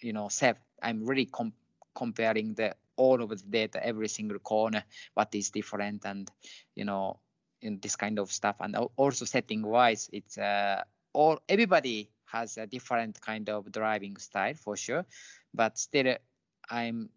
you 0.02 0.14
know 0.14 0.28
Seb, 0.30 0.58
I'm 0.82 1.06
really 1.06 1.26
com- 1.26 1.54
comparing 1.96 2.54
the 2.54 2.76
all 2.96 3.22
of 3.22 3.30
the 3.30 3.36
data, 3.50 3.84
every 3.86 4.08
single 4.08 4.40
corner, 4.40 4.84
what 5.14 5.34
is 5.34 5.50
different, 5.50 6.06
and 6.06 6.30
you 6.76 6.86
know, 6.86 7.20
in 7.62 7.80
this 7.80 7.96
kind 7.96 8.20
of 8.20 8.32
stuff. 8.32 8.58
And 8.60 8.76
also 8.96 9.26
setting 9.26 9.64
wise, 9.64 10.10
it's 10.14 10.38
uh, 10.38 10.84
all 11.14 11.40
everybody 11.50 12.10
has 12.26 12.58
a 12.58 12.68
different 12.68 13.20
kind 13.22 13.50
of 13.50 13.72
driving 13.72 14.18
style 14.18 14.54
for 14.56 14.78
sure, 14.78 15.06
but 15.54 15.78
still, 15.78 16.16
I'm, 16.70 17.10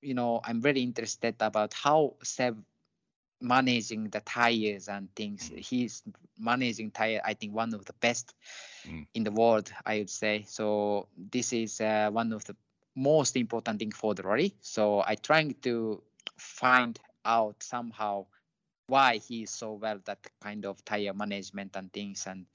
you 0.00 0.14
know, 0.14 0.40
I'm 0.44 0.60
very 0.60 0.80
interested 0.80 1.34
about 1.40 1.74
how 1.74 2.14
Seb 2.22 2.62
managing 3.40 4.08
the 4.10 4.20
tires 4.20 4.88
and 4.88 5.14
things. 5.14 5.50
Mm. 5.50 5.58
He's 5.58 6.02
managing 6.38 6.90
tire, 6.90 7.20
I 7.24 7.34
think, 7.34 7.54
one 7.54 7.74
of 7.74 7.84
the 7.84 7.94
best 7.94 8.34
mm. 8.86 9.06
in 9.14 9.24
the 9.24 9.30
world, 9.30 9.72
I 9.84 9.98
would 9.98 10.10
say. 10.10 10.44
So 10.46 11.08
this 11.16 11.52
is 11.52 11.80
uh, 11.80 12.10
one 12.12 12.32
of 12.32 12.44
the 12.44 12.56
most 12.94 13.36
important 13.36 13.78
thing 13.78 13.92
for 13.92 14.14
the 14.14 14.22
rally. 14.22 14.54
So 14.60 15.02
I 15.06 15.14
trying 15.14 15.54
to 15.62 16.02
find 16.36 16.98
out 17.24 17.62
somehow 17.62 18.26
why 18.86 19.18
he's 19.18 19.50
so 19.50 19.74
well 19.74 20.00
that 20.04 20.18
kind 20.40 20.66
of 20.66 20.84
tire 20.84 21.14
management 21.14 21.76
and 21.76 21.92
things 21.92 22.26
and 22.26 22.46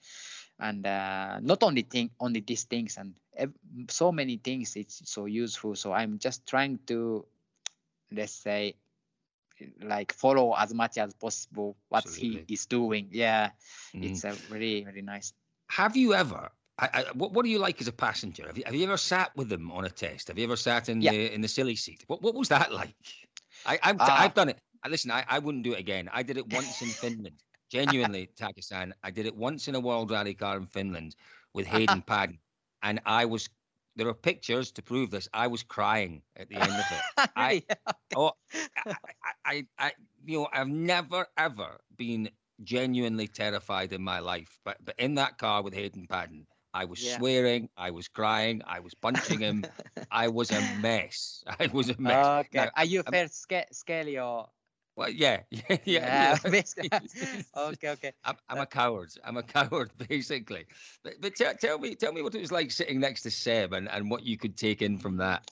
and 0.59 0.85
uh, 0.85 1.39
not 1.41 1.63
only 1.63 1.81
thing 1.81 2.09
only 2.19 2.41
these 2.41 2.63
things 2.63 2.97
and 2.97 3.13
so 3.89 4.11
many 4.11 4.37
things 4.37 4.75
it's 4.75 5.01
so 5.05 5.25
useful 5.25 5.75
so 5.75 5.93
i'm 5.93 6.17
just 6.19 6.45
trying 6.45 6.79
to 6.85 7.25
let's 8.11 8.33
say 8.33 8.75
like 9.81 10.13
follow 10.13 10.53
as 10.53 10.73
much 10.73 10.97
as 10.97 11.13
possible 11.13 11.75
what 11.89 12.05
Absolutely. 12.05 12.45
he 12.47 12.53
is 12.53 12.65
doing 12.65 13.07
yeah 13.11 13.49
mm. 13.95 14.03
it's 14.03 14.23
a 14.23 14.35
really 14.49 14.85
really 14.85 15.01
nice 15.01 15.33
have 15.69 15.95
you 15.95 16.13
ever 16.13 16.49
I, 16.77 16.89
I, 16.93 17.05
what, 17.13 17.31
what 17.31 17.45
do 17.45 17.51
you 17.51 17.59
like 17.59 17.79
as 17.79 17.87
a 17.87 17.93
passenger? 17.93 18.45
Have 18.47 18.57
you, 18.57 18.63
have 18.65 18.75
you 18.75 18.83
ever 18.83 18.97
sat 18.97 19.31
with 19.35 19.47
them 19.47 19.71
on 19.71 19.85
a 19.85 19.89
test? 19.89 20.27
Have 20.27 20.37
you 20.37 20.43
ever 20.43 20.57
sat 20.57 20.89
in 20.89 21.01
yeah. 21.01 21.11
the 21.11 21.33
in 21.33 21.41
the 21.41 21.47
silly 21.47 21.75
seat? 21.75 22.03
What 22.07 22.21
what 22.21 22.35
was 22.35 22.49
that 22.49 22.73
like? 22.73 22.93
I, 23.65 23.79
I've, 23.81 23.99
uh, 23.99 24.07
I've 24.09 24.33
done 24.33 24.49
it. 24.49 24.59
Listen, 24.87 25.09
I, 25.11 25.23
I 25.27 25.39
wouldn't 25.39 25.63
do 25.63 25.73
it 25.73 25.79
again. 25.79 26.09
I 26.11 26.21
did 26.21 26.37
it 26.37 26.51
once 26.53 26.81
in 26.81 26.87
Finland. 27.03 27.41
Genuinely, 27.71 28.29
Taka-san, 28.37 28.93
I 29.03 29.09
did 29.09 29.25
it 29.25 29.35
once 29.35 29.67
in 29.67 29.73
a 29.75 29.79
World 29.79 30.11
Rally 30.11 30.35
car 30.35 30.57
in 30.57 30.67
Finland 30.67 31.15
with 31.53 31.65
Hayden 31.75 32.01
Paddon, 32.01 32.39
and 32.83 32.99
I 33.05 33.25
was. 33.25 33.49
There 33.95 34.07
are 34.07 34.13
pictures 34.13 34.71
to 34.73 34.81
prove 34.81 35.09
this. 35.09 35.27
I 35.33 35.47
was 35.47 35.63
crying 35.63 36.21
at 36.35 36.49
the 36.49 36.55
end 36.55 36.71
of 36.71 36.91
it. 36.91 37.29
I, 37.35 37.63
oh, 38.15 38.31
I, 38.85 38.95
I, 39.45 39.67
I, 39.79 39.91
you 40.25 40.39
know, 40.39 40.47
I've 40.51 40.67
never 40.67 41.27
ever 41.37 41.79
been 41.95 42.29
genuinely 42.63 43.27
terrified 43.27 43.93
in 43.93 44.01
my 44.01 44.19
life, 44.19 44.59
but 44.65 44.77
but 44.83 44.95
in 44.97 45.15
that 45.15 45.37
car 45.37 45.63
with 45.63 45.73
Hayden 45.73 46.07
Paddon, 46.07 46.45
I 46.73 46.83
was 46.83 46.99
yeah. 46.99 47.17
swearing, 47.17 47.69
I 47.77 47.91
was 47.91 48.09
crying, 48.09 48.61
I 48.67 48.81
was 48.81 48.93
punching 48.93 49.39
him. 49.39 49.63
I 50.11 50.27
was 50.27 50.51
a 50.51 50.61
mess. 50.81 51.43
I 51.59 51.69
was 51.71 51.89
a 51.89 51.95
mess. 51.97 52.25
Okay. 52.45 52.65
Now, 52.65 52.71
Are 52.75 52.85
you 52.85 52.99
um, 53.07 53.13
first 53.13 53.41
sca- 53.41 53.71
scary 53.71 54.19
or? 54.19 54.49
Well, 54.95 55.09
yeah, 55.11 55.41
yeah, 55.49 55.77
yeah. 55.85 56.37
yeah. 56.45 56.99
okay, 57.57 57.89
okay. 57.89 58.13
I'm, 58.23 58.35
I'm, 58.49 58.59
a 58.59 58.65
coward. 58.65 59.11
I'm 59.23 59.37
a 59.37 59.43
coward, 59.43 59.91
basically. 60.07 60.65
But, 61.03 61.13
but 61.21 61.35
tell, 61.35 61.53
tell 61.55 61.79
me, 61.79 61.95
tell 61.95 62.13
me 62.13 62.21
what 62.21 62.35
it 62.35 62.41
was 62.41 62.51
like 62.51 62.71
sitting 62.71 62.99
next 62.99 63.21
to 63.23 63.31
Seb 63.31 63.73
and, 63.73 63.89
and 63.89 64.09
what 64.09 64.23
you 64.23 64.37
could 64.37 64.57
take 64.57 64.81
in 64.81 64.97
from 64.97 65.17
that. 65.17 65.49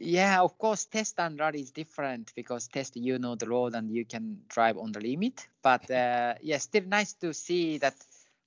Yeah, 0.00 0.42
of 0.42 0.58
course, 0.58 0.84
test 0.84 1.18
and 1.18 1.40
rally 1.40 1.60
is 1.60 1.72
different 1.72 2.32
because 2.36 2.68
test 2.68 2.96
you 2.96 3.18
know 3.18 3.34
the 3.34 3.48
road 3.48 3.74
and 3.74 3.90
you 3.90 4.04
can 4.04 4.38
drive 4.46 4.78
on 4.78 4.92
the 4.92 5.00
limit. 5.00 5.48
But 5.60 5.90
uh, 5.90 6.34
yeah, 6.40 6.58
still 6.58 6.84
nice 6.84 7.14
to 7.14 7.34
see 7.34 7.78
that 7.78 7.96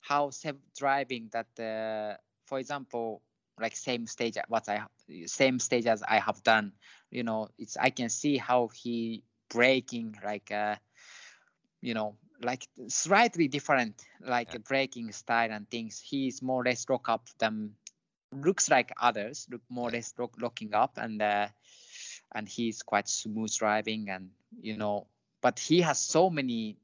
how 0.00 0.30
Seb 0.30 0.56
driving 0.78 1.30
that 1.32 1.60
uh, 1.60 2.16
for 2.46 2.58
example 2.58 3.22
like 3.60 3.76
same 3.76 4.06
stage 4.06 4.36
what 4.48 4.68
i 4.68 4.82
same 5.26 5.58
stage 5.58 5.86
as 5.86 6.02
i 6.02 6.18
have 6.18 6.42
done 6.42 6.72
you 7.10 7.22
know 7.22 7.48
it's 7.58 7.76
i 7.76 7.90
can 7.90 8.08
see 8.08 8.36
how 8.36 8.68
he 8.68 9.22
braking 9.52 10.16
like 10.24 10.50
uh 10.50 10.76
you 11.80 11.94
know 11.94 12.16
like 12.42 12.66
slightly 12.88 13.48
different 13.48 14.04
like 14.20 14.52
yeah. 14.52 14.58
braking 14.66 15.12
style 15.12 15.52
and 15.52 15.70
things. 15.70 16.00
He's 16.00 16.42
more 16.42 16.62
or 16.62 16.64
less 16.64 16.86
rock 16.88 17.08
up 17.08 17.28
than 17.38 17.74
looks 18.32 18.70
like 18.70 18.92
others 19.00 19.46
look 19.50 19.60
more 19.68 19.88
or 19.88 19.92
less 19.92 20.14
rock, 20.16 20.32
locking 20.40 20.74
up 20.74 20.96
and 20.96 21.20
uh 21.20 21.48
and 22.34 22.48
he's 22.48 22.82
quite 22.82 23.08
smooth 23.08 23.54
driving 23.54 24.08
and 24.08 24.30
you 24.60 24.76
know 24.76 25.06
but 25.40 25.58
he 25.58 25.82
has 25.82 25.98
so 25.98 26.30
many 26.30 26.76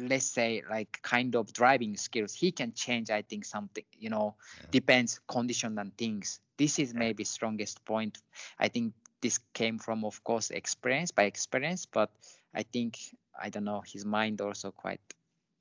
let's 0.00 0.26
say 0.26 0.62
like 0.68 0.98
kind 1.02 1.36
of 1.36 1.52
driving 1.52 1.96
skills. 1.96 2.34
He 2.34 2.50
can 2.52 2.72
change 2.72 3.10
i 3.10 3.22
think 3.22 3.44
something 3.44 3.84
you 3.98 4.10
know 4.10 4.34
yeah. 4.60 4.66
depends 4.70 5.20
condition 5.28 5.78
and 5.78 5.96
things. 5.96 6.40
This 6.58 6.78
is 6.78 6.92
maybe 6.92 7.24
strongest 7.24 7.82
point 7.86 8.18
i 8.58 8.68
think 8.68 8.92
this 9.20 9.38
came 9.54 9.78
from 9.78 10.04
of 10.04 10.22
course 10.24 10.50
experience 10.50 11.10
by 11.10 11.24
experience 11.24 11.86
but 11.86 12.10
i 12.54 12.62
think 12.62 12.98
i 13.40 13.48
don't 13.48 13.64
know 13.64 13.82
his 13.86 14.04
mind 14.04 14.40
also 14.40 14.70
quite 14.70 15.00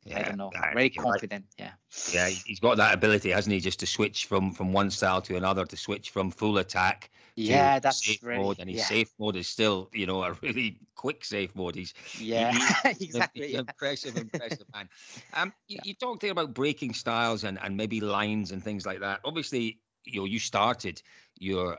yeah, 0.06 0.20
I 0.20 0.24
don't 0.24 0.38
know. 0.38 0.52
Very 0.74 0.90
confident. 0.90 1.46
Right. 1.60 1.72
Yeah. 2.14 2.30
Yeah, 2.30 2.34
he's 2.46 2.60
got 2.60 2.78
that 2.78 2.94
ability, 2.94 3.32
hasn't 3.32 3.54
he, 3.54 3.60
just 3.60 3.80
to 3.80 3.86
switch 3.86 4.26
from 4.26 4.52
from 4.52 4.72
one 4.72 4.90
style 4.90 5.22
to 5.24 5.36
another, 5.36 5.66
to 5.66 5.78
switch 5.78 6.12
from 6.12 6.32
full 6.32 6.60
attack. 6.60 7.10
Yeah, 7.36 7.80
that's 7.80 8.06
safe 8.06 8.24
really, 8.24 8.44
mode, 8.44 8.60
and 8.60 8.70
his 8.70 8.80
yeah. 8.80 8.86
safe 8.86 9.14
mode 9.20 9.36
is 9.36 9.48
still, 9.48 9.90
you 9.94 10.06
know, 10.06 10.24
a 10.24 10.34
really 10.42 10.80
quick 10.96 11.26
safe 11.26 11.56
mode. 11.56 11.76
He's 11.76 11.94
yeah, 12.18 12.52
he, 12.98 13.06
exactly. 13.06 13.46
He's 13.46 13.54
yeah. 13.54 13.60
impressive, 13.60 14.18
impressive 14.18 14.66
man. 14.74 14.90
Um, 15.34 15.54
you, 15.68 15.76
yeah. 15.76 15.82
you 15.86 15.94
talked 15.94 16.22
there 16.22 16.32
about 16.32 16.54
breaking 16.54 16.94
styles 16.94 17.44
and 17.44 17.60
and 17.62 17.76
maybe 17.76 18.00
lines 18.00 18.52
and 18.52 18.64
things 18.64 18.86
like 18.86 19.00
that. 19.02 19.20
Obviously, 19.26 19.80
you 20.06 20.22
know, 20.22 20.26
you 20.26 20.40
started 20.40 21.02
your 21.38 21.78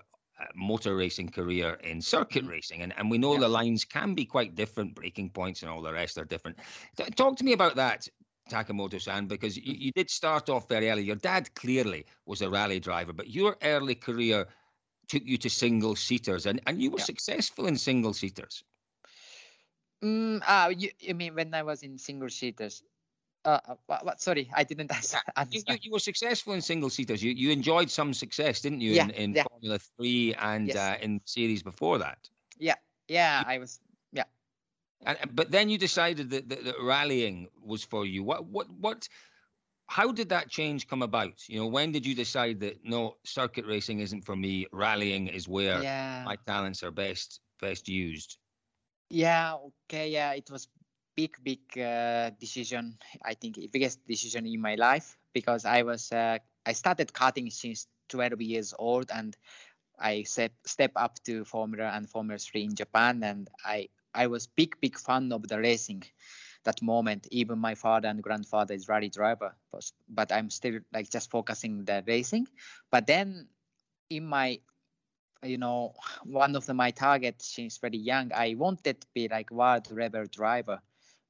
motor 0.54 0.96
racing 0.96 1.28
career 1.28 1.74
in 1.84 2.00
circuit 2.00 2.42
mm-hmm. 2.42 2.52
racing, 2.52 2.82
and, 2.82 2.94
and 2.96 3.10
we 3.10 3.18
know 3.18 3.34
yeah. 3.34 3.40
the 3.40 3.48
lines 3.48 3.84
can 3.84 4.14
be 4.14 4.24
quite 4.24 4.54
different. 4.54 4.94
Braking 4.94 5.30
points 5.30 5.62
and 5.62 5.70
all 5.70 5.82
the 5.82 5.92
rest 5.92 6.18
are 6.18 6.24
different. 6.24 6.58
Talk 7.16 7.36
to 7.36 7.44
me 7.44 7.52
about 7.52 7.76
that, 7.76 8.08
Takamoto-san, 8.50 9.26
because 9.26 9.56
you, 9.56 9.74
you 9.74 9.92
did 9.92 10.10
start 10.10 10.48
off 10.48 10.68
very 10.68 10.90
early. 10.90 11.02
Your 11.02 11.16
dad 11.16 11.54
clearly 11.54 12.06
was 12.26 12.42
a 12.42 12.50
rally 12.50 12.80
driver, 12.80 13.12
but 13.12 13.28
your 13.28 13.56
early 13.62 13.94
career 13.94 14.46
took 15.08 15.24
you 15.24 15.36
to 15.38 15.50
single 15.50 15.96
seaters, 15.96 16.46
and, 16.46 16.60
and 16.66 16.80
you 16.80 16.90
were 16.90 16.98
yeah. 16.98 17.04
successful 17.04 17.66
in 17.66 17.76
single 17.76 18.12
seaters. 18.12 18.62
Mm, 20.02 20.40
uh, 20.46 20.72
you, 20.76 20.90
you 20.98 21.14
mean 21.14 21.34
when 21.34 21.52
I 21.52 21.62
was 21.62 21.82
in 21.82 21.98
single 21.98 22.30
seaters? 22.30 22.82
Uh, 23.44 23.58
uh, 23.68 23.74
what, 23.86 24.04
what, 24.04 24.20
sorry, 24.20 24.50
I 24.54 24.64
didn't 24.64 24.90
understand. 24.90 25.22
You, 25.50 25.62
you, 25.66 25.76
you, 25.82 25.92
were 25.92 25.98
successful 25.98 26.52
in 26.52 26.60
single 26.60 26.90
seaters. 26.90 27.22
You 27.22 27.32
you 27.32 27.50
enjoyed 27.50 27.90
some 27.90 28.12
success, 28.12 28.60
didn't 28.60 28.82
you, 28.82 28.92
yeah, 28.92 29.04
in, 29.04 29.10
in 29.10 29.34
yeah. 29.34 29.44
Formula 29.50 29.78
Three 29.96 30.34
and 30.34 30.68
yes. 30.68 30.76
uh, 30.76 30.96
in 31.00 31.20
series 31.24 31.62
before 31.62 31.98
that? 31.98 32.28
Yeah, 32.58 32.74
yeah, 33.08 33.42
I 33.46 33.58
was. 33.58 33.80
Yeah. 34.12 34.24
And, 35.06 35.18
but 35.32 35.50
then 35.50 35.70
you 35.70 35.78
decided 35.78 36.28
that, 36.30 36.48
that, 36.50 36.64
that 36.64 36.74
rallying 36.82 37.48
was 37.64 37.82
for 37.82 38.04
you. 38.04 38.22
What 38.22 38.44
what 38.46 38.66
what? 38.78 39.08
How 39.86 40.12
did 40.12 40.28
that 40.28 40.50
change 40.50 40.86
come 40.86 41.02
about? 41.02 41.48
You 41.48 41.60
know, 41.60 41.66
when 41.66 41.90
did 41.90 42.06
you 42.06 42.14
decide 42.14 42.60
that 42.60 42.84
no, 42.84 43.16
circuit 43.24 43.66
racing 43.66 44.00
isn't 44.00 44.24
for 44.24 44.36
me? 44.36 44.66
Rallying 44.70 45.26
is 45.26 45.48
where 45.48 45.82
yeah. 45.82 46.22
my 46.24 46.36
talents 46.46 46.82
are 46.82 46.90
best 46.90 47.40
best 47.60 47.88
used. 47.88 48.36
Yeah. 49.08 49.56
Okay. 49.88 50.10
Yeah. 50.10 50.32
It 50.34 50.48
was 50.50 50.68
big 51.16 51.36
big 51.42 51.60
uh, 51.78 52.30
decision 52.40 52.96
i 53.24 53.34
think 53.34 53.58
biggest 53.72 54.06
decision 54.06 54.46
in 54.46 54.60
my 54.60 54.74
life 54.74 55.18
because 55.32 55.64
i 55.64 55.82
was 55.82 56.12
uh, 56.12 56.38
i 56.66 56.72
started 56.72 57.12
karting 57.12 57.52
since 57.52 57.86
12 58.08 58.40
years 58.40 58.74
old 58.78 59.10
and 59.14 59.36
i 59.98 60.22
step 60.22 60.52
step 60.64 60.92
up 60.96 61.22
to 61.24 61.44
formula 61.44 61.90
and 61.94 62.08
formula 62.08 62.38
3 62.38 62.64
in 62.64 62.74
japan 62.74 63.22
and 63.22 63.48
i 63.64 63.88
i 64.14 64.26
was 64.26 64.46
big 64.46 64.80
big 64.80 64.98
fan 64.98 65.32
of 65.32 65.46
the 65.48 65.58
racing 65.58 66.02
that 66.64 66.82
moment. 66.82 67.26
Even 67.30 67.58
my 67.58 67.74
father 67.74 68.08
and 68.08 68.22
grandfather 68.22 68.74
is 68.74 68.88
rally 68.88 69.08
driver 69.08 69.54
but, 69.72 69.90
but 70.08 70.32
i'm 70.32 70.50
still 70.50 70.80
like 70.92 71.10
just 71.10 71.30
focusing 71.30 71.84
the 71.84 72.04
racing. 72.06 72.46
But 72.90 73.06
then 73.06 73.48
in 74.10 74.26
my 74.26 74.60
you 75.42 75.58
know 75.58 75.94
one 76.24 76.54
of 76.56 76.66
the, 76.66 76.74
my 76.74 76.90
targets 76.90 77.46
since 77.54 77.78
very 77.78 77.96
young 77.98 78.30
i 78.34 78.54
wanted 78.58 79.00
to 79.00 79.06
be 79.14 79.28
like 79.28 79.50
world 79.50 79.90
level 79.90 80.24
driver 80.30 80.80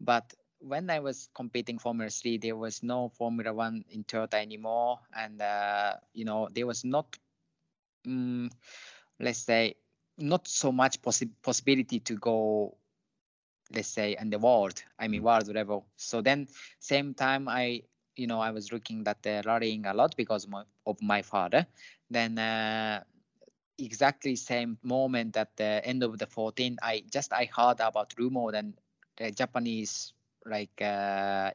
but 0.00 0.34
when 0.60 0.90
I 0.90 1.00
was 1.00 1.28
competing 1.34 1.78
Formula 1.78 2.10
3, 2.10 2.38
there 2.38 2.56
was 2.56 2.82
no 2.82 3.08
Formula 3.08 3.52
1 3.52 3.84
in 3.90 4.04
Toyota 4.04 4.34
anymore. 4.34 5.00
And, 5.14 5.40
uh, 5.40 5.94
you 6.12 6.24
know, 6.24 6.48
there 6.52 6.66
was 6.66 6.84
not, 6.84 7.18
um, 8.06 8.50
let's 9.18 9.38
say, 9.40 9.76
not 10.18 10.46
so 10.48 10.72
much 10.72 11.00
possi- 11.02 11.30
possibility 11.42 12.00
to 12.00 12.16
go, 12.16 12.76
let's 13.72 13.88
say, 13.88 14.16
in 14.20 14.30
the 14.30 14.38
world, 14.38 14.82
I 14.98 15.08
mean, 15.08 15.22
world 15.22 15.48
level. 15.48 15.86
So 15.96 16.20
then, 16.20 16.48
same 16.78 17.14
time, 17.14 17.48
I, 17.48 17.82
you 18.16 18.26
know, 18.26 18.40
I 18.40 18.50
was 18.50 18.72
looking 18.72 19.06
at 19.08 19.22
the 19.22 19.42
rallying 19.46 19.86
a 19.86 19.94
lot 19.94 20.14
because 20.16 20.44
of 20.44 20.50
my, 20.50 20.64
of 20.86 21.00
my 21.02 21.22
father. 21.22 21.66
Then, 22.10 22.38
uh, 22.38 23.02
exactly 23.78 24.36
same 24.36 24.78
moment 24.82 25.36
at 25.36 25.56
the 25.56 25.80
end 25.84 26.02
of 26.02 26.18
the 26.18 26.26
14, 26.26 26.76
I 26.82 27.02
just, 27.10 27.32
I 27.32 27.48
heard 27.54 27.80
about 27.80 28.12
rumor 28.18 28.54
and 28.54 28.74
Japanese 29.28 30.14
like 30.46 30.80
uh, 30.80 31.50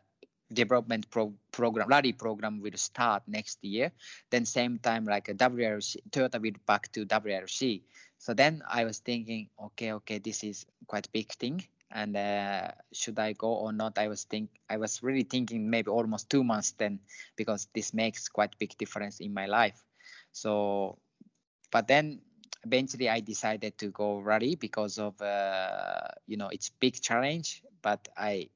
development 0.53 1.09
pro- 1.09 1.33
program, 1.51 1.87
rally 1.87 2.13
program 2.13 2.61
will 2.61 2.77
start 2.77 3.23
next 3.27 3.63
year. 3.63 3.91
Then 4.29 4.45
same 4.45 4.77
time 4.77 5.05
like 5.05 5.29
a 5.29 5.33
WRC, 5.33 5.97
Toyota 6.11 6.39
will 6.41 6.59
back 6.67 6.91
to 6.93 7.05
WRC. 7.05 7.81
So 8.17 8.33
then 8.33 8.61
I 8.69 8.85
was 8.85 8.99
thinking, 8.99 9.49
okay, 9.59 9.93
okay, 9.93 10.19
this 10.19 10.43
is 10.43 10.65
quite 10.87 11.11
big 11.11 11.31
thing, 11.33 11.63
and 11.91 12.15
uh, 12.15 12.71
should 12.93 13.19
I 13.19 13.33
go 13.33 13.53
or 13.53 13.73
not? 13.73 13.97
I 13.97 14.07
was 14.07 14.23
think 14.23 14.49
I 14.69 14.77
was 14.77 15.03
really 15.03 15.23
thinking 15.23 15.69
maybe 15.69 15.89
almost 15.89 16.29
two 16.29 16.43
months 16.43 16.71
then 16.71 16.99
because 17.35 17.67
this 17.73 17.93
makes 17.93 18.29
quite 18.29 18.57
big 18.57 18.77
difference 18.77 19.19
in 19.19 19.33
my 19.33 19.45
life. 19.45 19.83
So, 20.31 20.97
but 21.71 21.87
then 21.87 22.21
eventually 22.65 23.09
I 23.09 23.21
decided 23.21 23.77
to 23.79 23.89
go 23.91 24.19
rally 24.19 24.55
because 24.55 24.97
of 24.99 25.21
uh, 25.21 26.07
you 26.27 26.37
know 26.37 26.49
it's 26.49 26.69
big 26.69 26.99
challenge, 27.01 27.63
but 27.81 28.07
I 28.17 28.49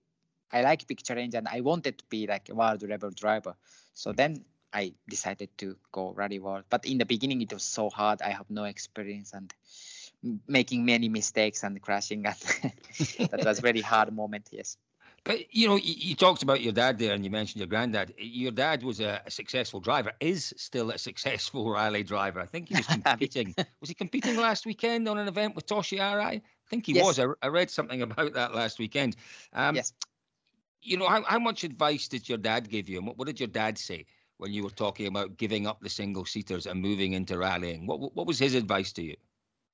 I 0.51 0.61
like 0.61 0.87
big 0.87 1.03
challenge 1.03 1.35
and 1.35 1.47
I 1.47 1.61
wanted 1.61 1.99
to 1.99 2.05
be 2.09 2.27
like 2.27 2.49
a 2.49 2.55
world 2.55 2.83
level 2.87 3.11
driver. 3.11 3.55
So 3.93 4.11
then 4.13 4.45
I 4.73 4.93
decided 5.07 5.49
to 5.59 5.77
go 5.91 6.11
rally 6.13 6.39
world. 6.39 6.65
But 6.69 6.85
in 6.85 6.97
the 6.97 7.05
beginning 7.05 7.41
it 7.41 7.53
was 7.53 7.63
so 7.63 7.89
hard. 7.89 8.21
I 8.21 8.29
have 8.31 8.49
no 8.49 8.65
experience 8.65 9.33
and 9.33 9.53
making 10.47 10.85
many 10.85 11.09
mistakes 11.09 11.63
and 11.63 11.81
crashing 11.81 12.25
and 12.25 12.35
that 13.31 13.43
was 13.45 13.59
very 13.59 13.81
hard 13.81 14.13
moment. 14.13 14.49
Yes. 14.51 14.77
But 15.23 15.53
you 15.53 15.67
know, 15.67 15.75
you, 15.75 15.93
you, 15.97 16.15
talked 16.15 16.43
about 16.43 16.61
your 16.61 16.73
dad 16.73 16.97
there, 16.97 17.13
and 17.13 17.23
you 17.23 17.29
mentioned 17.29 17.59
your 17.59 17.67
granddad. 17.67 18.13
Your 18.17 18.51
dad 18.51 18.83
was 18.83 18.99
a, 18.99 19.21
a, 19.25 19.31
successful 19.31 19.79
driver, 19.79 20.11
is 20.19 20.53
still 20.57 20.91
a 20.91 20.97
successful 21.09 21.71
rally 21.71 22.03
driver. 22.03 22.39
I 22.39 22.45
think 22.45 22.69
he 22.69 22.75
was 22.75 22.87
competing. 23.05 23.55
was 23.79 23.89
he 23.89 23.93
competing 23.93 24.37
last 24.37 24.65
weekend 24.65 25.07
on 25.07 25.17
an 25.17 25.27
event 25.27 25.55
with 25.55 25.65
Toshi 25.65 25.99
Arai? 25.99 26.35
I 26.35 26.41
think 26.69 26.85
he 26.85 26.93
yes. 26.93 27.05
was. 27.05 27.19
I, 27.19 27.25
I, 27.41 27.47
read 27.47 27.69
something 27.69 28.01
about 28.09 28.33
that 28.33 28.53
last 28.53 28.79
weekend. 28.79 29.15
Um, 29.53 29.75
yes. 29.75 29.93
You 30.81 30.97
know, 30.97 31.07
how, 31.07 31.23
how 31.23 31.39
much 31.39 31.63
advice 31.63 32.07
did 32.07 32.29
your 32.29 32.37
dad 32.37 32.69
give 32.69 32.87
you? 32.87 32.99
And 32.99 33.07
what, 33.07 33.17
what 33.17 33.27
did 33.27 33.39
your 33.39 33.47
dad 33.47 33.77
say 33.77 34.05
when 34.37 34.53
you 34.53 34.63
were 34.63 34.69
talking 34.69 35.07
about 35.07 35.37
giving 35.37 35.67
up 35.67 35.81
the 35.81 35.89
single 35.89 36.23
seaters 36.23 36.65
and 36.65 36.81
moving 36.81 37.13
into 37.13 37.37
rallying? 37.37 37.85
What 37.85 38.15
what 38.15 38.27
was 38.27 38.39
his 38.39 38.55
advice 38.55 38.93
to 38.93 39.03
you? 39.03 39.15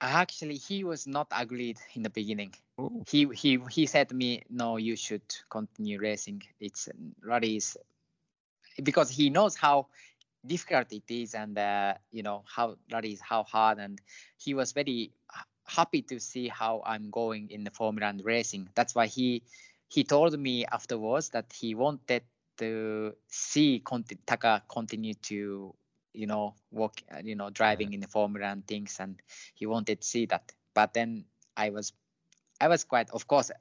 Actually, 0.06 0.56
he 0.58 0.84
was 0.84 1.08
not 1.08 1.28
agreed 1.32 1.80
in 1.96 2.04
the 2.04 2.10
beginning. 2.10 2.54
Ooh. 2.80 3.04
He 3.10 3.26
he 3.34 3.60
he 3.72 3.86
said 3.86 4.10
to 4.10 4.16
me, 4.16 4.44
"No, 4.50 4.78
you 4.78 4.96
should 4.96 5.26
continue 5.50 6.00
racing. 6.00 6.44
It's 6.60 6.90
rallies 7.24 7.78
because 8.84 9.10
he 9.10 9.30
knows 9.30 9.56
how 9.56 9.88
difficult 10.46 10.92
it 10.94 11.10
is, 11.10 11.34
and 11.34 11.58
uh, 11.58 11.96
you 12.12 12.24
know 12.24 12.44
how 12.46 12.78
rallies 12.92 13.22
how 13.22 13.44
hard. 13.44 13.80
And 13.80 14.00
he 14.38 14.54
was 14.54 14.72
very 14.74 15.12
happy 15.66 16.02
to 16.04 16.20
see 16.20 16.48
how 16.48 16.84
I'm 16.86 17.10
going 17.10 17.50
in 17.50 17.64
the 17.64 17.72
Formula 17.72 18.10
and 18.10 18.24
racing. 18.24 18.70
That's 18.76 18.94
why 18.94 19.08
he 19.08 19.44
he 19.90 20.04
told 20.04 20.38
me 20.40 20.66
afterwards 20.66 21.30
that 21.30 21.52
he 21.54 21.74
wanted 21.76 22.24
to 22.58 23.16
see 23.28 23.80
Conti- 23.80 24.20
Taka 24.26 24.64
continue 24.70 25.14
to 25.30 25.74
you 26.16 26.28
know, 26.28 26.56
walk, 26.72 27.02
uh, 27.14 27.22
you 27.24 27.36
know, 27.36 27.50
driving 27.50 27.94
in 27.94 28.00
the 28.00 28.08
formula 28.08 28.48
and 28.48 28.66
things, 28.66 28.98
and 29.00 29.22
he 29.54 29.66
wanted 29.66 30.02
to 30.02 30.08
see 30.08 30.26
that. 30.28 30.52
But 30.74 30.94
then 30.94 31.26
I 31.56 31.70
was, 31.70 31.94
I 32.60 32.68
was 32.68 32.84
quite, 32.84 33.10
of 33.12 33.28
course, 33.28 33.52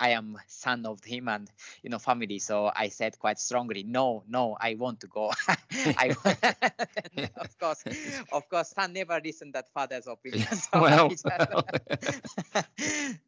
I 0.00 0.10
am 0.10 0.38
son 0.48 0.86
of 0.86 1.04
him 1.04 1.28
and 1.28 1.50
you 1.82 1.90
know 1.90 1.98
family, 1.98 2.38
so 2.38 2.70
I 2.74 2.88
said 2.88 3.18
quite 3.18 3.38
strongly, 3.38 3.84
no, 3.84 4.24
no, 4.28 4.56
I 4.60 4.74
want 4.74 5.00
to 5.00 5.06
go. 5.06 5.30
I, 5.72 6.14
of 7.36 7.58
course, 7.58 7.84
of 8.32 8.48
course, 8.48 8.70
son 8.70 8.92
never 8.92 9.20
listened 9.24 9.54
that 9.54 9.68
father's 9.70 10.06
opinion. 10.06 10.46
So 10.56 10.80
well, 10.80 11.08
just, 11.08 11.26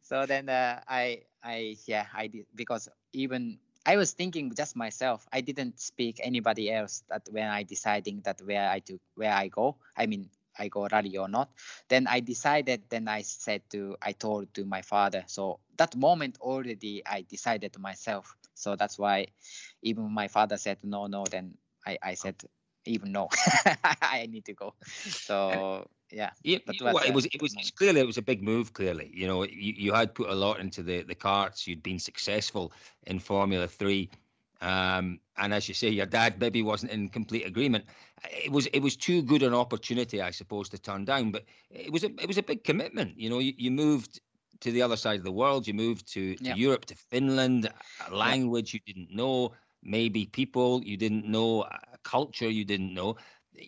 so 0.01 0.25
then 0.25 0.49
uh, 0.49 0.81
I, 0.87 1.23
I, 1.43 1.77
yeah, 1.85 2.05
I 2.13 2.27
did 2.27 2.45
because 2.53 2.89
even 3.13 3.59
I 3.87 3.95
was 3.95 4.11
thinking 4.11 4.51
just 4.53 4.75
myself. 4.75 5.25
I 5.31 5.39
didn't 5.39 5.79
speak 5.79 6.19
anybody 6.21 6.69
else 6.71 7.03
that 7.09 7.23
when 7.31 7.47
I 7.47 7.63
deciding 7.63 8.21
that 8.25 8.41
where 8.43 8.69
I 8.69 8.79
do 8.79 8.99
where 9.15 9.31
I 9.31 9.47
go. 9.47 9.77
I 9.95 10.07
mean, 10.07 10.29
I 10.59 10.67
go 10.67 10.87
rally 10.91 11.17
or 11.17 11.29
not. 11.29 11.49
Then 11.87 12.05
I 12.05 12.19
decided. 12.19 12.83
Then 12.89 13.07
I 13.07 13.21
said 13.21 13.61
to 13.71 13.95
I 14.01 14.11
told 14.11 14.53
to 14.55 14.65
my 14.65 14.81
father. 14.81 15.23
So 15.27 15.61
that 15.77 15.95
moment 15.95 16.37
already 16.41 17.01
I 17.07 17.21
decided 17.29 17.79
myself. 17.79 18.35
So 18.55 18.75
that's 18.75 18.99
why 18.99 19.27
even 19.81 20.11
my 20.11 20.27
father 20.27 20.57
said 20.57 20.79
no, 20.83 21.07
no. 21.07 21.23
Then 21.23 21.55
I 21.85 21.97
I 22.03 22.13
said 22.15 22.35
even 22.85 23.13
no, 23.13 23.29
I 24.01 24.27
need 24.29 24.45
to 24.45 24.53
go. 24.53 24.73
So 25.21 25.87
yeah. 26.11 26.29
Yeah, 26.43 26.59
what, 26.81 27.05
it 27.05 27.13
was 27.13 27.25
it 27.25 27.41
was 27.41 27.53
it's 27.57 27.71
clearly 27.71 27.99
it 27.99 28.07
was 28.07 28.17
a 28.17 28.21
big 28.21 28.41
move. 28.41 28.73
Clearly, 28.73 29.11
you 29.13 29.27
know, 29.27 29.43
you, 29.43 29.73
you 29.77 29.93
had 29.93 30.13
put 30.13 30.29
a 30.29 30.35
lot 30.35 30.59
into 30.59 30.83
the 30.83 31.03
the 31.03 31.15
carts. 31.15 31.67
You'd 31.67 31.83
been 31.83 31.99
successful 31.99 32.71
in 33.05 33.19
Formula 33.19 33.67
Three, 33.67 34.09
um, 34.61 35.19
and 35.37 35.53
as 35.53 35.67
you 35.67 35.73
say, 35.73 35.89
your 35.89 36.05
dad 36.05 36.39
maybe 36.39 36.61
wasn't 36.61 36.91
in 36.91 37.09
complete 37.09 37.45
agreement. 37.45 37.85
It 38.31 38.51
was 38.51 38.67
it 38.67 38.79
was 38.79 38.95
too 38.95 39.21
good 39.21 39.43
an 39.43 39.53
opportunity, 39.53 40.21
I 40.21 40.31
suppose, 40.31 40.69
to 40.69 40.77
turn 40.77 41.05
down. 41.05 41.31
But 41.31 41.43
it 41.69 41.91
was 41.91 42.03
a 42.03 42.07
it 42.21 42.27
was 42.27 42.37
a 42.37 42.43
big 42.43 42.63
commitment. 42.63 43.19
You 43.19 43.29
know, 43.29 43.39
you, 43.39 43.53
you 43.57 43.71
moved 43.71 44.21
to 44.61 44.71
the 44.71 44.81
other 44.81 44.95
side 44.95 45.17
of 45.17 45.23
the 45.23 45.31
world. 45.31 45.67
You 45.67 45.73
moved 45.73 46.11
to, 46.13 46.35
to 46.35 46.57
Europe, 46.57 46.85
to 46.85 46.95
Finland, 46.95 47.69
a 48.09 48.15
language 48.15 48.73
you 48.73 48.79
didn't 48.85 49.13
know, 49.13 49.53
maybe 49.83 50.25
people 50.25 50.83
you 50.83 50.97
didn't 50.97 51.25
know, 51.25 51.63
a 51.63 51.97
culture 52.03 52.49
you 52.49 52.65
didn't 52.65 52.93
know. 52.93 53.15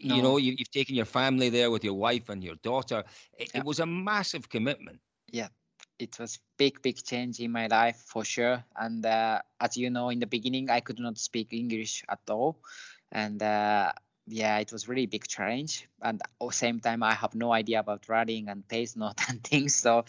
No. 0.03 0.15
You 0.15 0.21
know, 0.21 0.37
you, 0.37 0.55
have 0.59 0.69
taken 0.69 0.95
your 0.95 1.05
family 1.05 1.49
there 1.49 1.71
with 1.71 1.83
your 1.83 1.95
wife 1.95 2.29
and 2.29 2.43
your 2.43 2.55
daughter. 2.63 3.03
It, 3.37 3.51
it 3.55 3.65
was 3.65 3.79
a 3.79 3.85
massive 3.85 4.47
commitment. 4.47 4.99
Yeah, 5.31 5.47
it 5.99 6.17
was 6.17 6.39
big 6.57 6.81
big 6.81 7.03
change 7.03 7.39
in 7.39 7.51
my 7.51 7.67
life 7.67 8.03
for 8.07 8.23
sure 8.23 8.63
and 8.77 9.05
uh, 9.05 9.39
as 9.59 9.77
you 9.77 9.89
know 9.89 10.09
in 10.09 10.19
the 10.19 10.27
beginning 10.27 10.69
i 10.69 10.79
could 10.79 10.99
not 10.99 11.17
speak 11.17 11.53
english 11.53 12.03
at 12.09 12.21
all 12.29 12.57
and 13.11 13.43
uh, 13.43 13.91
yeah 14.29 14.59
it 14.59 14.71
was 14.71 14.87
really 14.87 15.07
big 15.07 15.27
challenge 15.27 15.87
and 16.03 16.21
at 16.21 16.47
the 16.47 16.53
same 16.53 16.79
time 16.79 17.01
i 17.01 17.13
have 17.13 17.33
no 17.33 17.51
idea 17.51 17.79
about 17.79 18.07
running 18.07 18.47
and 18.47 18.67
pace 18.67 18.95
note 18.95 19.19
and 19.27 19.43
things 19.43 19.75
so 19.75 20.05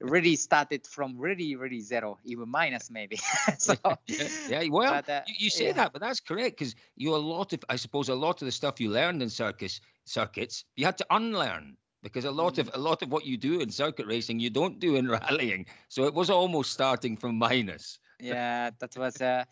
really 0.00 0.36
started 0.36 0.86
from 0.86 1.18
really 1.18 1.56
really 1.56 1.80
zero 1.80 2.18
even 2.24 2.48
minus 2.48 2.90
maybe 2.90 3.16
so 3.58 3.74
yeah, 4.06 4.28
yeah 4.48 4.64
well 4.70 4.92
but, 4.92 5.08
uh, 5.08 5.20
you, 5.26 5.34
you, 5.38 5.50
say 5.50 5.66
yeah. 5.66 5.72
that 5.72 5.92
but 5.92 6.00
that's 6.00 6.20
correct 6.20 6.58
because 6.58 6.74
you 6.96 7.14
a 7.14 7.16
lot 7.16 7.52
of 7.52 7.60
i 7.68 7.76
suppose 7.76 8.08
a 8.08 8.14
lot 8.14 8.40
of 8.40 8.46
the 8.46 8.52
stuff 8.52 8.80
you 8.80 8.90
learned 8.90 9.20
in 9.22 9.28
circus 9.28 9.80
circuits 10.04 10.64
you 10.76 10.84
had 10.84 10.96
to 10.96 11.06
unlearn 11.10 11.76
because 12.02 12.24
a 12.26 12.30
lot 12.30 12.58
of 12.58 12.68
mm. 12.68 12.76
a 12.76 12.78
lot 12.78 13.02
of 13.02 13.10
what 13.10 13.26
you 13.26 13.36
do 13.36 13.60
in 13.60 13.70
circuit 13.70 14.06
racing 14.06 14.38
you 14.38 14.50
don't 14.50 14.78
do 14.78 14.94
in 14.96 15.08
rallying 15.08 15.66
so 15.88 16.04
it 16.04 16.14
was 16.14 16.30
almost 16.30 16.72
starting 16.72 17.16
from 17.16 17.36
minus 17.36 17.98
yeah 18.20 18.70
that 18.78 18.96
was 18.96 19.20
a 19.20 19.44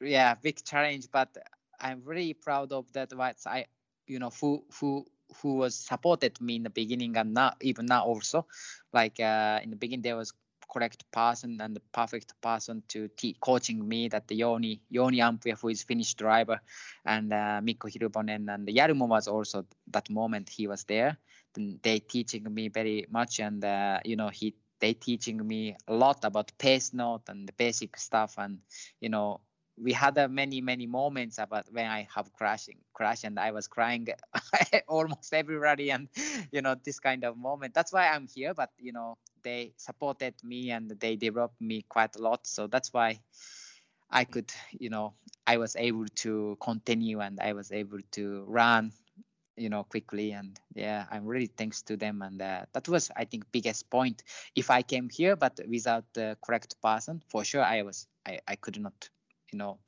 yeah 0.00 0.34
big 0.34 0.62
challenge 0.64 1.08
but 1.10 1.36
i'm 1.80 2.02
really 2.04 2.34
proud 2.34 2.72
of 2.72 2.90
that 2.92 3.12
what 3.14 3.36
i 3.46 3.64
you 4.06 4.18
know 4.18 4.30
who 4.40 4.64
who 4.80 5.04
who 5.42 5.54
was 5.56 5.74
supported 5.74 6.40
me 6.40 6.56
in 6.56 6.62
the 6.62 6.70
beginning 6.70 7.16
and 7.16 7.34
now 7.34 7.52
even 7.60 7.86
now 7.86 8.04
also. 8.04 8.46
Like 8.92 9.20
uh, 9.20 9.60
in 9.62 9.70
the 9.70 9.76
beginning 9.76 10.02
there 10.02 10.16
was 10.16 10.32
correct 10.72 11.10
person 11.12 11.58
and 11.60 11.74
the 11.76 11.80
perfect 11.92 12.34
person 12.42 12.82
to 12.88 13.08
teach 13.16 13.38
coaching 13.40 13.86
me 13.86 14.08
that 14.08 14.28
the 14.28 14.38
Jouni 14.40 14.80
Jouni 14.92 15.18
Ampuja 15.18 15.58
who 15.60 15.68
is 15.68 15.82
Finnish 15.82 16.14
driver 16.14 16.60
and 17.04 17.32
uh, 17.32 17.60
Mikko 17.62 17.88
Hirvonen 17.88 18.52
and 18.52 18.68
Jarmo 18.68 19.08
was 19.08 19.28
also 19.28 19.64
that 19.88 20.10
moment 20.10 20.48
he 20.48 20.66
was 20.66 20.84
there. 20.84 21.16
They 21.82 21.98
teaching 22.00 22.52
me 22.52 22.68
very 22.68 23.06
much 23.10 23.40
and 23.40 23.64
uh, 23.64 24.00
you 24.04 24.16
know 24.16 24.28
he 24.28 24.54
they 24.80 24.94
teaching 24.94 25.46
me 25.46 25.76
a 25.88 25.94
lot 25.94 26.24
about 26.24 26.52
pace 26.58 26.92
note 26.92 27.22
and 27.28 27.48
the 27.48 27.52
basic 27.52 27.96
stuff 27.96 28.34
and 28.38 28.58
you 29.00 29.08
know 29.08 29.40
we 29.80 29.92
had 29.92 30.18
uh, 30.18 30.28
many 30.28 30.60
many 30.60 30.86
moments 30.86 31.38
about 31.38 31.66
when 31.72 31.86
i 31.86 32.06
have 32.14 32.32
crashing 32.34 32.78
crash 32.94 33.24
and 33.24 33.38
i 33.38 33.50
was 33.50 33.66
crying 33.68 34.06
almost 34.88 35.32
everybody 35.32 35.90
and 35.90 36.08
you 36.52 36.62
know 36.62 36.74
this 36.84 37.00
kind 37.00 37.24
of 37.24 37.36
moment. 37.36 37.74
That's 37.74 37.92
why 37.92 38.08
i'm 38.08 38.26
here 38.26 38.54
but 38.54 38.70
you 38.78 38.92
know 38.92 39.16
they 39.42 39.72
supported 39.76 40.34
me 40.42 40.70
and 40.70 40.90
they 41.00 41.16
developed 41.16 41.60
me 41.60 41.84
quite 41.88 42.16
a 42.16 42.22
lot. 42.22 42.46
So 42.46 42.66
that's 42.66 42.92
why 42.92 43.20
i 44.10 44.24
could 44.24 44.50
you 44.78 44.90
know 44.90 45.14
i 45.46 45.56
was 45.58 45.76
able 45.76 46.06
to 46.14 46.56
continue 46.60 47.20
and 47.20 47.38
i 47.40 47.52
was 47.52 47.72
able 47.72 47.98
to 48.12 48.44
run 48.48 48.92
you 49.56 49.68
know 49.68 49.84
quickly. 49.84 50.32
And 50.32 50.58
yeah 50.74 51.06
i'm 51.10 51.26
really 51.26 51.46
thanks 51.46 51.82
to 51.82 51.96
them. 51.96 52.22
And 52.22 52.40
uh, 52.40 52.64
that 52.72 52.88
was 52.88 53.10
i 53.16 53.24
think 53.24 53.44
biggest 53.52 53.90
point. 53.90 54.22
If 54.54 54.70
i 54.70 54.82
came 54.82 55.08
here 55.10 55.36
but 55.36 55.60
without 55.68 56.04
the 56.14 56.36
correct 56.44 56.80
person 56.82 57.22
for 57.28 57.44
sure 57.44 57.62
i 57.62 57.82
was 57.82 58.06
i, 58.26 58.40
I 58.48 58.56
could 58.56 58.80
not 58.80 59.08
you 59.52 59.58
know 59.58 59.78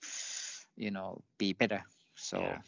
you 0.76 0.90
know 0.90 1.22
be 1.38 1.52
better 1.52 1.82
so 2.14 2.40
yeah. 2.40 2.58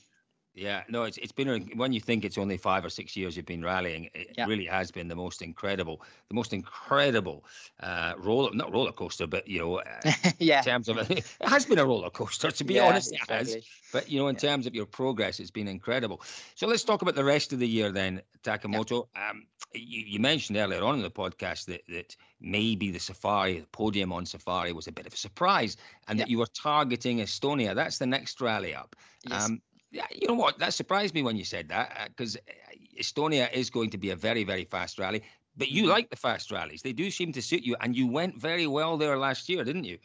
Yeah, 0.55 0.83
no, 0.91 1.05
it's 1.05 1.17
it's 1.17 1.33
been 1.33 1.71
when 1.77 1.95
you 1.95 2.01
think 2.01 2.27
it's 2.27 2.37
only 2.37 2.59
five 2.59 2.85
or 2.85 2.91
six 2.91 3.17
years 3.17 3.39
you've 3.39 3.47
been 3.47 3.65
rallying, 3.65 4.11
it 4.13 4.35
yeah. 4.37 4.45
really 4.45 4.67
has 4.67 4.91
been 4.91 5.09
the 5.09 5.17
most 5.17 5.41
incredible, 5.41 6.03
the 6.29 6.35
most 6.35 6.53
incredible 6.53 7.47
uh, 7.81 8.13
roller, 8.19 8.51
not 8.53 8.71
roller 8.71 8.93
coaster, 8.93 9.27
but 9.27 9.49
you 9.49 9.61
know, 9.61 9.77
uh, 9.77 10.13
yeah, 10.39 10.59
in 10.59 10.65
terms 10.65 10.91
of 10.91 11.11
it 11.11 11.25
has 11.41 11.65
been 11.65 11.79
a 11.79 11.87
roller 11.87 12.11
coaster 12.11 12.51
to 12.51 12.65
be 12.65 12.75
yeah, 12.75 12.87
honest, 12.87 13.13
exactly. 13.13 13.37
it 13.37 13.55
has. 13.55 13.65
But 13.95 14.11
you 14.11 14.21
know, 14.21 14.29
in 14.29 14.35
yeah. 14.35 14.41
terms 14.41 14.67
of 14.67 14.75
your 14.75 14.85
progress, 14.85 15.41
it's 15.41 15.51
been 15.51 15.69
incredible. 15.69 16.21
So 16.55 16.67
let's 16.67 16.85
talk 16.85 17.01
about 17.01 17.15
the 17.15 17.25
rest 17.25 17.55
of 17.55 17.59
the 17.59 17.69
year 17.69 17.91
then, 17.91 18.21
Takamoto. 18.45 19.07
Um, 19.17 19.47
you, 19.75 20.05
you 20.07 20.19
mentioned 20.19 20.59
earlier 20.59 20.83
on 20.83 20.97
in 20.97 21.03
the 21.03 21.11
podcast 21.11 21.67
that 21.67 21.83
that 21.89 22.17
maybe 22.41 22.91
the 22.91 22.99
Safari, 22.99 23.61
the 23.61 23.67
podium 23.69 24.13
on 24.13 24.27
Safari, 24.27 24.73
was 24.73 24.87
a 24.87 24.93
bit 24.93 25.07
of 25.07 25.15
a 25.15 25.17
surprise, 25.17 25.77
and 26.09 26.19
that 26.19 26.29
you 26.29 26.39
were 26.39 26.47
targeting 26.47 27.19
Estonia. 27.19 27.75
That's 27.75 27.99
the 27.99 28.07
next 28.07 28.41
rally 28.41 28.75
up. 28.75 28.97
Yes. 29.25 29.47
Um, 29.47 29.63
yeah, 29.91 30.07
you 30.11 30.27
know 30.27 30.35
what? 30.35 30.59
That 30.59 30.73
surprised 30.73 31.15
me 31.15 31.23
when 31.23 31.37
you 31.37 31.45
said 31.45 31.69
that 31.69 32.09
because 32.09 32.37
uh, 32.37 32.41
uh, 32.49 33.01
Estonia 33.01 33.53
is 33.53 33.69
going 33.71 33.91
to 33.91 33.99
be 33.99 34.11
a 34.11 34.17
very, 34.17 34.43
very 34.43 34.65
fast 34.65 34.99
rally. 34.99 35.23
But 35.57 35.71
you 35.71 35.83
mm-hmm. 35.83 35.91
like 35.91 36.11
the 36.11 36.17
fast 36.17 36.51
rallies; 36.51 36.83
they 36.83 36.95
do 36.95 37.11
seem 37.11 37.33
to 37.33 37.43
suit 37.43 37.63
you, 37.63 37.77
and 37.81 37.95
you 37.95 38.07
went 38.07 38.41
very 38.41 38.67
well 38.67 38.97
there 38.97 39.19
last 39.19 39.49
year, 39.49 39.65
didn't 39.65 39.85
you? 39.85 39.99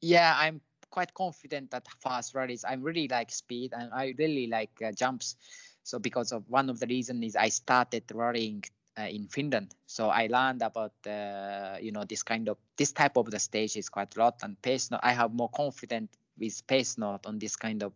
Yeah, 0.00 0.34
I'm 0.38 0.60
quite 0.90 1.12
confident 1.12 1.70
that 1.70 1.86
fast 2.02 2.34
rallies. 2.34 2.64
I'm 2.66 2.82
really 2.82 3.08
like 3.08 3.30
speed, 3.30 3.74
and 3.76 3.92
I 3.92 4.14
really 4.18 4.46
like 4.46 4.70
uh, 4.84 4.92
jumps. 4.92 5.36
So 5.82 5.98
because 5.98 6.32
of 6.32 6.44
one 6.48 6.70
of 6.70 6.80
the 6.80 6.86
reasons 6.86 7.24
is 7.24 7.36
I 7.36 7.48
started 7.48 8.04
rallying 8.12 8.64
uh, 8.98 9.02
in 9.02 9.28
Finland. 9.28 9.74
So 9.86 10.08
I 10.08 10.26
learned 10.26 10.62
about 10.62 10.92
uh, 11.06 11.76
you 11.80 11.92
know 11.92 12.04
this 12.04 12.22
kind 12.22 12.48
of 12.48 12.58
this 12.76 12.92
type 12.92 13.16
of 13.16 13.30
the 13.30 13.38
stage 13.38 13.76
is 13.76 13.88
quite 13.88 14.16
a 14.16 14.18
lot 14.18 14.42
and 14.42 14.60
pace. 14.60 14.90
I 15.02 15.12
have 15.12 15.32
more 15.32 15.50
confident 15.50 16.10
with 16.38 16.66
pace 16.66 16.98
note 16.98 17.26
on 17.26 17.38
this 17.38 17.56
kind 17.56 17.82
of 17.82 17.92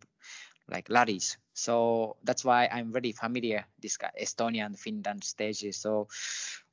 like 0.69 0.87
rallies. 0.89 1.37
So 1.53 2.17
that's 2.23 2.43
why 2.43 2.67
I'm 2.71 2.91
very 2.91 3.11
familiar 3.11 3.65
this 3.81 3.97
Estonia 4.19 4.65
and 4.65 4.79
Finland 4.79 5.23
stages. 5.23 5.77
So 5.77 6.07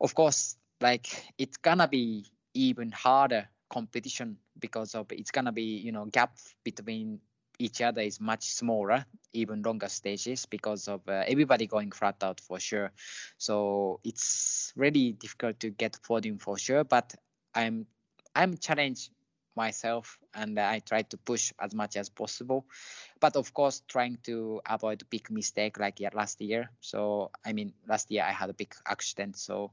of 0.01 0.15
course, 0.15 0.57
like 0.81 1.07
it's 1.39 1.57
gonna 1.59 1.89
be 1.89 2.27
even 2.55 2.93
harder 2.93 3.49
competition 3.69 4.37
because 4.59 4.95
of 4.95 5.07
it's 5.13 5.31
gonna 5.31 5.53
be 5.53 5.79
you 5.79 5.93
know 5.93 6.07
gap 6.07 6.37
between 6.65 7.21
each 7.61 7.81
other 7.83 8.01
is 8.01 8.21
much 8.21 8.45
smaller 8.45 9.05
even 9.33 9.63
longer 9.63 9.89
stages 9.89 10.47
because 10.47 10.89
of 10.89 11.01
uh, 11.09 11.23
everybody 11.27 11.67
going 11.67 11.91
flat 11.93 12.17
out 12.23 12.41
for 12.41 12.59
sure 12.59 12.91
so 13.39 14.01
it's 14.03 14.73
really 14.77 15.13
difficult 15.13 15.61
to 15.61 15.71
get 15.71 15.99
podium 16.03 16.39
for 16.39 16.59
sure 16.59 16.85
but 16.85 17.15
i'm 17.55 17.87
i'm 18.35 18.57
challenged 18.57 19.11
myself 19.57 20.19
and 20.35 20.59
I 20.59 20.79
try 20.79 21.03
to 21.03 21.17
push 21.17 21.53
as 21.61 21.75
much 21.75 21.97
as 21.97 22.09
possible. 22.09 22.67
But 23.21 23.37
of 23.37 23.53
course, 23.53 23.83
trying 23.89 24.19
to 24.25 24.61
avoid 24.65 25.03
big 25.11 25.31
mistake 25.31 25.79
like 25.79 25.99
last 26.15 26.41
year. 26.41 26.71
So 26.81 27.31
I 27.45 27.53
mean, 27.53 27.73
last 27.89 28.11
year 28.11 28.25
I 28.25 28.33
had 28.33 28.51
a 28.51 28.55
big 28.55 28.75
accident, 28.87 29.37
so 29.37 29.73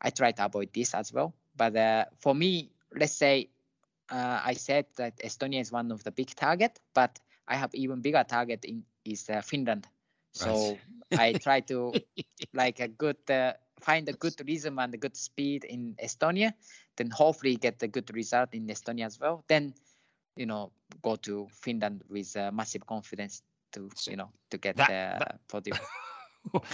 I 0.00 0.10
try 0.10 0.32
to 0.32 0.44
avoid 0.44 0.70
this 0.72 0.94
as 0.94 1.12
well. 1.12 1.34
But 1.56 1.76
uh, 1.76 2.04
for 2.18 2.34
me, 2.34 2.70
let's 2.94 3.12
say 3.12 3.50
uh, 4.10 4.40
I 4.44 4.54
said 4.54 4.86
that 4.96 5.18
Estonia 5.18 5.60
is 5.60 5.70
one 5.70 5.92
of 5.92 6.02
the 6.02 6.10
big 6.10 6.34
target, 6.34 6.80
but 6.94 7.18
I 7.48 7.56
have 7.56 7.74
even 7.74 8.00
bigger 8.00 8.24
target 8.28 8.64
in 8.64 8.84
is 9.04 9.28
uh, 9.30 9.40
Finland. 9.40 9.86
So 10.32 10.78
right. 11.12 11.34
I 11.34 11.38
try 11.38 11.60
to 11.60 11.94
like 12.54 12.80
a 12.80 12.88
good 12.88 13.16
uh, 13.30 13.54
find 13.80 14.08
a 14.08 14.12
good 14.12 14.34
rhythm 14.46 14.78
and 14.78 14.94
a 14.94 14.96
good 14.96 15.16
speed 15.16 15.64
in 15.64 15.94
Estonia, 16.02 16.52
then 16.96 17.10
hopefully 17.10 17.56
get 17.56 17.82
a 17.82 17.88
good 17.88 18.14
result 18.14 18.50
in 18.52 18.66
Estonia 18.66 19.06
as 19.06 19.18
well. 19.20 19.44
Then, 19.48 19.74
you 20.36 20.46
know, 20.46 20.72
go 21.02 21.16
to 21.16 21.48
Finland 21.52 22.02
with 22.08 22.36
uh, 22.36 22.50
massive 22.52 22.86
confidence 22.86 23.42
to, 23.72 23.88
you 24.08 24.16
know, 24.16 24.30
to 24.50 24.58
get 24.58 24.76
that, 24.76 24.88
the 24.88 25.18
that, 25.24 25.40
podium. 25.48 25.78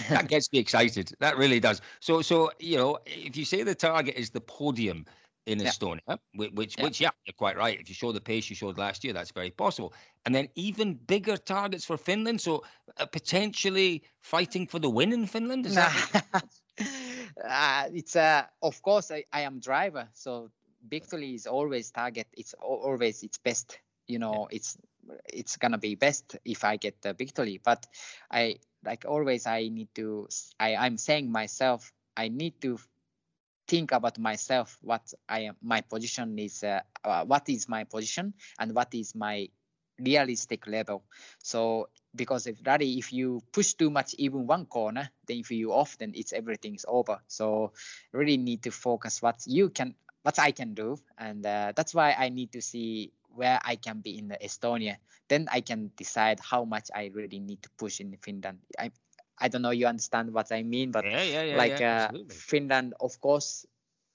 that 0.09 0.27
gets 0.27 0.51
me 0.51 0.59
excited. 0.59 1.13
That 1.19 1.37
really 1.37 1.59
does. 1.59 1.81
So, 1.99 2.21
so 2.21 2.51
you 2.59 2.77
know, 2.77 2.99
if 3.05 3.37
you 3.37 3.45
say 3.45 3.63
the 3.63 3.75
target 3.75 4.15
is 4.15 4.29
the 4.29 4.41
podium 4.41 5.05
in 5.45 5.59
yeah. 5.59 5.69
Estonia, 5.69 6.19
which, 6.33 6.75
yeah. 6.77 6.83
which, 6.83 7.01
yeah, 7.01 7.11
you're 7.25 7.33
quite 7.33 7.57
right. 7.57 7.79
If 7.79 7.87
you 7.89 7.95
show 7.95 8.11
the 8.11 8.21
pace 8.21 8.49
you 8.49 8.55
showed 8.55 8.77
last 8.77 9.03
year, 9.03 9.13
that's 9.13 9.31
very 9.31 9.51
possible. 9.51 9.93
And 10.25 10.33
then 10.33 10.49
even 10.55 10.95
bigger 10.95 11.37
targets 11.37 11.85
for 11.85 11.97
Finland. 11.97 12.41
So 12.41 12.63
uh, 12.97 13.05
potentially 13.05 14.03
fighting 14.21 14.67
for 14.67 14.79
the 14.79 14.89
win 14.89 15.13
in 15.13 15.27
Finland. 15.27 15.65
Is 15.67 15.75
that? 15.75 16.23
uh, 17.43 17.89
it's 17.93 18.15
uh, 18.15 18.43
of 18.61 18.81
course 18.81 19.11
I, 19.11 19.25
I 19.31 19.41
am 19.41 19.59
driver, 19.59 20.07
so 20.13 20.49
victory 20.87 21.33
is 21.35 21.47
always 21.47 21.91
target. 21.91 22.27
It's 22.33 22.53
always 22.59 23.23
its 23.23 23.37
best. 23.37 23.79
You 24.07 24.19
know, 24.19 24.47
yeah. 24.49 24.57
it's 24.57 24.77
it's 25.31 25.57
gonna 25.57 25.77
be 25.77 25.95
best 25.95 26.37
if 26.45 26.63
I 26.63 26.77
get 26.77 27.01
the 27.01 27.13
victory. 27.13 27.59
But 27.63 27.85
I 28.31 28.57
like 28.83 29.05
always 29.07 29.45
I 29.45 29.67
need 29.67 29.93
to. 29.95 30.27
I 30.59 30.75
I'm 30.75 30.97
saying 30.97 31.31
myself 31.31 31.91
I 32.17 32.29
need 32.29 32.61
to 32.61 32.79
think 33.67 33.91
about 33.91 34.19
myself 34.19 34.77
what 34.81 35.13
I 35.27 35.39
am 35.41 35.55
my 35.61 35.81
position 35.81 36.37
is 36.39 36.63
uh, 36.63 36.81
uh, 37.03 37.25
what 37.25 37.49
is 37.49 37.67
my 37.67 37.83
position 37.83 38.33
and 38.59 38.73
what 38.73 38.93
is 38.93 39.15
my 39.15 39.49
realistic 39.99 40.67
level. 40.67 41.03
So 41.43 41.89
because 42.15 42.47
if 42.47 42.57
rally, 42.65 42.97
if 42.97 43.11
you 43.11 43.41
push 43.51 43.73
too 43.73 43.89
much 43.89 44.15
even 44.17 44.47
one 44.47 44.65
corner, 44.65 45.09
then 45.27 45.37
if 45.37 45.51
you 45.51 45.73
often 45.73 46.13
it's 46.15 46.33
everything's 46.33 46.85
over. 46.87 47.19
So 47.27 47.73
really 48.11 48.37
need 48.37 48.63
to 48.63 48.71
focus 48.71 49.21
what 49.21 49.41
you 49.45 49.69
can, 49.69 49.95
what 50.23 50.39
I 50.39 50.51
can 50.51 50.73
do, 50.73 50.97
and 51.17 51.45
uh, 51.45 51.73
that's 51.75 51.93
why 51.93 52.15
I 52.17 52.29
need 52.29 52.51
to 52.53 52.61
see 52.61 53.11
where 53.35 53.59
I 53.63 53.75
can 53.75 53.99
be 53.99 54.17
in 54.17 54.35
Estonia. 54.43 54.95
Then 55.27 55.47
I 55.51 55.61
can 55.61 55.91
decide 55.97 56.39
how 56.39 56.63
much 56.63 56.89
I 56.95 57.11
really 57.13 57.39
need 57.39 57.61
to 57.63 57.69
push 57.77 57.99
in 57.99 58.15
Finland. 58.21 58.59
I 58.79 58.91
I 59.39 59.47
don't 59.47 59.61
know 59.61 59.71
you 59.71 59.87
understand 59.87 60.33
what 60.33 60.51
I 60.51 60.63
mean, 60.63 60.91
but 60.91 61.07
yeah, 61.09 61.23
yeah, 61.23 61.43
yeah, 61.43 61.61
like 61.61 61.79
yeah, 61.79 61.81
uh, 61.81 62.11
Finland, 62.29 62.93
of 62.99 63.19
course, 63.21 63.65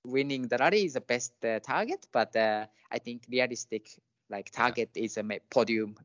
winning 0.04 0.48
the 0.48 0.56
rally 0.58 0.84
is 0.84 0.94
the 0.94 1.00
best 1.00 1.32
uh, 1.44 1.60
target, 1.60 2.06
but 2.12 2.34
uh, 2.36 2.66
I 2.90 2.98
think 2.98 3.24
realistic 3.30 3.90
like 4.30 4.50
target 4.50 4.90
is 4.94 5.16
a 5.18 5.24
podium, 5.50 5.96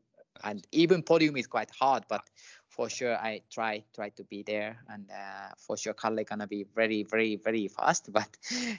and 0.43 0.66
even 0.72 1.03
podium 1.03 1.38
is 1.38 1.47
quite 1.47 1.72
hard, 1.72 2.05
but 2.09 2.22
for 2.68 2.89
sure 2.89 3.16
I 3.16 3.41
try 3.49 3.84
try 3.93 4.09
to 4.09 4.24
be 4.24 4.43
there, 4.43 4.80
and 4.89 5.09
uh, 5.11 5.49
for 5.57 5.78
sure 5.78 5.93
Kalle 5.93 6.24
gonna 6.24 6.47
be 6.47 6.66
very 6.76 7.03
very 7.03 7.36
very 7.38 7.68
fast, 7.68 8.11
but 8.13 8.30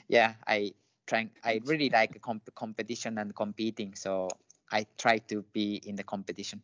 yeah, 0.07 0.35
I 0.47 0.73
trying 1.07 1.31
I 1.43 1.61
really 1.65 1.89
like 1.89 2.21
comp- 2.21 2.53
competition 2.55 3.17
and 3.17 3.35
competing, 3.35 3.95
so 3.95 4.29
I 4.71 4.85
try 4.97 5.17
to 5.29 5.43
be 5.53 5.81
in 5.85 5.95
the 5.95 6.03
competition. 6.03 6.61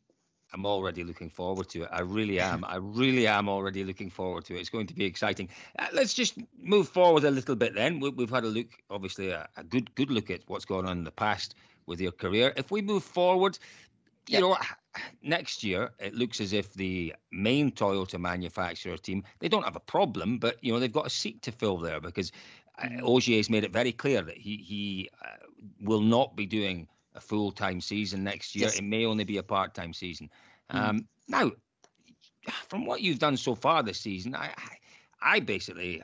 I'm 0.53 0.65
already 0.65 1.03
looking 1.03 1.29
forward 1.29 1.69
to 1.69 1.83
it. 1.83 1.89
I 1.91 2.01
really 2.01 2.39
am. 2.51 2.63
I 2.65 2.77
really 2.77 3.27
am 3.27 3.49
already 3.49 3.83
looking 3.83 4.09
forward 4.09 4.45
to 4.45 4.55
it. 4.55 4.59
It's 4.59 4.69
going 4.69 4.87
to 4.87 4.93
be 4.93 5.05
exciting. 5.05 5.49
Uh, 5.79 5.87
let's 5.93 6.13
just 6.13 6.37
move 6.61 6.87
forward 6.87 7.23
a 7.23 7.31
little 7.31 7.55
bit 7.55 7.73
then. 7.73 7.99
We, 7.99 8.11
have 8.19 8.29
had 8.29 8.43
a 8.43 8.47
look, 8.47 8.67
obviously, 8.89 9.29
a, 9.29 9.47
a, 9.57 9.63
good 9.63 9.93
good 9.95 10.11
look 10.11 10.29
at 10.29 10.41
what's 10.47 10.65
gone 10.65 10.85
on 10.85 10.99
in 10.99 11.03
the 11.03 11.11
past 11.11 11.55
with 11.85 11.99
your 11.99 12.11
career. 12.11 12.53
If 12.55 12.71
we 12.71 12.81
move 12.81 13.03
forward, 13.03 13.57
you 14.27 14.39
know, 14.39 14.57
next 15.21 15.63
year 15.63 15.91
it 15.99 16.13
looks 16.13 16.39
as 16.39 16.53
if 16.53 16.73
the 16.73 17.13
main 17.31 17.71
Toyota 17.71 18.19
manufacturer 18.19 18.97
team 18.97 19.23
they 19.39 19.49
don't 19.49 19.63
have 19.63 19.75
a 19.75 19.81
problem, 19.81 20.37
but 20.37 20.63
you 20.63 20.71
know 20.71 20.79
they've 20.79 20.91
got 20.91 21.07
a 21.07 21.09
seat 21.09 21.41
to 21.43 21.51
fill 21.51 21.77
there 21.77 21.99
because 21.99 22.31
uh, 22.79 22.87
mm. 22.87 23.01
Ogier 23.03 23.37
has 23.37 23.49
made 23.49 23.63
it 23.63 23.73
very 23.73 23.91
clear 23.91 24.21
that 24.21 24.37
he 24.37 24.57
he 24.57 25.09
uh, 25.23 25.45
will 25.81 26.01
not 26.01 26.35
be 26.35 26.45
doing 26.45 26.87
a 27.15 27.21
full 27.21 27.51
time 27.51 27.81
season 27.81 28.23
next 28.23 28.55
year. 28.55 28.65
Yes. 28.65 28.79
It 28.79 28.83
may 28.83 29.05
only 29.05 29.23
be 29.23 29.37
a 29.37 29.43
part 29.43 29.73
time 29.73 29.93
season. 29.93 30.29
Mm. 30.71 30.89
Um, 30.89 31.07
now, 31.27 31.51
from 32.67 32.85
what 32.85 33.01
you've 33.01 33.19
done 33.19 33.37
so 33.37 33.55
far 33.55 33.83
this 33.83 33.99
season, 33.99 34.35
I, 34.35 34.49
I 34.57 34.77
I 35.23 35.39
basically, 35.39 36.01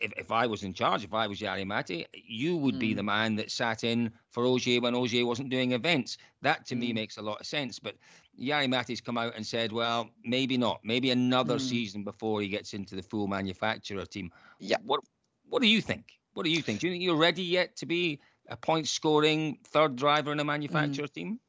if, 0.00 0.12
if 0.18 0.30
I 0.30 0.46
was 0.46 0.64
in 0.64 0.74
charge, 0.74 1.02
if 1.02 1.14
I 1.14 1.26
was 1.26 1.40
Jari-Matti, 1.40 2.06
you 2.12 2.56
would 2.58 2.74
mm. 2.74 2.80
be 2.80 2.94
the 2.94 3.02
man 3.02 3.34
that 3.36 3.50
sat 3.50 3.84
in 3.84 4.12
for 4.30 4.44
Ogier 4.44 4.80
when 4.80 4.94
Ogier 4.94 5.24
wasn't 5.24 5.48
doing 5.48 5.72
events. 5.72 6.18
That 6.42 6.66
to 6.66 6.74
mm. 6.74 6.80
me 6.80 6.92
makes 6.92 7.16
a 7.16 7.22
lot 7.22 7.40
of 7.40 7.46
sense. 7.46 7.78
But 7.78 7.96
Jari-Matti's 8.38 9.00
come 9.00 9.16
out 9.16 9.34
and 9.34 9.46
said, 9.46 9.72
well, 9.72 10.10
maybe 10.24 10.58
not. 10.58 10.80
Maybe 10.84 11.10
another 11.10 11.56
mm. 11.56 11.60
season 11.60 12.04
before 12.04 12.42
he 12.42 12.48
gets 12.48 12.74
into 12.74 12.94
the 12.94 13.02
full 13.02 13.26
manufacturer 13.26 14.04
team. 14.04 14.30
Yeah. 14.58 14.76
What 14.84 15.00
What 15.48 15.62
do 15.62 15.68
you 15.68 15.80
think? 15.80 16.20
What 16.34 16.44
do 16.44 16.50
you 16.50 16.60
think? 16.62 16.80
Do 16.80 16.88
you 16.88 16.92
think 16.92 17.02
you're 17.02 17.16
ready 17.16 17.42
yet 17.42 17.76
to 17.76 17.86
be 17.86 18.20
a 18.50 18.56
point 18.56 18.88
scoring 18.88 19.58
third 19.68 19.96
driver 19.96 20.32
in 20.32 20.40
a 20.40 20.44
manufacturer 20.44 21.06
mm. 21.06 21.12
team? 21.12 21.40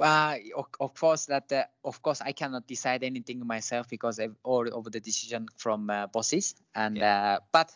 uh, 0.00 0.36
of 0.80 0.94
course 0.94 1.26
that 1.26 1.50
uh, 1.52 1.64
of 1.84 2.02
course 2.02 2.20
I 2.20 2.32
cannot 2.32 2.66
decide 2.66 3.02
anything 3.02 3.46
myself 3.46 3.88
because 3.88 4.20
all 4.44 4.68
of 4.68 4.84
the 4.92 5.00
decision 5.00 5.46
from 5.56 5.90
uh, 5.90 6.06
bosses 6.06 6.54
and 6.74 6.96
yeah. 6.96 7.34
Uh, 7.34 7.38
but 7.52 7.72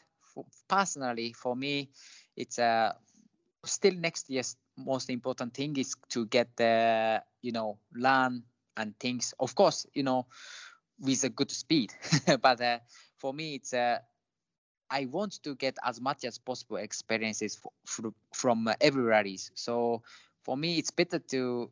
personally 0.69 1.33
for 1.33 1.57
me 1.57 1.91
it's 2.37 2.59
uh, 2.59 2.93
still 3.65 3.95
next 3.95 4.31
year's 4.31 4.57
most 4.77 5.11
important 5.11 5.53
thing 5.53 5.77
is 5.77 5.95
to 6.09 6.27
get 6.27 6.57
the 6.57 7.23
you 7.43 7.53
know 7.53 7.79
learn 7.95 8.43
and 8.77 8.99
things 8.99 9.35
of 9.39 9.55
course 9.55 9.87
you 9.93 10.03
know 10.03 10.27
with 11.01 11.25
a 11.25 11.29
good 11.29 11.51
speed 11.51 11.93
but 12.41 12.61
uh, 12.61 12.79
for 13.19 13.35
me 13.35 13.57
it's 13.57 13.75
I 14.93 15.07
want 15.07 15.43
to 15.43 15.55
get 15.57 15.77
as 15.83 16.01
much 16.01 16.25
as 16.25 16.39
possible 16.39 16.77
experiences 16.77 17.57
for, 17.57 17.73
for, 17.87 18.15
from 18.35 18.69
every 18.81 19.03
rallies 19.03 19.51
so 19.55 20.03
for 20.43 20.57
me 20.57 20.79
it's 20.79 20.91
better 20.91 21.19
to 21.19 21.71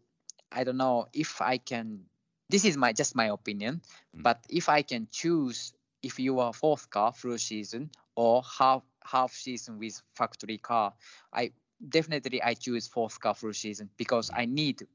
I 0.52 0.64
don't 0.64 0.76
know 0.76 1.08
if 1.12 1.40
I 1.40 1.58
can. 1.58 2.00
This 2.48 2.64
is 2.64 2.76
my 2.76 2.92
just 2.92 3.14
my 3.14 3.26
opinion, 3.26 3.82
mm. 4.16 4.22
but 4.22 4.44
if 4.48 4.68
I 4.68 4.82
can 4.82 5.06
choose 5.10 5.72
if 6.02 6.18
you 6.18 6.40
are 6.40 6.52
fourth 6.52 6.88
car 6.90 7.12
full 7.12 7.38
season 7.38 7.90
or 8.16 8.42
half 8.42 8.82
half 9.04 9.32
season 9.32 9.78
with 9.78 10.00
factory 10.14 10.58
car, 10.58 10.92
I 11.32 11.52
definitely 11.88 12.42
I 12.42 12.54
choose 12.54 12.88
fourth 12.88 13.20
car 13.20 13.34
full 13.34 13.52
season 13.52 13.90
because 13.96 14.30
I 14.34 14.46
need 14.46 14.86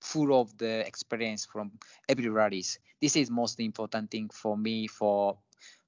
full 0.00 0.38
of 0.38 0.56
the 0.58 0.86
experience 0.86 1.46
from 1.46 1.72
every 2.08 2.28
rallies. 2.28 2.78
This 3.00 3.16
is 3.16 3.30
most 3.30 3.60
important 3.60 4.10
thing 4.10 4.28
for 4.32 4.56
me 4.56 4.86
for 4.86 5.38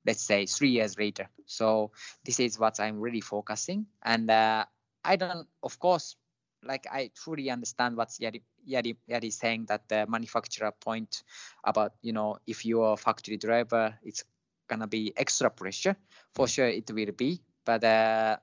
let's 0.06 0.22
say 0.22 0.46
three 0.46 0.70
years 0.70 0.98
later. 0.98 1.28
So 1.46 1.92
this 2.24 2.40
is 2.40 2.58
what 2.58 2.80
I'm 2.80 3.00
really 3.00 3.20
focusing, 3.20 3.86
and 4.02 4.30
uh, 4.30 4.64
I 5.04 5.16
don't, 5.16 5.46
of 5.62 5.78
course, 5.78 6.16
like 6.64 6.86
I 6.90 7.10
truly 7.14 7.50
understand 7.50 7.96
what 7.96 8.08
Jari, 8.08 8.42
Jari, 8.68 8.96
Jari 9.08 9.32
saying 9.32 9.66
that 9.66 9.88
the 9.88 10.06
manufacturer 10.08 10.72
point 10.72 11.22
about, 11.64 11.92
you 12.02 12.12
know, 12.12 12.38
if 12.46 12.64
you're 12.64 12.92
a 12.92 12.96
factory 12.96 13.36
driver, 13.36 13.94
it's 14.02 14.24
gonna 14.68 14.86
be 14.86 15.12
extra 15.16 15.50
pressure. 15.50 15.96
For 16.34 16.46
sure 16.48 16.66
it 16.68 16.90
will 16.90 17.12
be. 17.12 17.42
But 17.64 17.84
uh, 17.84 18.36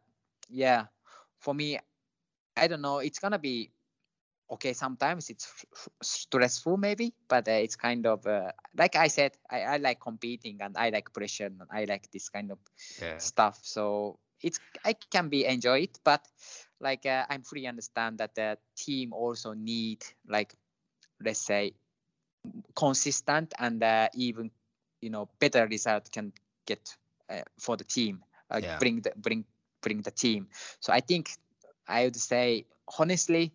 yeah, 0.50 0.86
for 1.40 1.54
me, 1.54 1.80
I 2.58 2.68
don't 2.68 2.82
know, 2.82 3.00
it's 3.00 3.20
gonna 3.20 3.40
be 3.40 3.72
okay 4.52 4.74
sometimes 4.74 5.30
it's 5.30 5.66
stressful 6.02 6.78
maybe 6.78 7.14
but 7.28 7.48
uh, 7.48 7.52
it's 7.52 7.76
kind 7.76 8.06
of 8.06 8.26
uh, 8.26 8.52
like 8.78 8.96
i 8.96 9.08
said 9.08 9.32
I, 9.50 9.62
I 9.62 9.78
like 9.78 10.00
competing 10.00 10.58
and 10.62 10.76
i 10.78 10.90
like 10.90 11.14
pressure 11.14 11.46
and 11.46 11.62
i 11.72 11.86
like 11.86 12.10
this 12.12 12.30
kind 12.30 12.52
of 12.52 12.58
yeah. 13.02 13.18
stuff 13.18 13.60
so 13.62 14.18
it's 14.42 14.60
i 14.86 14.94
can 14.94 15.30
be 15.30 15.46
enjoy 15.46 15.80
it 15.80 16.00
but 16.04 16.26
like 16.82 17.06
uh, 17.06 17.26
I'm 17.30 17.44
fully 17.44 17.68
understand 17.68 18.20
that 18.20 18.36
the 18.36 18.58
team 18.76 19.14
also 19.14 19.54
need 19.54 20.04
like 20.28 20.56
let's 21.22 21.42
say 21.42 21.74
consistent 22.76 23.54
and 23.60 23.84
uh, 23.84 24.08
even 24.16 24.52
you 25.02 25.10
know 25.10 25.30
better 25.40 25.68
result 25.68 26.10
can 26.12 26.32
get 26.66 26.96
uh, 27.30 27.42
for 27.60 27.78
the 27.78 27.84
team 27.84 28.24
uh, 28.50 28.60
yeah. 28.62 28.78
bring 28.78 29.02
the 29.02 29.12
bring 29.18 29.46
bring 29.82 30.02
the 30.02 30.12
team 30.12 30.48
so 30.80 30.94
i 30.94 31.00
think 31.00 31.32
i 31.88 32.06
would 32.06 32.16
say 32.16 32.66
honestly 32.98 33.52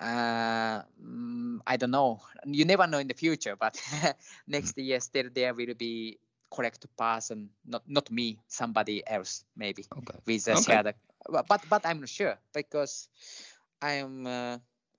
uh, 0.00 0.82
mm, 1.02 1.58
i 1.66 1.76
don't 1.76 1.90
know 1.90 2.20
you 2.44 2.64
never 2.64 2.86
know 2.86 2.98
in 2.98 3.08
the 3.08 3.14
future 3.14 3.56
but 3.56 3.80
next 4.46 4.76
mm. 4.76 4.84
year 4.84 5.00
still 5.00 5.28
there 5.32 5.54
will 5.54 5.74
be 5.74 6.18
correct 6.50 6.86
person 6.96 7.48
not 7.66 7.82
not 7.88 8.10
me 8.10 8.38
somebody 8.46 9.02
else 9.06 9.44
maybe 9.56 9.84
okay. 9.98 10.18
with 10.26 10.48
a 10.48 10.52
okay. 10.52 10.62
shared 10.62 10.94
but 11.30 11.62
but 11.68 11.84
I'm 11.84 12.00
not 12.00 12.08
sure 12.08 12.38
because 12.52 13.08
I 13.82 13.92
am 13.92 14.26
uh, 14.26 14.58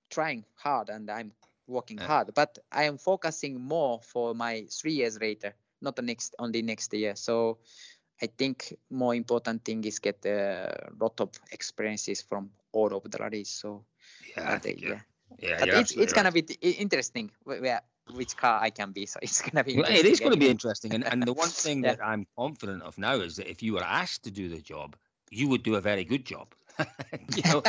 trying 0.10 0.46
hard 0.56 0.90
and 0.90 1.10
I'm 1.10 1.32
working 1.68 1.98
yeah. 1.98 2.08
hard. 2.08 2.34
But 2.34 2.60
I 2.72 2.84
am 2.84 2.98
focusing 2.98 3.60
more 3.62 4.02
for 4.02 4.34
my 4.34 4.66
three 4.70 4.94
years 4.94 5.20
later, 5.20 5.56
not 5.82 5.96
the 5.96 6.02
next 6.02 6.36
only 6.40 6.62
next 6.62 6.94
year. 6.94 7.16
So 7.16 7.60
I 8.22 8.28
think 8.28 8.74
more 8.90 9.16
important 9.16 9.64
thing 9.64 9.84
is 9.84 10.00
get 10.00 10.26
a 10.26 10.90
lot 11.00 11.20
of 11.22 11.30
experiences 11.52 12.22
from 12.22 12.52
all 12.72 12.96
of 12.96 13.10
the 13.10 13.18
rallies. 13.18 13.50
So 13.50 13.86
yeah, 14.36 14.54
uh, 14.54 14.60
yeah. 14.66 15.00
Yeah, 15.40 15.60
but 15.60 15.70
it's 15.70 15.92
it's 15.92 16.14
right. 16.14 16.16
gonna 16.16 16.32
be 16.32 16.42
interesting 16.62 17.30
where 17.44 17.82
which 18.14 18.36
car 18.38 18.60
I 18.62 18.70
can 18.70 18.92
be. 18.92 19.06
So 19.06 19.20
it's 19.22 19.42
gonna 19.42 19.64
be. 19.64 19.78
Well, 19.78 19.86
it 19.90 20.06
is 20.06 20.20
going 20.20 20.34
to 20.34 20.40
be 20.40 20.50
interesting, 20.50 20.94
and 20.94 21.04
and 21.04 21.24
the 21.24 21.34
one 21.34 21.50
thing 21.66 21.84
yeah. 21.84 21.96
that 21.96 22.06
I'm 22.06 22.26
confident 22.38 22.84
of 22.84 22.98
now 22.98 23.16
is 23.16 23.36
that 23.38 23.50
if 23.50 23.62
you 23.62 23.74
were 23.74 23.84
asked 23.84 24.24
to 24.24 24.32
do 24.32 24.50
the 24.50 24.62
job, 24.62 24.96
you 25.30 25.48
would 25.50 25.64
do 25.64 25.76
a 25.76 25.82
very 25.82 26.04
good 26.04 26.26
job. 26.26 26.54
you 27.36 27.42
know, 27.46 27.64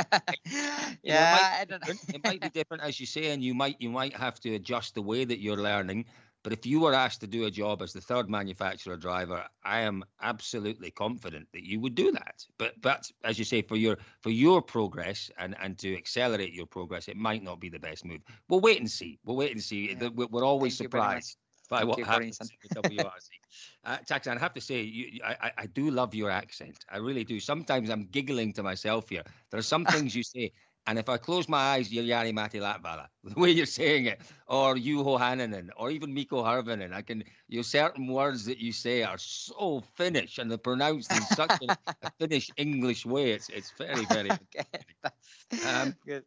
yeah, 1.03 1.62
it 1.62 1.70
might, 1.70 1.97
it 2.12 2.24
might 2.24 2.41
be 2.43 2.51
different 2.51 2.82
as 2.82 3.01
you 3.01 3.07
say, 3.07 3.30
and 3.30 3.43
you 3.43 3.55
might 3.55 3.76
you 3.80 3.89
might 3.89 4.14
have 4.14 4.39
to 4.41 4.55
adjust 4.55 4.95
the 4.95 5.03
way 5.03 5.24
that 5.24 5.41
you're 5.41 5.57
learning. 5.57 6.05
But 6.49 6.59
if 6.59 6.64
you 6.64 6.80
were 6.80 6.94
asked 6.94 7.20
to 7.20 7.26
do 7.26 7.44
a 7.44 7.51
job 7.51 7.82
as 7.82 7.92
the 7.92 8.01
third 8.01 8.30
manufacturer 8.30 8.96
driver, 8.96 9.44
I 9.66 9.80
am 9.80 10.03
absolutely 10.22 10.90
confident 10.90 11.46
that 11.53 11.62
you 11.62 11.78
would 11.80 11.94
do 11.94 12.11
that. 12.12 12.42
But 12.57 12.80
but 12.80 13.12
as 13.22 13.38
you 13.38 13.44
say, 13.44 13.61
for 13.61 13.76
your 13.76 13.99
for 14.22 14.30
your 14.30 14.62
progress 14.62 15.30
and 15.36 15.55
and 15.61 15.76
to 15.80 15.94
accelerate 15.94 16.55
your 16.55 16.64
progress, 16.64 17.07
it 17.07 17.18
might 17.18 17.42
not 17.42 17.61
be 17.61 17.68
the 17.68 17.78
best 17.78 18.07
move. 18.07 18.22
We'll 18.49 18.61
wait 18.61 18.80
and 18.80 18.90
see. 18.90 19.18
We'll 19.26 19.36
wait 19.36 19.53
and 19.53 19.62
see. 19.62 19.94
Yeah. 20.01 20.09
We're 20.09 20.42
always 20.42 20.78
Thank 20.78 20.90
surprised 20.90 21.36
by 21.68 21.80
Thank 21.80 21.90
what 21.90 22.07
happens 22.07 22.38
with 22.40 22.82
WRC. 22.82 23.28
uh, 23.84 23.99
Taka-san, 24.07 24.38
I 24.38 24.40
have 24.40 24.55
to 24.55 24.61
say, 24.62 24.80
you, 24.80 25.20
I, 25.22 25.53
I 25.59 25.66
do 25.66 25.90
love 25.90 26.14
your 26.14 26.30
accent. 26.30 26.78
I 26.88 26.96
really 26.96 27.24
do. 27.24 27.40
Sometimes 27.40 27.90
I'm 27.90 28.05
giggling 28.05 28.55
to 28.55 28.62
myself 28.62 29.11
here. 29.11 29.22
There 29.51 29.61
are 29.61 29.70
some 29.74 29.84
things 29.84 30.16
you 30.16 30.22
say, 30.22 30.53
and 30.89 30.99
if 30.99 31.11
I 31.11 31.18
close 31.18 31.51
my 31.51 31.59
eyes, 31.59 31.93
you're 31.93 32.03
Jari-Matti 32.03 32.61
Latvala, 32.61 33.09
the 33.24 33.39
way 33.39 33.51
you're 33.51 33.66
saying 33.66 34.07
it, 34.07 34.22
or 34.47 34.74
Juho 34.74 35.18
Hänninen, 35.20 35.68
or 35.76 35.91
even 35.91 36.14
Mikko 36.14 36.43
Hirvonen. 36.43 36.95
I 36.95 37.03
can, 37.03 37.22
you 37.47 37.62
certain 37.62 38.07
words 38.07 38.47
that 38.47 38.57
you 38.57 38.72
say 38.72 39.03
are 39.03 39.18
so 39.18 39.82
Finnish 39.97 40.39
and 40.39 40.51
they're 40.51 40.57
pronounced 40.57 41.12
in 41.12 41.20
such 41.20 41.53
a, 41.68 41.76
a 42.03 42.11
Finnish 42.18 42.51
English 42.57 43.05
way. 43.05 43.32
It's 43.32 43.51
it's 43.51 43.70
very, 43.76 44.07
very 44.07 44.30
okay. 44.30 44.64
Um, 45.68 45.95
Good. 46.07 46.24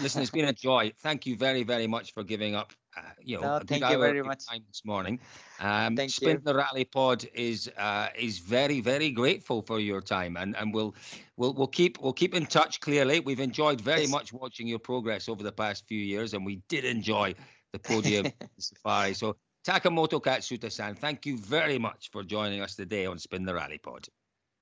Listen, 0.00 0.22
it's 0.22 0.30
been 0.30 0.46
a 0.46 0.52
joy. 0.52 0.92
Thank 0.98 1.26
you 1.26 1.36
very, 1.36 1.62
very 1.62 1.86
much 1.86 2.12
for 2.12 2.22
giving 2.22 2.54
up. 2.54 2.72
Uh, 2.96 3.02
you 3.22 3.40
know, 3.40 3.58
no, 3.58 3.64
thank 3.66 3.88
you 3.88 3.98
very 3.98 4.22
much. 4.22 4.46
Time 4.46 4.62
this 4.68 4.82
morning. 4.84 5.20
Um, 5.62 5.94
thank 5.94 6.10
Spin 6.10 6.36
you. 6.36 6.42
the 6.42 6.54
Rally 6.54 6.86
Pod 6.86 7.28
is 7.34 7.70
uh, 7.76 8.08
is 8.18 8.38
very, 8.38 8.80
very 8.80 9.10
grateful 9.10 9.60
for 9.60 9.78
your 9.78 10.00
time, 10.00 10.38
and 10.38 10.56
and 10.56 10.72
we'll 10.72 10.94
we'll 11.36 11.52
we'll 11.52 11.66
keep 11.66 12.00
we'll 12.00 12.14
keep 12.14 12.34
in 12.34 12.46
touch. 12.46 12.80
Clearly, 12.80 13.20
we've 13.20 13.40
enjoyed 13.40 13.78
very 13.78 14.02
yes. 14.02 14.10
much 14.10 14.32
watching 14.32 14.66
your 14.66 14.78
progress 14.78 15.28
over 15.28 15.42
the 15.42 15.52
past 15.52 15.84
few 15.86 15.98
years, 15.98 16.32
and 16.32 16.46
we 16.46 16.62
did 16.70 16.86
enjoy 16.86 17.34
the 17.74 17.78
podium 17.78 18.32
safari. 18.58 19.12
So 19.12 19.36
Takamoto 19.66 20.22
Katsuta-san, 20.22 20.94
thank 20.94 21.26
you 21.26 21.36
very 21.36 21.78
much 21.78 22.08
for 22.10 22.22
joining 22.22 22.62
us 22.62 22.74
today 22.74 23.04
on 23.04 23.18
Spin 23.18 23.44
the 23.44 23.54
Rally 23.54 23.78
Pod. 23.78 24.08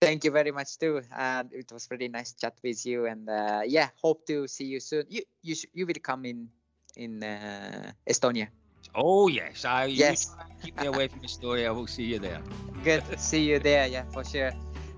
Thank 0.01 0.22
you 0.22 0.30
very 0.30 0.53
much 0.53 0.78
too. 0.78 1.03
Uh, 1.11 1.42
it 1.51 1.72
was 1.72 1.90
really 1.90 2.07
nice 2.07 2.32
chat 2.32 2.55
with 2.62 2.86
you, 2.86 3.07
and 3.07 3.28
uh, 3.28 3.62
yeah, 3.66 3.90
hope 4.01 4.24
to 4.26 4.46
see 4.46 4.64
you 4.64 4.78
soon. 4.78 5.05
You 5.09 5.22
you 5.42 5.57
you 5.74 5.86
will 5.86 5.99
come 6.01 6.24
in 6.24 6.49
in 6.96 7.22
uh, 7.22 7.90
Estonia. 8.07 8.46
Oh 8.94 9.26
yes, 9.26 9.64
I 9.64 9.86
yes. 9.86 10.30
keep 10.62 10.78
me 10.80 10.86
away 10.86 11.09
from 11.09 11.20
Estonia. 11.20 11.66
I 11.66 11.70
will 11.74 11.90
see 11.90 12.05
you 12.05 12.20
there. 12.20 12.38
Good, 12.84 13.03
see 13.18 13.42
you 13.42 13.59
there. 13.59 13.88
Yeah, 13.88 14.05
for 14.14 14.22
sure. 14.22 14.53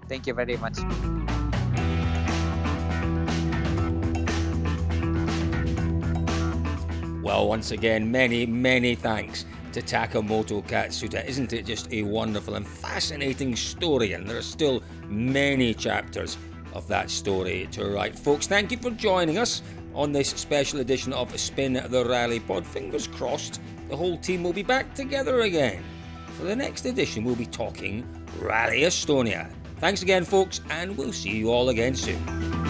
Thank 0.07 0.27
you 0.27 0.35
very 0.35 0.59
much. 0.59 0.77
Well, 7.25 7.49
once 7.49 7.71
again, 7.71 8.11
many, 8.11 8.45
many 8.45 8.97
thanks 8.97 9.47
to 9.73 9.83
Takamoto 9.83 10.65
Katsuta. 10.67 11.25
Isn't 11.27 11.53
it 11.53 11.65
just 11.65 11.93
a 11.93 12.03
wonderful 12.03 12.55
and 12.55 12.67
fascinating 12.67 13.57
story? 13.57 14.13
And 14.13 14.29
there 14.29 14.39
are 14.39 14.43
still 14.43 14.83
many 15.07 15.75
chapters 15.75 16.37
of 16.73 16.87
that 16.89 17.11
story 17.11 17.69
to 17.73 17.87
write. 17.87 18.19
Folks, 18.19 18.47
thank 18.47 18.71
you 18.71 18.79
for 18.79 18.91
joining 18.91 19.39
us 19.39 19.63
on 19.95 20.13
this 20.13 20.29
special 20.31 20.81
edition 20.81 21.13
of 21.13 21.39
Spin 21.39 21.75
the 21.75 22.05
Rally 22.05 22.41
Pod. 22.41 22.67
Fingers 22.67 23.07
crossed, 23.07 23.61
the 23.89 23.97
whole 23.97 24.17
team 24.17 24.43
will 24.43 24.53
be 24.53 24.63
back 24.63 24.95
together 24.95 25.41
again. 25.41 25.83
For 26.37 26.45
the 26.45 26.57
next 26.57 26.87
edition, 26.87 27.25
we'll 27.25 27.37
be 27.37 27.47
talking 27.47 28.07
Rally 28.39 28.83
Estonia. 28.83 29.51
Thanks 29.79 30.03
again, 30.03 30.25
folks, 30.25 30.61
and 30.71 30.97
we'll 30.97 31.13
see 31.13 31.31
you 31.31 31.51
all 31.51 31.71
again 31.71 31.95
soon. 31.95 32.70